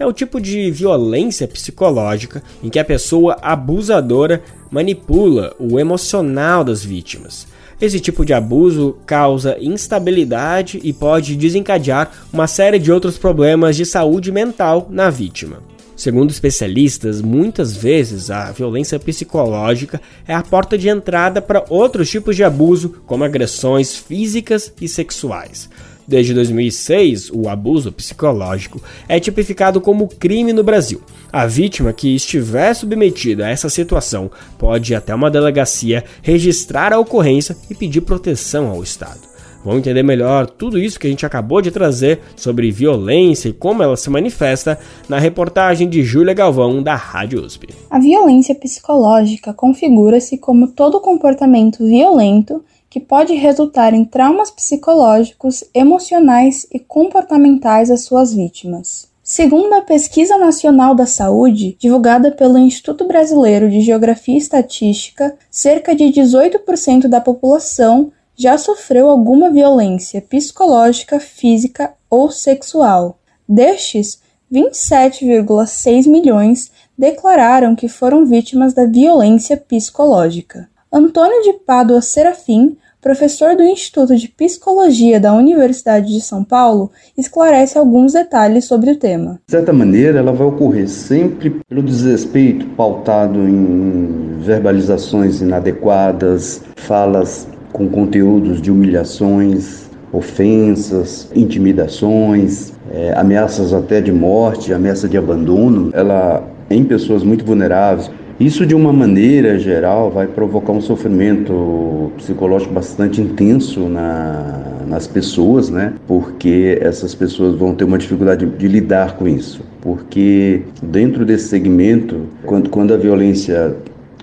É 0.00 0.04
o 0.04 0.12
tipo 0.12 0.40
de 0.40 0.72
violência 0.72 1.46
psicológica 1.46 2.42
em 2.64 2.68
que 2.68 2.80
a 2.80 2.84
pessoa 2.84 3.38
abusadora 3.40 4.42
manipula 4.72 5.54
o 5.56 5.78
emocional 5.78 6.64
das 6.64 6.84
vítimas. 6.84 7.46
Esse 7.80 8.00
tipo 8.00 8.24
de 8.24 8.34
abuso 8.34 8.96
causa 9.06 9.56
instabilidade 9.60 10.80
e 10.82 10.92
pode 10.92 11.36
desencadear 11.36 12.10
uma 12.32 12.48
série 12.48 12.80
de 12.80 12.90
outros 12.90 13.16
problemas 13.16 13.76
de 13.76 13.86
saúde 13.86 14.32
mental 14.32 14.88
na 14.90 15.10
vítima. 15.10 15.58
Segundo 16.02 16.32
especialistas, 16.32 17.22
muitas 17.22 17.76
vezes 17.76 18.28
a 18.28 18.50
violência 18.50 18.98
psicológica 18.98 20.02
é 20.26 20.34
a 20.34 20.42
porta 20.42 20.76
de 20.76 20.88
entrada 20.88 21.40
para 21.40 21.64
outros 21.68 22.10
tipos 22.10 22.34
de 22.34 22.42
abuso, 22.42 22.96
como 23.06 23.22
agressões 23.22 23.94
físicas 23.94 24.72
e 24.80 24.88
sexuais. 24.88 25.70
Desde 26.04 26.34
2006, 26.34 27.30
o 27.32 27.48
abuso 27.48 27.92
psicológico 27.92 28.82
é 29.08 29.20
tipificado 29.20 29.80
como 29.80 30.08
crime 30.08 30.52
no 30.52 30.64
Brasil. 30.64 31.00
A 31.32 31.46
vítima 31.46 31.92
que 31.92 32.16
estiver 32.16 32.74
submetida 32.74 33.46
a 33.46 33.50
essa 33.50 33.68
situação 33.68 34.28
pode 34.58 34.94
ir 34.94 34.96
até 34.96 35.14
uma 35.14 35.30
delegacia 35.30 36.02
registrar 36.20 36.92
a 36.92 36.98
ocorrência 36.98 37.56
e 37.70 37.76
pedir 37.76 38.00
proteção 38.00 38.66
ao 38.66 38.82
Estado. 38.82 39.31
Vamos 39.64 39.78
entender 39.78 40.02
melhor 40.02 40.46
tudo 40.46 40.78
isso 40.78 40.98
que 40.98 41.06
a 41.06 41.10
gente 41.10 41.24
acabou 41.24 41.62
de 41.62 41.70
trazer 41.70 42.20
sobre 42.36 42.70
violência 42.70 43.48
e 43.48 43.52
como 43.52 43.82
ela 43.82 43.96
se 43.96 44.10
manifesta 44.10 44.78
na 45.08 45.18
reportagem 45.18 45.88
de 45.88 46.02
Júlia 46.02 46.34
Galvão, 46.34 46.82
da 46.82 46.96
Rádio 46.96 47.44
USP. 47.44 47.68
A 47.88 47.98
violência 47.98 48.54
psicológica 48.54 49.52
configura-se 49.52 50.36
como 50.36 50.68
todo 50.68 51.00
comportamento 51.00 51.86
violento 51.86 52.64
que 52.90 53.00
pode 53.00 53.32
resultar 53.34 53.94
em 53.94 54.04
traumas 54.04 54.50
psicológicos, 54.50 55.64
emocionais 55.72 56.66
e 56.70 56.78
comportamentais 56.78 57.90
às 57.90 58.04
suas 58.04 58.34
vítimas. 58.34 59.10
Segundo 59.22 59.72
a 59.72 59.80
Pesquisa 59.80 60.36
Nacional 60.36 60.94
da 60.94 61.06
Saúde, 61.06 61.76
divulgada 61.78 62.32
pelo 62.32 62.58
Instituto 62.58 63.06
Brasileiro 63.06 63.70
de 63.70 63.80
Geografia 63.80 64.34
e 64.34 64.38
Estatística, 64.38 65.34
cerca 65.48 65.94
de 65.94 66.04
18% 66.04 67.06
da 67.06 67.20
população 67.20 68.10
já 68.42 68.58
sofreu 68.58 69.08
alguma 69.08 69.50
violência 69.50 70.20
psicológica, 70.20 71.20
física 71.20 71.92
ou 72.10 72.28
sexual. 72.28 73.20
Destes, 73.48 74.20
27,6 74.52 76.08
milhões 76.08 76.72
declararam 76.98 77.76
que 77.76 77.88
foram 77.88 78.26
vítimas 78.26 78.74
da 78.74 78.84
violência 78.84 79.56
psicológica. 79.56 80.68
Antônio 80.92 81.40
de 81.42 81.52
Pádua 81.52 82.02
Serafim, 82.02 82.76
professor 83.00 83.54
do 83.54 83.62
Instituto 83.62 84.16
de 84.16 84.26
Psicologia 84.28 85.20
da 85.20 85.32
Universidade 85.32 86.12
de 86.12 86.20
São 86.20 86.42
Paulo, 86.42 86.90
esclarece 87.16 87.78
alguns 87.78 88.12
detalhes 88.12 88.64
sobre 88.64 88.90
o 88.90 88.96
tema. 88.96 89.40
De 89.46 89.52
certa 89.52 89.72
maneira, 89.72 90.18
ela 90.18 90.32
vai 90.32 90.48
ocorrer 90.48 90.88
sempre 90.88 91.62
pelo 91.68 91.82
desrespeito 91.82 92.66
pautado 92.70 93.38
em 93.38 94.38
verbalizações 94.40 95.40
inadequadas, 95.40 96.60
falas 96.76 97.46
com 97.72 97.88
conteúdos 97.88 98.60
de 98.60 98.70
humilhações, 98.70 99.90
ofensas, 100.12 101.30
intimidações, 101.34 102.72
é, 102.92 103.14
ameaças 103.16 103.72
até 103.72 104.00
de 104.00 104.12
morte, 104.12 104.72
ameaça 104.72 105.08
de 105.08 105.16
abandono, 105.16 105.90
ela 105.94 106.46
em 106.68 106.84
pessoas 106.84 107.22
muito 107.22 107.44
vulneráveis. 107.44 108.10
Isso, 108.38 108.66
de 108.66 108.74
uma 108.74 108.92
maneira 108.92 109.58
geral, 109.58 110.10
vai 110.10 110.26
provocar 110.26 110.72
um 110.72 110.80
sofrimento 110.80 112.10
psicológico 112.16 112.72
bastante 112.72 113.20
intenso 113.20 113.80
na, 113.88 114.62
nas 114.86 115.06
pessoas, 115.06 115.70
né? 115.70 115.92
Porque 116.06 116.78
essas 116.80 117.14
pessoas 117.14 117.54
vão 117.56 117.74
ter 117.74 117.84
uma 117.84 117.98
dificuldade 117.98 118.44
de, 118.44 118.56
de 118.56 118.68
lidar 118.68 119.16
com 119.16 119.28
isso. 119.28 119.62
Porque 119.80 120.62
dentro 120.82 121.24
desse 121.24 121.48
segmento, 121.48 122.26
quando, 122.44 122.68
quando 122.68 122.92
a 122.92 122.96
violência 122.96 123.76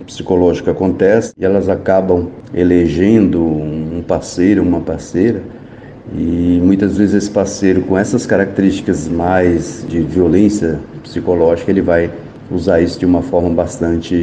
psicológica 0.10 0.72
acontece 0.72 1.34
e 1.38 1.46
elas 1.46 1.70
acabam 1.70 2.30
elegendo 2.54 3.42
um 3.42 4.04
parceiro, 4.06 4.64
uma 4.64 4.82
parceira, 4.82 5.44
e 6.14 6.60
muitas 6.64 6.98
vezes 6.98 7.14
esse 7.14 7.30
parceiro 7.30 7.84
com 7.84 7.96
essas 7.96 8.26
características 8.26 9.08
mais 9.08 9.86
de 9.88 10.02
violência 10.02 10.80
psicológica, 11.04 11.70
ele 11.70 11.82
vai 11.82 12.12
usar 12.52 12.82
isso 12.82 12.98
de 12.98 13.06
uma 13.06 13.22
forma 13.22 13.52
bastante 13.52 14.16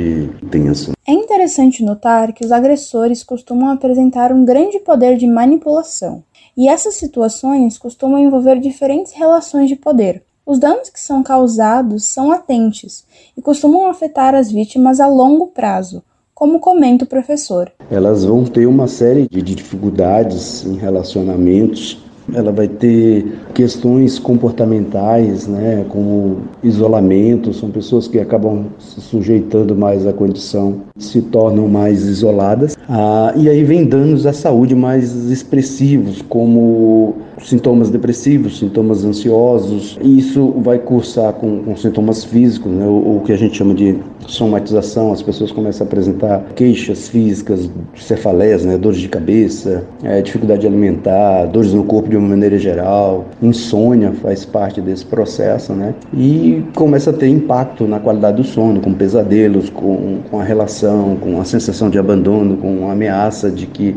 intensa. 0.43 0.93
É 1.07 1.13
interessante 1.13 1.85
notar 1.85 2.33
que 2.33 2.45
os 2.45 2.51
agressores 2.51 3.23
costumam 3.23 3.71
apresentar 3.71 4.33
um 4.33 4.45
grande 4.45 4.81
poder 4.81 5.17
de 5.17 5.29
manipulação, 5.29 6.25
e 6.57 6.69
essas 6.69 6.97
situações 6.97 7.79
costumam 7.79 8.19
envolver 8.19 8.59
diferentes 8.59 9.13
relações 9.13 9.69
de 9.69 9.77
poder, 9.77 10.25
os 10.47 10.61
danos 10.61 10.89
que 10.89 11.01
são 11.01 11.25
causados 11.25 12.05
são 12.05 12.29
latentes 12.29 13.05
e 13.37 13.43
costumam 13.43 13.91
afetar 13.91 14.33
as 14.33 14.51
vítimas 14.51 15.01
a 15.01 15.09
longo 15.09 15.49
prazo, 15.49 16.05
como 16.33 16.61
comenta 16.61 17.05
o 17.05 17.09
professor. 17.09 17.73
Elas 17.91 18.25
vão 18.25 18.45
ter 18.45 18.67
uma 18.67 18.87
série 18.87 19.29
de 19.29 19.43
dificuldades 19.43 20.65
em 20.65 20.77
relacionamentos 20.77 22.07
ela 22.35 22.51
vai 22.51 22.67
ter 22.67 23.39
questões 23.55 24.19
comportamentais, 24.19 25.47
né, 25.47 25.85
como 25.89 26.39
isolamento, 26.63 27.53
são 27.53 27.71
pessoas 27.71 28.09
que 28.09 28.19
acabam 28.19 28.67
se 28.79 29.01
sujeitando 29.01 29.77
mais 29.77 30.07
à 30.07 30.13
condição, 30.13 30.83
se 30.99 31.23
tornam 31.23 31.69
mais 31.69 32.03
isoladas. 32.05 32.77
Ah, 32.89 33.33
e 33.37 33.49
aí 33.49 33.63
vem 33.63 33.85
danos 33.85 34.27
à 34.27 34.33
saúde 34.33 34.75
mais 34.75 35.15
expressivos, 35.31 36.23
como 36.23 37.15
sintomas 37.43 37.91
depressivos, 37.91 38.59
sintomas 38.59 39.05
ansiosos. 39.05 39.99
E 40.03 40.19
isso 40.19 40.53
vai 40.59 40.79
cursar 40.79 41.33
com, 41.35 41.63
com 41.63 41.77
sintomas 41.77 42.25
físicos, 42.25 42.73
né, 42.73 42.87
o, 42.87 43.17
o 43.17 43.23
que 43.25 43.33
a 43.33 43.37
gente 43.37 43.57
chama 43.57 43.75
de 43.75 43.99
somatização, 44.27 45.13
as 45.13 45.23
pessoas 45.23 45.53
começam 45.53 45.85
a 45.85 45.89
apresentar 45.89 46.45
queixas 46.55 47.09
físicas, 47.09 47.71
cefaleias, 47.97 48.65
né, 48.65 48.77
dores 48.77 48.99
de 48.99 49.09
cabeça, 49.09 49.85
é, 50.03 50.21
dificuldade 50.23 50.67
alimentar, 50.67 51.47
dores 51.47 51.73
no 51.73 51.85
corpo 51.85 52.09
de 52.09 52.17
uma 52.17 52.29
maneira 52.29 52.59
geral, 52.59 53.27
insônia 53.43 54.13
faz 54.13 54.45
parte 54.45 54.81
desse 54.81 55.05
processo, 55.05 55.73
né, 55.73 55.95
e 56.13 56.63
começa 56.75 57.11
a 57.11 57.13
ter 57.13 57.29
impacto 57.29 57.87
na 57.87 58.01
qualidade 58.01 58.39
do 58.39 58.45
sono, 58.45 58.81
com 58.81 58.93
pesadelos, 58.93 59.71
com, 59.71 60.19
com 60.31 60.41
a 60.41 60.45
relação, 60.45 61.17
com 61.17 61.41
a 61.41 61.45
sensação 61.45 61.91
de 61.91 61.99
abandono, 61.99 62.57
com 62.57 62.89
a 62.89 62.93
ameaça 62.93 63.51
de 63.51 63.67
que 63.67 63.95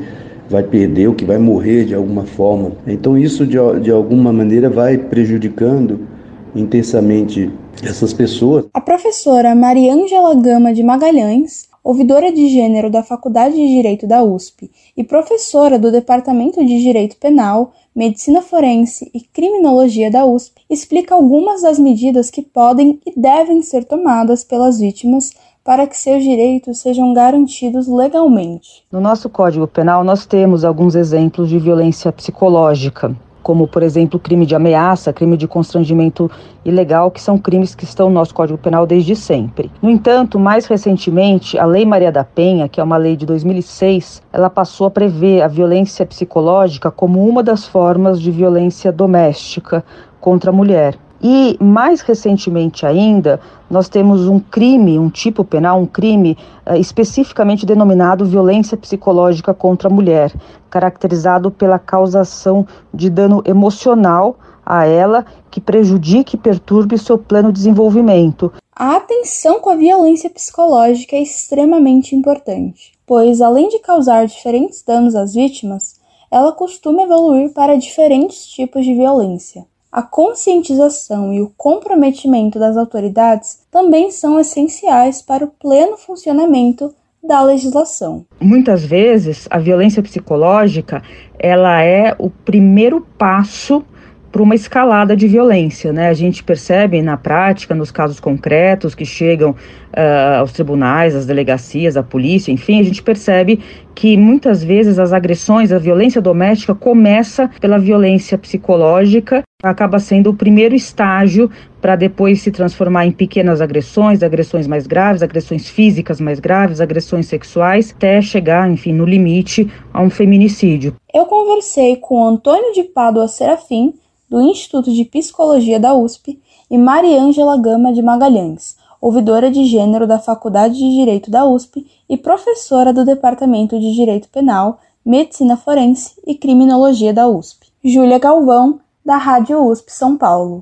vai 0.49 0.63
perder 0.63 1.07
ou 1.07 1.15
que 1.15 1.23
vai 1.23 1.37
morrer 1.37 1.85
de 1.85 1.93
alguma 1.93 2.25
forma. 2.25 2.71
Então 2.87 3.17
isso 3.17 3.45
de, 3.45 3.57
de 3.81 3.91
alguma 3.91 4.33
maneira 4.33 4.69
vai 4.69 4.97
prejudicando 4.97 6.07
intensamente 6.55 7.51
essas 7.83 8.11
pessoas. 8.11 8.65
A 8.73 8.81
professora 8.81 9.53
Mariângela 9.53 10.33
Gama 10.35 10.73
de 10.73 10.81
Magalhães, 10.81 11.69
ouvidora 11.83 12.31
de 12.31 12.49
gênero 12.49 12.89
da 12.89 13.03
Faculdade 13.03 13.55
de 13.55 13.67
Direito 13.67 14.05
da 14.05 14.23
USP 14.23 14.69
e 14.97 15.03
professora 15.03 15.77
do 15.79 15.91
Departamento 15.91 16.63
de 16.65 16.81
Direito 16.81 17.17
Penal, 17.17 17.73
Medicina 17.95 18.41
Forense 18.41 19.09
e 19.13 19.21
Criminologia 19.21 20.09
da 20.09 20.25
USP, 20.25 20.61
explica 20.69 21.15
algumas 21.15 21.61
das 21.61 21.79
medidas 21.79 22.29
que 22.29 22.41
podem 22.41 22.99
e 23.05 23.19
devem 23.19 23.61
ser 23.61 23.85
tomadas 23.85 24.43
pelas 24.43 24.79
vítimas 24.79 25.31
para 25.69 25.85
que 25.85 25.95
seus 25.95 26.23
direitos 26.23 26.79
sejam 26.79 27.13
garantidos 27.13 27.87
legalmente. 27.87 28.83
No 28.91 28.99
nosso 28.99 29.29
Código 29.29 29.67
Penal, 29.67 30.03
nós 30.03 30.25
temos 30.25 30.65
alguns 30.65 30.95
exemplos 30.95 31.47
de 31.47 31.59
violência 31.59 32.11
psicológica, 32.11 33.15
como, 33.43 33.67
por 33.67 33.83
exemplo, 33.83 34.19
crime 34.19 34.47
de 34.47 34.55
ameaça, 34.55 35.13
crime 35.13 35.37
de 35.37 35.47
constrangimento 35.47 36.27
ilegal, 36.65 37.11
que 37.11 37.21
são 37.21 37.37
crimes 37.37 37.75
que 37.75 37.83
estão 37.83 38.09
no 38.09 38.15
nosso 38.15 38.33
Código 38.33 38.57
Penal 38.57 38.87
desde 38.87 39.15
sempre. 39.15 39.71
No 39.79 39.91
entanto, 39.91 40.39
mais 40.39 40.65
recentemente, 40.65 41.55
a 41.55 41.67
Lei 41.67 41.85
Maria 41.85 42.11
da 42.11 42.23
Penha, 42.23 42.67
que 42.67 42.81
é 42.81 42.83
uma 42.83 42.97
lei 42.97 43.15
de 43.15 43.27
2006, 43.27 44.23
ela 44.33 44.49
passou 44.49 44.87
a 44.87 44.89
prever 44.89 45.43
a 45.43 45.47
violência 45.47 46.03
psicológica 46.03 46.89
como 46.89 47.23
uma 47.29 47.43
das 47.43 47.67
formas 47.67 48.19
de 48.19 48.31
violência 48.31 48.91
doméstica 48.91 49.85
contra 50.19 50.49
a 50.49 50.53
mulher. 50.53 50.97
E 51.21 51.57
mais 51.59 52.01
recentemente 52.01 52.85
ainda, 52.85 53.41
nós 53.69 53.89
temos 53.89 54.27
um 54.27 54.39
crime, 54.39 54.97
um 54.97 55.09
tipo 55.09 55.43
penal, 55.43 55.79
um 55.79 55.85
crime 55.85 56.37
uh, 56.65 56.75
especificamente 56.75 57.65
denominado 57.65 58.25
violência 58.25 58.77
psicológica 58.77 59.53
contra 59.53 59.89
a 59.89 59.93
mulher, 59.93 60.33
caracterizado 60.69 61.51
pela 61.51 61.77
causação 61.77 62.65
de 62.93 63.09
dano 63.09 63.43
emocional 63.45 64.37
a 64.65 64.85
ela 64.85 65.25
que 65.49 65.59
prejudique 65.59 66.35
e 66.35 66.39
perturbe 66.39 66.97
seu 66.97 67.17
plano 67.17 67.51
de 67.51 67.57
desenvolvimento. 67.57 68.53
A 68.75 68.95
atenção 68.95 69.59
com 69.59 69.71
a 69.71 69.75
violência 69.75 70.29
psicológica 70.29 71.15
é 71.15 71.21
extremamente 71.21 72.15
importante, 72.15 72.93
pois 73.05 73.41
além 73.41 73.67
de 73.67 73.79
causar 73.79 74.25
diferentes 74.25 74.83
danos 74.83 75.15
às 75.15 75.33
vítimas, 75.33 75.99
ela 76.31 76.51
costuma 76.51 77.01
evoluir 77.01 77.51
para 77.51 77.77
diferentes 77.77 78.45
tipos 78.45 78.85
de 78.85 78.93
violência. 78.93 79.65
A 79.91 80.03
conscientização 80.03 81.33
e 81.33 81.41
o 81.41 81.51
comprometimento 81.57 82.59
das 82.59 82.77
autoridades 82.77 83.59
também 83.71 84.11
são 84.11 84.39
essenciais 84.39 85.21
para 85.21 85.43
o 85.43 85.47
pleno 85.47 85.97
funcionamento 85.97 86.93
da 87.23 87.41
legislação. 87.41 88.23
Muitas 88.39 88.85
vezes 88.85 89.47
a 89.49 89.57
violência 89.57 90.03
psicológica, 90.03 91.01
ela 91.37 91.81
é 91.81 92.15
o 92.19 92.29
primeiro 92.29 93.01
passo 93.17 93.83
para 94.31 94.41
uma 94.41 94.55
escalada 94.55 95.15
de 95.15 95.27
violência, 95.27 95.91
né? 95.91 96.09
A 96.09 96.13
gente 96.13 96.43
percebe 96.43 97.01
na 97.01 97.17
prática, 97.17 97.73
nos 97.73 97.91
casos 97.91 98.19
concretos 98.19 98.93
que 98.93 99.05
chegam 99.05 99.51
uh, 99.51 100.39
aos 100.39 100.51
tribunais, 100.51 101.15
às 101.15 101.25
delegacias, 101.25 101.97
à 101.97 102.03
polícia, 102.03 102.51
enfim, 102.51 102.79
a 102.79 102.83
gente 102.83 103.01
percebe 103.01 103.59
que 103.95 104.15
muitas 104.15 104.63
vezes 104.63 104.97
as 104.97 105.11
agressões, 105.11 105.71
a 105.71 105.77
violência 105.77 106.21
doméstica 106.21 106.73
começa 106.73 107.49
pela 107.59 107.77
violência 107.77 108.37
psicológica, 108.37 109.43
acaba 109.61 109.99
sendo 109.99 110.29
o 110.29 110.33
primeiro 110.33 110.73
estágio 110.73 111.51
para 111.81 111.97
depois 111.97 112.41
se 112.41 112.49
transformar 112.49 113.05
em 113.07 113.11
pequenas 113.11 113.59
agressões, 113.59 114.23
agressões 114.23 114.67
mais 114.67 114.87
graves, 114.87 115.21
agressões 115.21 115.67
físicas 115.67 116.21
mais 116.21 116.39
graves, 116.39 116.79
agressões 116.79 117.25
sexuais, 117.25 117.93
até 117.95 118.21
chegar, 118.21 118.69
enfim, 118.71 118.93
no 118.93 119.05
limite 119.05 119.69
a 119.93 120.01
um 120.01 120.09
feminicídio. 120.09 120.95
Eu 121.13 121.25
conversei 121.25 121.97
com 121.97 122.23
Antônio 122.25 122.71
de 122.73 122.83
Pádua 122.83 123.27
Serafim, 123.27 123.93
do 124.29 124.41
Instituto 124.41 124.91
de 124.91 125.03
Psicologia 125.05 125.79
da 125.79 125.93
USP, 125.93 126.39
e 126.69 126.77
Mariângela 126.77 127.57
Gama 127.57 127.91
de 127.91 128.01
Magalhães, 128.01 128.77
ouvidora 129.01 129.49
de 129.49 129.65
gênero 129.65 130.05
da 130.05 130.19
Faculdade 130.19 130.77
de 130.77 130.89
Direito 130.95 131.31
da 131.31 131.45
USP 131.45 131.87
e 132.07 132.15
professora 132.15 132.93
do 132.93 133.03
Departamento 133.03 133.79
de 133.79 133.93
Direito 133.93 134.29
Penal, 134.29 134.79
Medicina 135.03 135.57
Forense 135.57 136.13
e 136.27 136.35
Criminologia 136.35 137.13
da 137.13 137.27
USP. 137.27 137.67
Júlia 137.83 138.19
Galvão, 138.19 138.79
da 139.03 139.17
Rádio 139.17 139.65
USP 139.65 139.91
São 139.91 140.17
Paulo. 140.17 140.61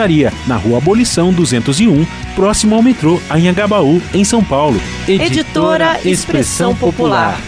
na 0.47 0.57
Rua 0.57 0.79
Abolição 0.79 1.31
201, 1.31 2.05
próximo 2.33 2.73
ao 2.73 2.81
metrô 2.81 3.19
Anhangabaú, 3.29 4.01
em 4.15 4.23
São 4.23 4.43
Paulo. 4.43 4.81
Editora 5.07 5.99
Expressão 6.03 6.75
Popular. 6.75 7.39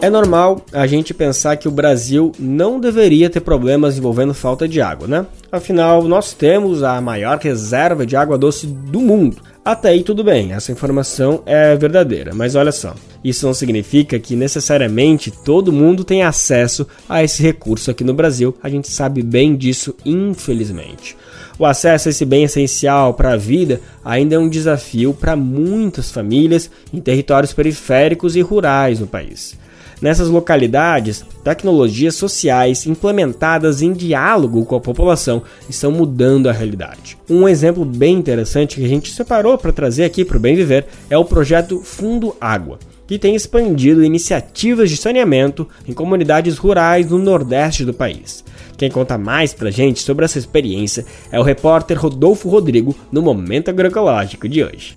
É 0.00 0.08
normal 0.08 0.64
a 0.72 0.86
gente 0.86 1.12
pensar 1.12 1.56
que 1.56 1.66
o 1.66 1.72
Brasil 1.72 2.30
não 2.38 2.78
deveria 2.78 3.28
ter 3.28 3.40
problemas 3.40 3.98
envolvendo 3.98 4.32
falta 4.32 4.68
de 4.68 4.80
água, 4.80 5.08
né? 5.08 5.26
Afinal, 5.50 6.04
nós 6.04 6.32
temos 6.32 6.84
a 6.84 7.00
maior 7.00 7.36
reserva 7.38 8.06
de 8.06 8.14
água 8.14 8.38
doce 8.38 8.68
do 8.68 9.00
mundo. 9.00 9.38
Até 9.64 9.88
aí 9.88 10.04
tudo 10.04 10.22
bem, 10.22 10.52
essa 10.52 10.70
informação 10.70 11.42
é 11.44 11.74
verdadeira, 11.74 12.32
mas 12.32 12.54
olha 12.54 12.70
só, 12.70 12.94
isso 13.22 13.46
não 13.46 13.54
significa 13.54 14.18
que 14.18 14.36
necessariamente 14.36 15.30
todo 15.30 15.72
mundo 15.72 16.04
tem 16.04 16.22
acesso 16.22 16.86
a 17.08 17.22
esse 17.22 17.42
recurso 17.42 17.90
aqui 17.90 18.04
no 18.04 18.14
Brasil, 18.14 18.56
a 18.62 18.68
gente 18.68 18.88
sabe 18.88 19.22
bem 19.22 19.56
disso, 19.56 19.94
infelizmente. 20.04 21.16
O 21.58 21.66
acesso 21.66 22.08
a 22.08 22.10
esse 22.10 22.24
bem 22.24 22.44
essencial 22.44 23.14
para 23.14 23.32
a 23.32 23.36
vida 23.36 23.80
ainda 24.04 24.36
é 24.36 24.38
um 24.38 24.48
desafio 24.48 25.12
para 25.12 25.34
muitas 25.34 26.10
famílias 26.10 26.70
em 26.92 27.00
territórios 27.00 27.52
periféricos 27.52 28.36
e 28.36 28.40
rurais 28.40 29.00
no 29.00 29.06
país. 29.08 29.58
Nessas 30.00 30.28
localidades, 30.28 31.24
tecnologias 31.42 32.14
sociais 32.14 32.86
implementadas 32.86 33.82
em 33.82 33.92
diálogo 33.92 34.64
com 34.64 34.76
a 34.76 34.80
população 34.80 35.42
estão 35.68 35.90
mudando 35.90 36.48
a 36.48 36.52
realidade. 36.52 37.18
Um 37.28 37.48
exemplo 37.48 37.84
bem 37.84 38.14
interessante 38.14 38.76
que 38.76 38.84
a 38.84 38.88
gente 38.88 39.12
separou 39.12 39.58
para 39.58 39.72
trazer 39.72 40.04
aqui 40.04 40.24
para 40.24 40.36
o 40.36 40.40
Bem 40.40 40.54
Viver 40.54 40.86
é 41.10 41.18
o 41.18 41.24
projeto 41.24 41.80
Fundo 41.82 42.36
Água 42.40 42.78
que 43.08 43.18
tem 43.18 43.34
expandido 43.34 44.04
iniciativas 44.04 44.90
de 44.90 44.96
saneamento 44.98 45.66
em 45.88 45.94
comunidades 45.94 46.58
rurais 46.58 47.10
no 47.10 47.18
nordeste 47.18 47.82
do 47.84 47.94
país. 47.94 48.44
Quem 48.76 48.90
conta 48.90 49.16
mais 49.16 49.54
pra 49.54 49.70
gente 49.70 50.00
sobre 50.00 50.26
essa 50.26 50.38
experiência 50.38 51.06
é 51.32 51.40
o 51.40 51.42
repórter 51.42 51.98
Rodolfo 51.98 52.50
Rodrigo 52.50 52.94
no 53.10 53.22
Momento 53.22 53.70
Agroecológico 53.70 54.46
de 54.46 54.62
hoje. 54.62 54.96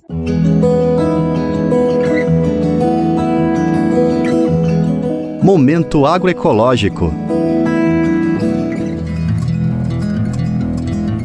Momento 5.42 6.06
Agroecológico. 6.06 7.12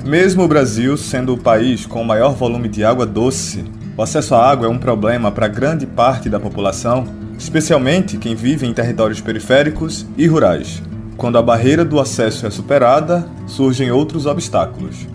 Mesmo 0.05 0.43
o 0.43 0.47
Brasil 0.47 0.95
sendo 0.95 1.33
o 1.33 1.37
país 1.37 1.85
com 1.85 2.01
o 2.01 2.05
maior 2.05 2.33
volume 2.33 2.69
de 2.69 2.81
água 2.81 3.05
doce, 3.05 3.65
o 3.97 4.03
acesso 4.03 4.35
à 4.35 4.47
água 4.47 4.67
é 4.67 4.69
um 4.69 4.77
problema 4.77 5.31
para 5.31 5.47
grande 5.47 5.87
parte 5.87 6.29
da 6.29 6.39
população, 6.39 7.07
especialmente 7.35 8.17
quem 8.17 8.35
vive 8.35 8.67
em 8.67 8.73
territórios 8.73 9.19
periféricos 9.19 10.05
e 10.15 10.27
rurais. 10.27 10.83
Quando 11.17 11.39
a 11.39 11.41
barreira 11.41 11.83
do 11.83 11.99
acesso 11.99 12.45
é 12.45 12.51
superada, 12.51 13.27
surgem 13.47 13.89
outros 13.89 14.27
obstáculos. 14.27 15.07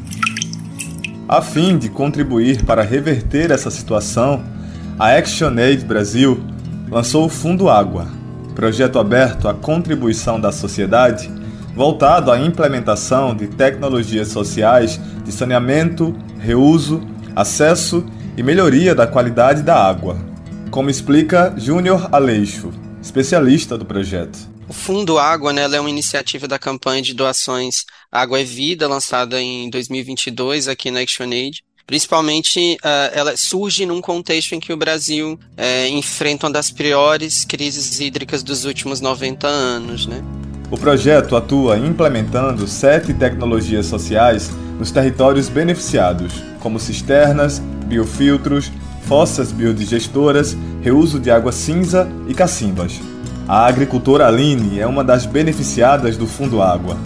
A 1.28 1.40
fim 1.40 1.78
de 1.78 1.88
contribuir 1.88 2.64
para 2.64 2.82
reverter 2.82 3.52
essa 3.52 3.70
situação, 3.70 4.42
a 4.98 5.16
ActionAid 5.16 5.84
Brasil 5.84 6.42
lançou 6.90 7.26
o 7.26 7.28
Fundo 7.28 7.70
Água, 7.70 8.08
projeto 8.52 8.98
aberto 8.98 9.46
à 9.46 9.54
contribuição 9.54 10.40
da 10.40 10.50
sociedade, 10.50 11.30
voltado 11.76 12.32
à 12.32 12.38
implementação 12.40 13.32
de 13.32 13.46
tecnologias 13.46 14.26
sociais 14.28 15.00
de 15.24 15.30
saneamento, 15.30 16.12
reuso, 16.40 17.00
acesso 17.36 18.04
e 18.36 18.42
melhoria 18.42 18.94
da 18.94 19.06
qualidade 19.06 19.62
da 19.62 19.76
água, 19.76 20.16
como 20.70 20.88
explica 20.88 21.54
Júnior 21.56 22.08
Aleixo, 22.12 22.72
especialista 23.02 23.76
do 23.76 23.84
projeto. 23.84 24.38
O 24.68 24.72
Fundo 24.72 25.18
Água 25.18 25.52
né, 25.52 25.64
é 25.64 25.80
uma 25.80 25.90
iniciativa 25.90 26.48
da 26.48 26.58
campanha 26.58 27.02
de 27.02 27.12
doações 27.12 27.84
Água 28.10 28.40
é 28.40 28.44
Vida, 28.44 28.88
lançada 28.88 29.40
em 29.40 29.68
2022 29.68 30.68
aqui 30.68 30.90
na 30.90 31.00
ActionAid. 31.00 31.62
Principalmente, 31.86 32.78
uh, 32.82 33.10
ela 33.12 33.36
surge 33.36 33.84
num 33.84 34.00
contexto 34.00 34.54
em 34.54 34.60
que 34.60 34.72
o 34.72 34.76
Brasil 34.76 35.32
uh, 35.34 35.88
enfrenta 35.90 36.46
uma 36.46 36.52
das 36.52 36.70
piores 36.70 37.44
crises 37.44 38.00
hídricas 38.00 38.42
dos 38.42 38.64
últimos 38.64 39.00
90 39.00 39.46
anos, 39.46 40.06
né? 40.06 40.22
O 40.70 40.78
projeto 40.78 41.36
atua 41.36 41.76
implementando 41.76 42.66
sete 42.66 43.12
tecnologias 43.12 43.86
sociais 43.86 44.50
nos 44.78 44.90
territórios 44.90 45.50
beneficiados, 45.50 46.32
como 46.60 46.80
cisternas, 46.80 47.60
biofiltros, 47.92 48.72
fossas 49.06 49.52
biodigestoras, 49.52 50.56
reuso 50.80 51.20
de 51.20 51.30
água 51.30 51.52
cinza 51.52 52.10
e 52.26 52.32
cacimbas. 52.32 52.98
A 53.46 53.66
agricultora 53.66 54.26
Aline 54.26 54.78
é 54.78 54.86
uma 54.86 55.04
das 55.04 55.26
beneficiadas 55.26 56.16
do 56.16 56.26
Fundo 56.26 56.62
Água. 56.62 56.96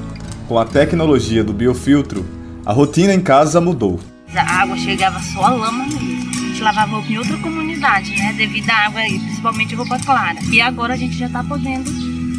Com 0.46 0.56
a 0.58 0.64
tecnologia 0.64 1.42
do 1.42 1.52
biofiltro, 1.52 2.24
a 2.64 2.72
rotina 2.72 3.12
em 3.12 3.20
casa 3.20 3.60
mudou. 3.60 3.98
A 4.32 4.62
água 4.62 4.76
chegava 4.76 5.18
só 5.20 5.46
a 5.46 5.50
lama 5.50 5.86
mesmo. 5.86 6.30
A 6.30 6.48
gente 6.48 6.62
lavava 6.62 6.92
roupa 6.92 7.12
em 7.12 7.18
outra 7.18 7.36
comunidade, 7.38 8.10
né? 8.14 8.32
Devido 8.36 8.70
à 8.70 8.86
água, 8.86 9.00
principalmente 9.00 9.74
roupa 9.74 9.98
clara. 9.98 10.38
E 10.52 10.60
agora 10.60 10.94
a 10.94 10.96
gente 10.96 11.18
já 11.18 11.26
está 11.26 11.42
podendo 11.42 11.90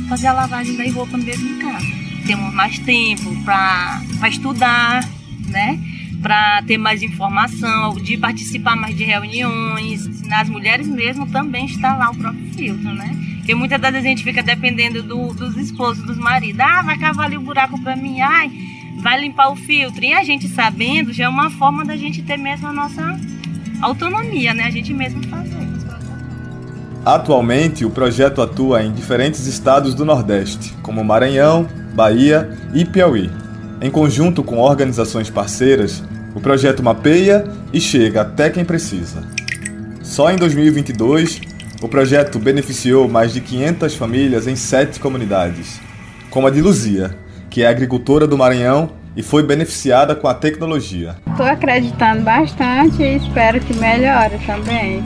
fazer 0.07 0.27
a 0.27 0.33
lavagem 0.33 0.77
da 0.77 0.89
roupa 0.89 1.17
mesmo 1.17 1.49
em 1.49 1.59
casa. 1.59 1.85
Temos 2.25 2.53
mais 2.53 2.79
tempo 2.79 3.35
para 3.43 4.29
estudar, 4.29 5.03
né? 5.49 5.79
Para 6.21 6.61
ter 6.63 6.77
mais 6.77 7.03
informação, 7.03 7.95
de 7.95 8.17
participar 8.17 8.75
mais 8.75 8.95
de 8.95 9.03
reuniões. 9.03 10.21
Nas 10.27 10.49
mulheres 10.49 10.87
mesmo 10.87 11.27
também 11.27 11.65
está 11.65 11.95
lá 11.95 12.09
o 12.09 12.15
próprio 12.15 12.45
filtro, 12.53 12.93
né? 12.93 13.15
Porque 13.37 13.55
muitas 13.55 13.79
das 13.79 13.91
vezes 13.91 14.05
a 14.05 14.09
gente 14.09 14.23
fica 14.23 14.43
dependendo 14.43 15.01
do, 15.01 15.33
dos 15.33 15.55
esposos, 15.55 16.03
dos 16.05 16.17
maridos. 16.17 16.59
Ah, 16.59 16.81
vai 16.81 16.97
cavar 16.97 17.27
ali 17.27 17.37
o 17.37 17.41
buraco 17.41 17.81
para 17.81 17.95
mim. 17.95 18.19
Ai, 18.19 18.51
vai 19.01 19.21
limpar 19.21 19.49
o 19.51 19.55
filtro. 19.55 20.03
E 20.03 20.13
a 20.13 20.23
gente 20.23 20.49
sabendo 20.49 21.13
já 21.13 21.25
é 21.25 21.29
uma 21.29 21.49
forma 21.49 21.85
da 21.85 21.95
gente 21.95 22.21
ter 22.21 22.37
mesmo 22.37 22.67
a 22.67 22.73
nossa 22.73 23.17
autonomia, 23.81 24.53
né? 24.53 24.65
A 24.65 24.71
gente 24.71 24.93
mesmo 24.93 25.23
fazer. 25.27 25.67
Atualmente, 27.05 27.85
o 27.85 27.89
projeto 27.89 28.41
atua 28.41 28.83
em 28.83 28.91
diferentes 28.91 29.47
estados 29.47 29.95
do 29.95 30.03
Nordeste, 30.03 30.73
como 30.81 31.01
Maranhão, 31.05 31.65
Bahia 31.93 32.49
e 32.73 32.83
Piauí. 32.83 33.31
Em 33.79 33.91
conjunto 33.91 34.43
com 34.43 34.57
organizações 34.57 35.29
parceiras, 35.29 36.03
o 36.33 36.39
projeto 36.39 36.81
mapeia 36.81 37.45
e 37.71 37.79
chega 37.79 38.21
até 38.21 38.49
quem 38.49 38.65
precisa. 38.65 39.23
Só 40.01 40.31
em 40.31 40.35
2022, 40.35 41.41
o 41.81 41.87
projeto 41.87 42.39
beneficiou 42.39 43.07
mais 43.07 43.33
de 43.33 43.39
500 43.39 43.95
famílias 43.95 44.47
em 44.47 44.55
sete 44.55 44.99
comunidades, 44.99 45.79
como 46.31 46.47
a 46.47 46.49
de 46.49 46.59
Luzia, 46.59 47.15
que 47.51 47.61
é 47.61 47.67
agricultora 47.67 48.25
do 48.25 48.37
Maranhão 48.37 48.89
e 49.15 49.21
foi 49.21 49.43
beneficiada 49.43 50.15
com 50.15 50.27
a 50.27 50.33
tecnologia. 50.33 51.15
Estou 51.29 51.45
acreditando 51.45 52.23
bastante 52.23 53.03
e 53.03 53.17
espero 53.17 53.59
que 53.59 53.75
melhore 53.75 54.39
também. 54.45 55.03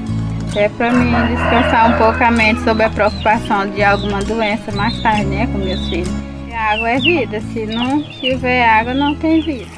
É 0.55 0.69
para 0.69 0.91
mim 0.91 1.11
descansar 1.27 1.93
um 1.93 1.97
pouco 1.97 2.23
a 2.23 2.31
mente 2.31 2.61
sobre 2.63 2.83
a 2.83 2.89
preocupação 2.89 3.69
de 3.69 3.83
alguma 3.83 4.21
doença 4.21 4.71
mais 4.71 4.97
tarde, 5.01 5.25
né, 5.25 5.47
com 5.47 5.57
meus 5.57 5.87
filhos. 5.89 6.30
A 6.61 6.73
água 6.73 6.91
é 6.91 6.99
vida, 6.99 7.41
se 7.41 7.65
não 7.65 8.03
tiver 8.03 8.63
água, 8.63 8.93
não 8.93 9.15
tem 9.15 9.41
vida. 9.41 9.71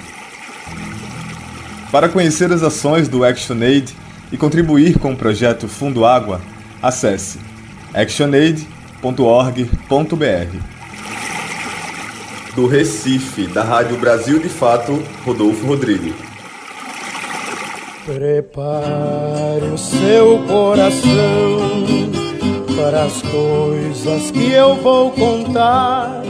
Para 1.89 2.09
conhecer 2.09 2.51
as 2.51 2.61
ações 2.61 3.07
do 3.07 3.23
ActionAid 3.23 3.95
e 4.33 4.37
contribuir 4.37 4.99
com 4.99 5.13
o 5.13 5.15
projeto 5.15 5.69
Fundo 5.69 6.05
Água, 6.05 6.41
acesse 6.81 7.39
actionaid.org.br. 7.93 10.57
Do 12.53 12.67
Recife, 12.67 13.47
da 13.47 13.63
Rádio 13.63 13.97
Brasil 13.97 14.39
de 14.39 14.49
Fato, 14.49 15.01
Rodolfo 15.23 15.65
Rodrigues. 15.65 16.13
Prepare 18.05 19.67
o 19.73 19.77
seu 19.77 20.39
coração 20.39 22.11
para 22.75 23.05
as 23.05 23.21
coisas 23.21 24.31
que 24.31 24.51
eu 24.51 24.75
vou 24.75 25.11
contar. 25.11 26.21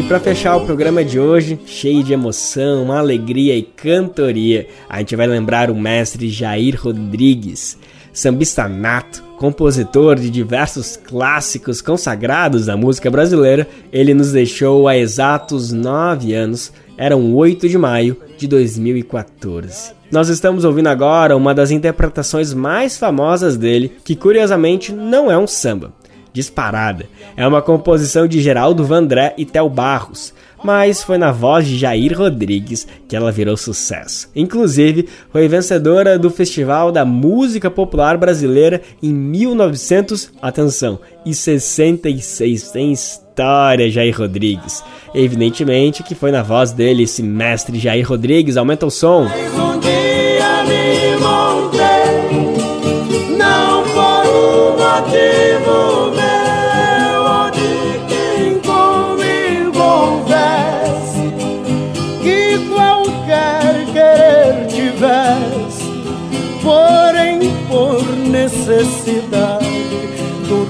E 0.00 0.02
para 0.02 0.18
fechar 0.18 0.56
o 0.56 0.64
programa 0.64 1.04
de 1.04 1.20
hoje, 1.20 1.60
cheio 1.66 2.02
de 2.02 2.14
emoção, 2.14 2.90
alegria 2.90 3.54
e 3.54 3.62
cantoria, 3.62 4.66
a 4.88 5.00
gente 5.00 5.14
vai 5.14 5.26
lembrar 5.26 5.70
o 5.70 5.74
mestre 5.74 6.30
Jair 6.30 6.74
Rodrigues, 6.82 7.76
sambista 8.10 8.66
nato, 8.66 9.22
compositor 9.36 10.16
de 10.16 10.30
diversos 10.30 10.96
clássicos 10.96 11.82
consagrados 11.82 12.64
da 12.64 12.78
música 12.78 13.10
brasileira. 13.10 13.68
Ele 13.92 14.14
nos 14.14 14.32
deixou 14.32 14.88
há 14.88 14.96
exatos 14.96 15.70
nove 15.70 16.32
anos, 16.32 16.72
eram 16.96 17.34
8 17.34 17.68
de 17.68 17.76
maio 17.76 18.16
de 18.38 18.48
2014. 18.48 19.92
Nós 20.10 20.30
estamos 20.30 20.64
ouvindo 20.64 20.86
agora 20.86 21.36
uma 21.36 21.54
das 21.54 21.70
interpretações 21.70 22.54
mais 22.54 22.96
famosas 22.96 23.58
dele, 23.58 23.92
que 24.02 24.16
curiosamente 24.16 24.94
não 24.94 25.30
é 25.30 25.36
um 25.36 25.46
samba. 25.46 25.92
Disparada. 26.32 27.06
É 27.36 27.46
uma 27.46 27.62
composição 27.62 28.26
de 28.26 28.40
Geraldo 28.40 28.84
Vandré 28.84 29.34
e 29.36 29.44
Tel 29.44 29.68
Barros, 29.68 30.32
mas 30.62 31.02
foi 31.02 31.18
na 31.18 31.32
voz 31.32 31.66
de 31.66 31.76
Jair 31.76 32.16
Rodrigues 32.16 32.86
que 33.08 33.16
ela 33.16 33.32
virou 33.32 33.56
sucesso. 33.56 34.28
Inclusive, 34.34 35.08
foi 35.32 35.48
vencedora 35.48 36.18
do 36.18 36.30
Festival 36.30 36.92
da 36.92 37.04
Música 37.04 37.70
Popular 37.70 38.16
Brasileira 38.16 38.80
em 39.02 39.12
1900, 39.12 40.32
atenção, 40.40 41.00
e 41.24 41.34
66. 41.34 42.70
Tem 42.70 42.92
história, 42.92 43.90
Jair 43.90 44.16
Rodrigues. 44.16 44.84
Evidentemente 45.14 46.02
que 46.02 46.14
foi 46.14 46.30
na 46.30 46.42
voz 46.42 46.72
dele, 46.72 47.04
esse 47.04 47.22
mestre 47.22 47.78
Jair 47.78 48.06
Rodrigues. 48.08 48.56
Aumenta 48.56 48.86
o 48.86 48.90
som. 48.90 49.26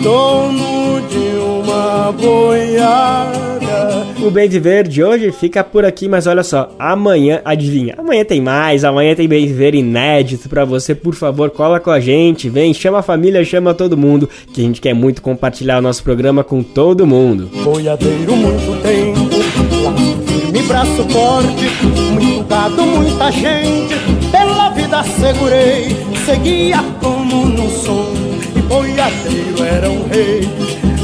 Dono 0.01 1.01
de 1.09 1.39
uma 1.39 2.13
boiada. 2.13 3.41
O 4.23 4.31
Bem 4.31 4.49
Viver 4.49 4.87
de 4.87 5.03
hoje 5.03 5.33
fica 5.33 5.65
por 5.65 5.85
aqui, 5.85 6.09
mas 6.09 6.27
olha 6.27 6.43
só, 6.43 6.71
amanhã, 6.79 7.41
adivinha, 7.45 7.95
amanhã 7.97 8.25
tem 8.25 8.41
mais, 8.41 8.85
amanhã 8.85 9.15
tem 9.15 9.27
Bem 9.27 9.47
Viver 9.47 9.75
inédito 9.75 10.49
para 10.49 10.65
você, 10.65 10.95
por 10.95 11.15
favor, 11.15 11.51
cola 11.51 11.81
com 11.81 11.91
a 11.91 12.01
gente, 12.01 12.49
vem, 12.49 12.75
chama 12.75 12.99
a 12.99 13.03
família, 13.03 13.45
chama 13.45 13.73
todo 13.73 13.97
mundo, 13.97 14.29
que 14.53 14.61
a 14.61 14.65
gente 14.65 14.81
quer 14.81 14.95
muito 14.95 15.23
compartilhar 15.23 15.79
o 15.79 15.83
nosso 15.83 16.03
programa 16.03 16.45
com 16.45 16.63
todo 16.63 17.07
mundo. 17.07 17.51
Boiadeiro 17.65 18.37
muito 18.37 18.83
tempo, 18.83 19.83
laço 19.83 20.19
firme, 20.27 20.63
braço 20.63 21.05
forte, 21.09 21.71
muito 22.13 22.45
gado, 22.47 22.83
muita 22.83 23.31
gente, 23.33 23.95
pela 24.31 24.71
vida 24.71 25.03
segurei, 25.03 25.97
seguia 26.27 26.83
como 27.01 27.47
no 27.47 27.71
som, 27.71 28.13
boiadeiro 28.71 29.65
era 29.65 29.91
um 29.91 30.07
rei 30.07 30.49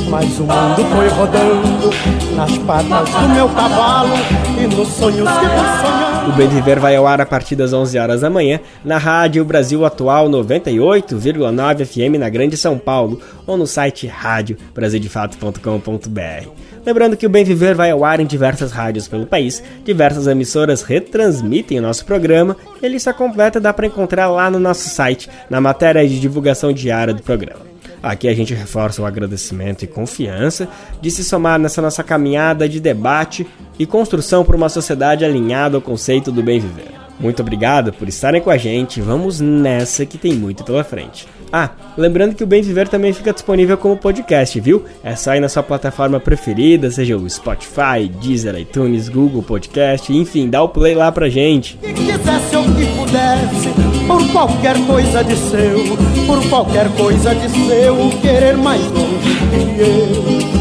mas 0.09 0.39
o 0.39 0.45
mundo 0.45 0.85
foi 0.95 1.09
rodando 1.09 1.91
nas 2.35 2.57
patas 2.59 3.11
do 3.11 3.29
meu 3.31 3.49
cavalo 3.49 4.15
e 4.59 4.67
nos 4.67 4.89
sonhos 4.89 5.29
que 5.29 5.47
vou 5.47 5.65
sonhando. 5.81 6.29
O 6.29 6.33
Bem 6.33 6.49
Viver 6.49 6.81
vai 6.81 6.97
ao 6.97 7.07
ar 7.07 7.21
a 7.21 7.27
partir 7.27 7.55
das 7.57 7.73
11 7.73 7.99
horas 7.99 8.21
da 8.21 8.31
manhã 8.31 8.61
na 8.85 8.99
Rádio 8.99 9.45
Brasil 9.45 9.85
Atual 9.85 10.29
98,9 10.29 11.87
FM 11.87 12.19
na 12.19 12.29
Grande 12.29 12.57
São 12.57 12.79
Paulo 12.79 13.21
ou 13.47 13.57
no 13.57 13.67
site 13.67 14.07
radiobrasildefato.com.br. 14.07 16.49
Lembrando 16.85 17.17
que 17.17 17.27
o 17.27 17.31
Bem 17.31 17.45
Viver 17.45 17.75
vai 17.75 17.91
ao 17.91 18.05
ar 18.05 18.21
em 18.21 18.27
diversas 18.27 18.71
rádios 18.71 19.09
pelo 19.09 19.27
país, 19.27 19.63
diversas 19.85 20.27
emissoras 20.27 20.83
retransmitem 20.83 21.79
o 21.79 21.83
nosso 21.83 22.05
programa 22.05 22.57
e 22.81 22.87
a 22.87 22.89
lista 22.89 23.13
completa 23.13 23.61
dá 23.61 23.73
para 23.73 23.87
encontrar 23.87 24.29
lá 24.29 24.51
no 24.51 24.61
nosso 24.61 24.89
site, 24.89 25.29
na 25.51 25.61
matéria 25.61 26.07
de 26.07 26.21
divulgação 26.21 26.73
diária 26.73 27.15
do 27.15 27.23
programa. 27.23 27.76
Aqui 28.07 28.29
a 28.29 28.35
gente 28.35 28.55
reforça 28.55 29.03
o 29.03 29.05
agradecimento 29.05 29.83
e 29.83 29.89
confiança 29.89 30.69
de 31.01 31.11
se 31.11 31.25
somar 31.25 31.59
nessa 31.59 31.83
nossa 31.83 32.05
caminhada 32.05 32.69
de 32.69 32.79
debate 32.79 33.45
e 33.81 33.85
construção 33.85 34.45
para 34.45 34.55
uma 34.55 34.69
sociedade 34.69 35.25
alinhada 35.25 35.77
ao 35.77 35.83
conceito 35.83 36.31
do 36.31 36.41
bem 36.41 36.61
viver. 36.61 37.06
Muito 37.19 37.41
obrigado 37.41 37.93
por 37.93 38.09
estarem 38.09 38.41
com 38.41 38.51
a 38.51 38.57
gente. 38.57 39.01
Vamos 39.01 39.41
nessa 39.41 40.05
que 40.05 40.19
tem 40.19 40.35
muito 40.35 40.65
pela 40.65 40.85
frente. 40.85 41.27
Ah, 41.53 41.71
lembrando 41.97 42.35
que 42.35 42.45
o 42.45 42.47
Bem 42.47 42.61
Viver 42.61 42.89
também 42.89 43.13
fica 43.13 43.33
disponível 43.33 43.79
como 43.79 43.97
podcast, 43.97 44.59
viu? 44.61 44.85
É 45.03 45.15
só 45.15 45.35
ir 45.35 45.41
na 45.41 45.49
sua 45.49 45.63
plataforma 45.63 46.19
preferida, 46.19 46.91
seja 46.91 47.17
o 47.17 47.29
Spotify, 47.31 48.09
Deezer, 48.21 48.59
iTunes, 48.59 49.09
Google 49.09 49.43
Podcast, 49.43 50.13
enfim, 50.13 50.51
dá 50.51 50.63
o 50.63 50.69
play 50.69 50.95
lá 50.95 51.11
pra 51.13 51.29
gente. 51.29 51.79
Que 51.79 51.93
quisesse 51.93 52.57
ou 52.57 52.65
que 52.65 52.87
pudesse, 52.97 53.71
por 54.07 54.33
qualquer 54.33 54.77
coisa 54.87 55.23
de 55.23 55.37
seu, 55.37 55.97
por 56.27 56.49
qualquer 56.49 56.89
coisa 56.97 57.35
de 57.35 57.49
seu, 57.49 58.11
querer 58.21 58.57
mais 58.57 58.83
longe 58.91 59.37
que 59.51 59.81
eu. 59.81 60.57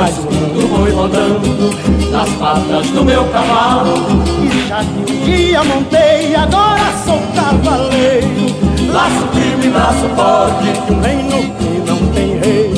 Mas 0.00 0.16
o 0.16 0.22
mundo 0.22 0.66
foi 0.74 0.90
rodando 0.92 2.10
nas 2.10 2.30
patas 2.30 2.86
do 2.88 3.04
meu 3.04 3.22
cavalo. 3.26 3.92
E 4.42 4.66
já 4.66 4.78
que 4.78 5.12
um 5.12 5.24
dia 5.26 5.62
montei, 5.62 6.34
agora 6.34 6.90
sou 7.04 7.20
cavaleiro. 7.34 8.26
Laço 8.90 9.28
firme, 9.34 9.68
braço 9.68 10.08
forte, 10.16 10.72
de 10.86 10.92
um 10.94 11.00
reino 11.02 11.54
que 11.58 11.82
não 11.86 11.98
tem 12.14 12.38
rei. 12.38 12.72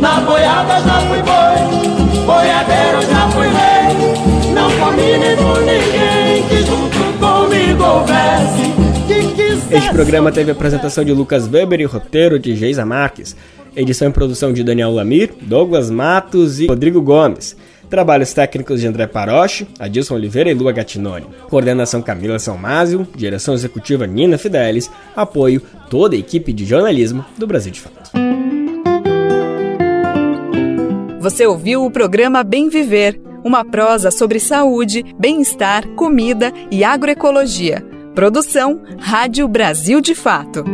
Na 0.00 0.18
boiada 0.20 0.80
já 0.80 0.98
fui 1.02 1.22
boi, 1.22 2.24
boiadeiro 2.24 3.02
já 3.02 3.28
fui 3.28 3.48
rei. 3.48 4.54
Não 4.54 4.70
comi 4.78 5.18
nem 5.18 5.36
por 5.36 5.60
ninguém 5.60 6.42
que 6.48 6.64
junto 6.64 7.18
comigo 7.18 7.84
houvesse. 7.84 8.66
Este 9.70 9.92
programa 9.92 10.32
teve 10.32 10.50
a 10.50 10.54
apresentação 10.54 11.04
de 11.04 11.12
Lucas 11.12 11.46
Weber 11.52 11.80
e 11.80 11.84
roteiro 11.84 12.38
de 12.38 12.56
Geisa 12.56 12.86
Marques. 12.86 13.36
Edição 13.76 14.08
e 14.08 14.10
produção 14.10 14.54
de 14.54 14.64
Daniel 14.64 14.90
Lamir, 14.90 15.34
Douglas 15.42 15.90
Matos 15.90 16.60
e 16.60 16.66
Rodrigo 16.66 17.02
Gomes. 17.02 17.54
Trabalhos 17.90 18.32
técnicos 18.32 18.80
de 18.80 18.86
André 18.86 19.06
Paroche, 19.06 19.66
Adilson 19.78 20.14
Oliveira 20.14 20.50
e 20.50 20.54
Lua 20.54 20.72
Gattinoni. 20.72 21.26
Coordenação 21.50 22.00
Camila 22.00 22.38
Salmásio, 22.38 23.06
direção 23.14 23.52
executiva 23.52 24.06
Nina 24.06 24.38
Fidelis, 24.38 24.90
apoio 25.14 25.60
toda 25.90 26.16
a 26.16 26.18
equipe 26.18 26.54
de 26.54 26.64
jornalismo 26.64 27.22
do 27.36 27.46
Brasil 27.46 27.70
de 27.70 27.82
Fato. 27.82 28.12
Você 31.20 31.46
ouviu 31.46 31.84
o 31.84 31.90
programa 31.90 32.42
Bem 32.42 32.70
Viver, 32.70 33.20
uma 33.44 33.62
prosa 33.62 34.10
sobre 34.10 34.40
saúde, 34.40 35.04
bem-estar, 35.18 35.86
comida 35.88 36.50
e 36.70 36.82
agroecologia. 36.82 37.84
Produção 38.14 38.80
Rádio 38.98 39.46
Brasil 39.46 40.00
de 40.00 40.14
Fato. 40.14 40.64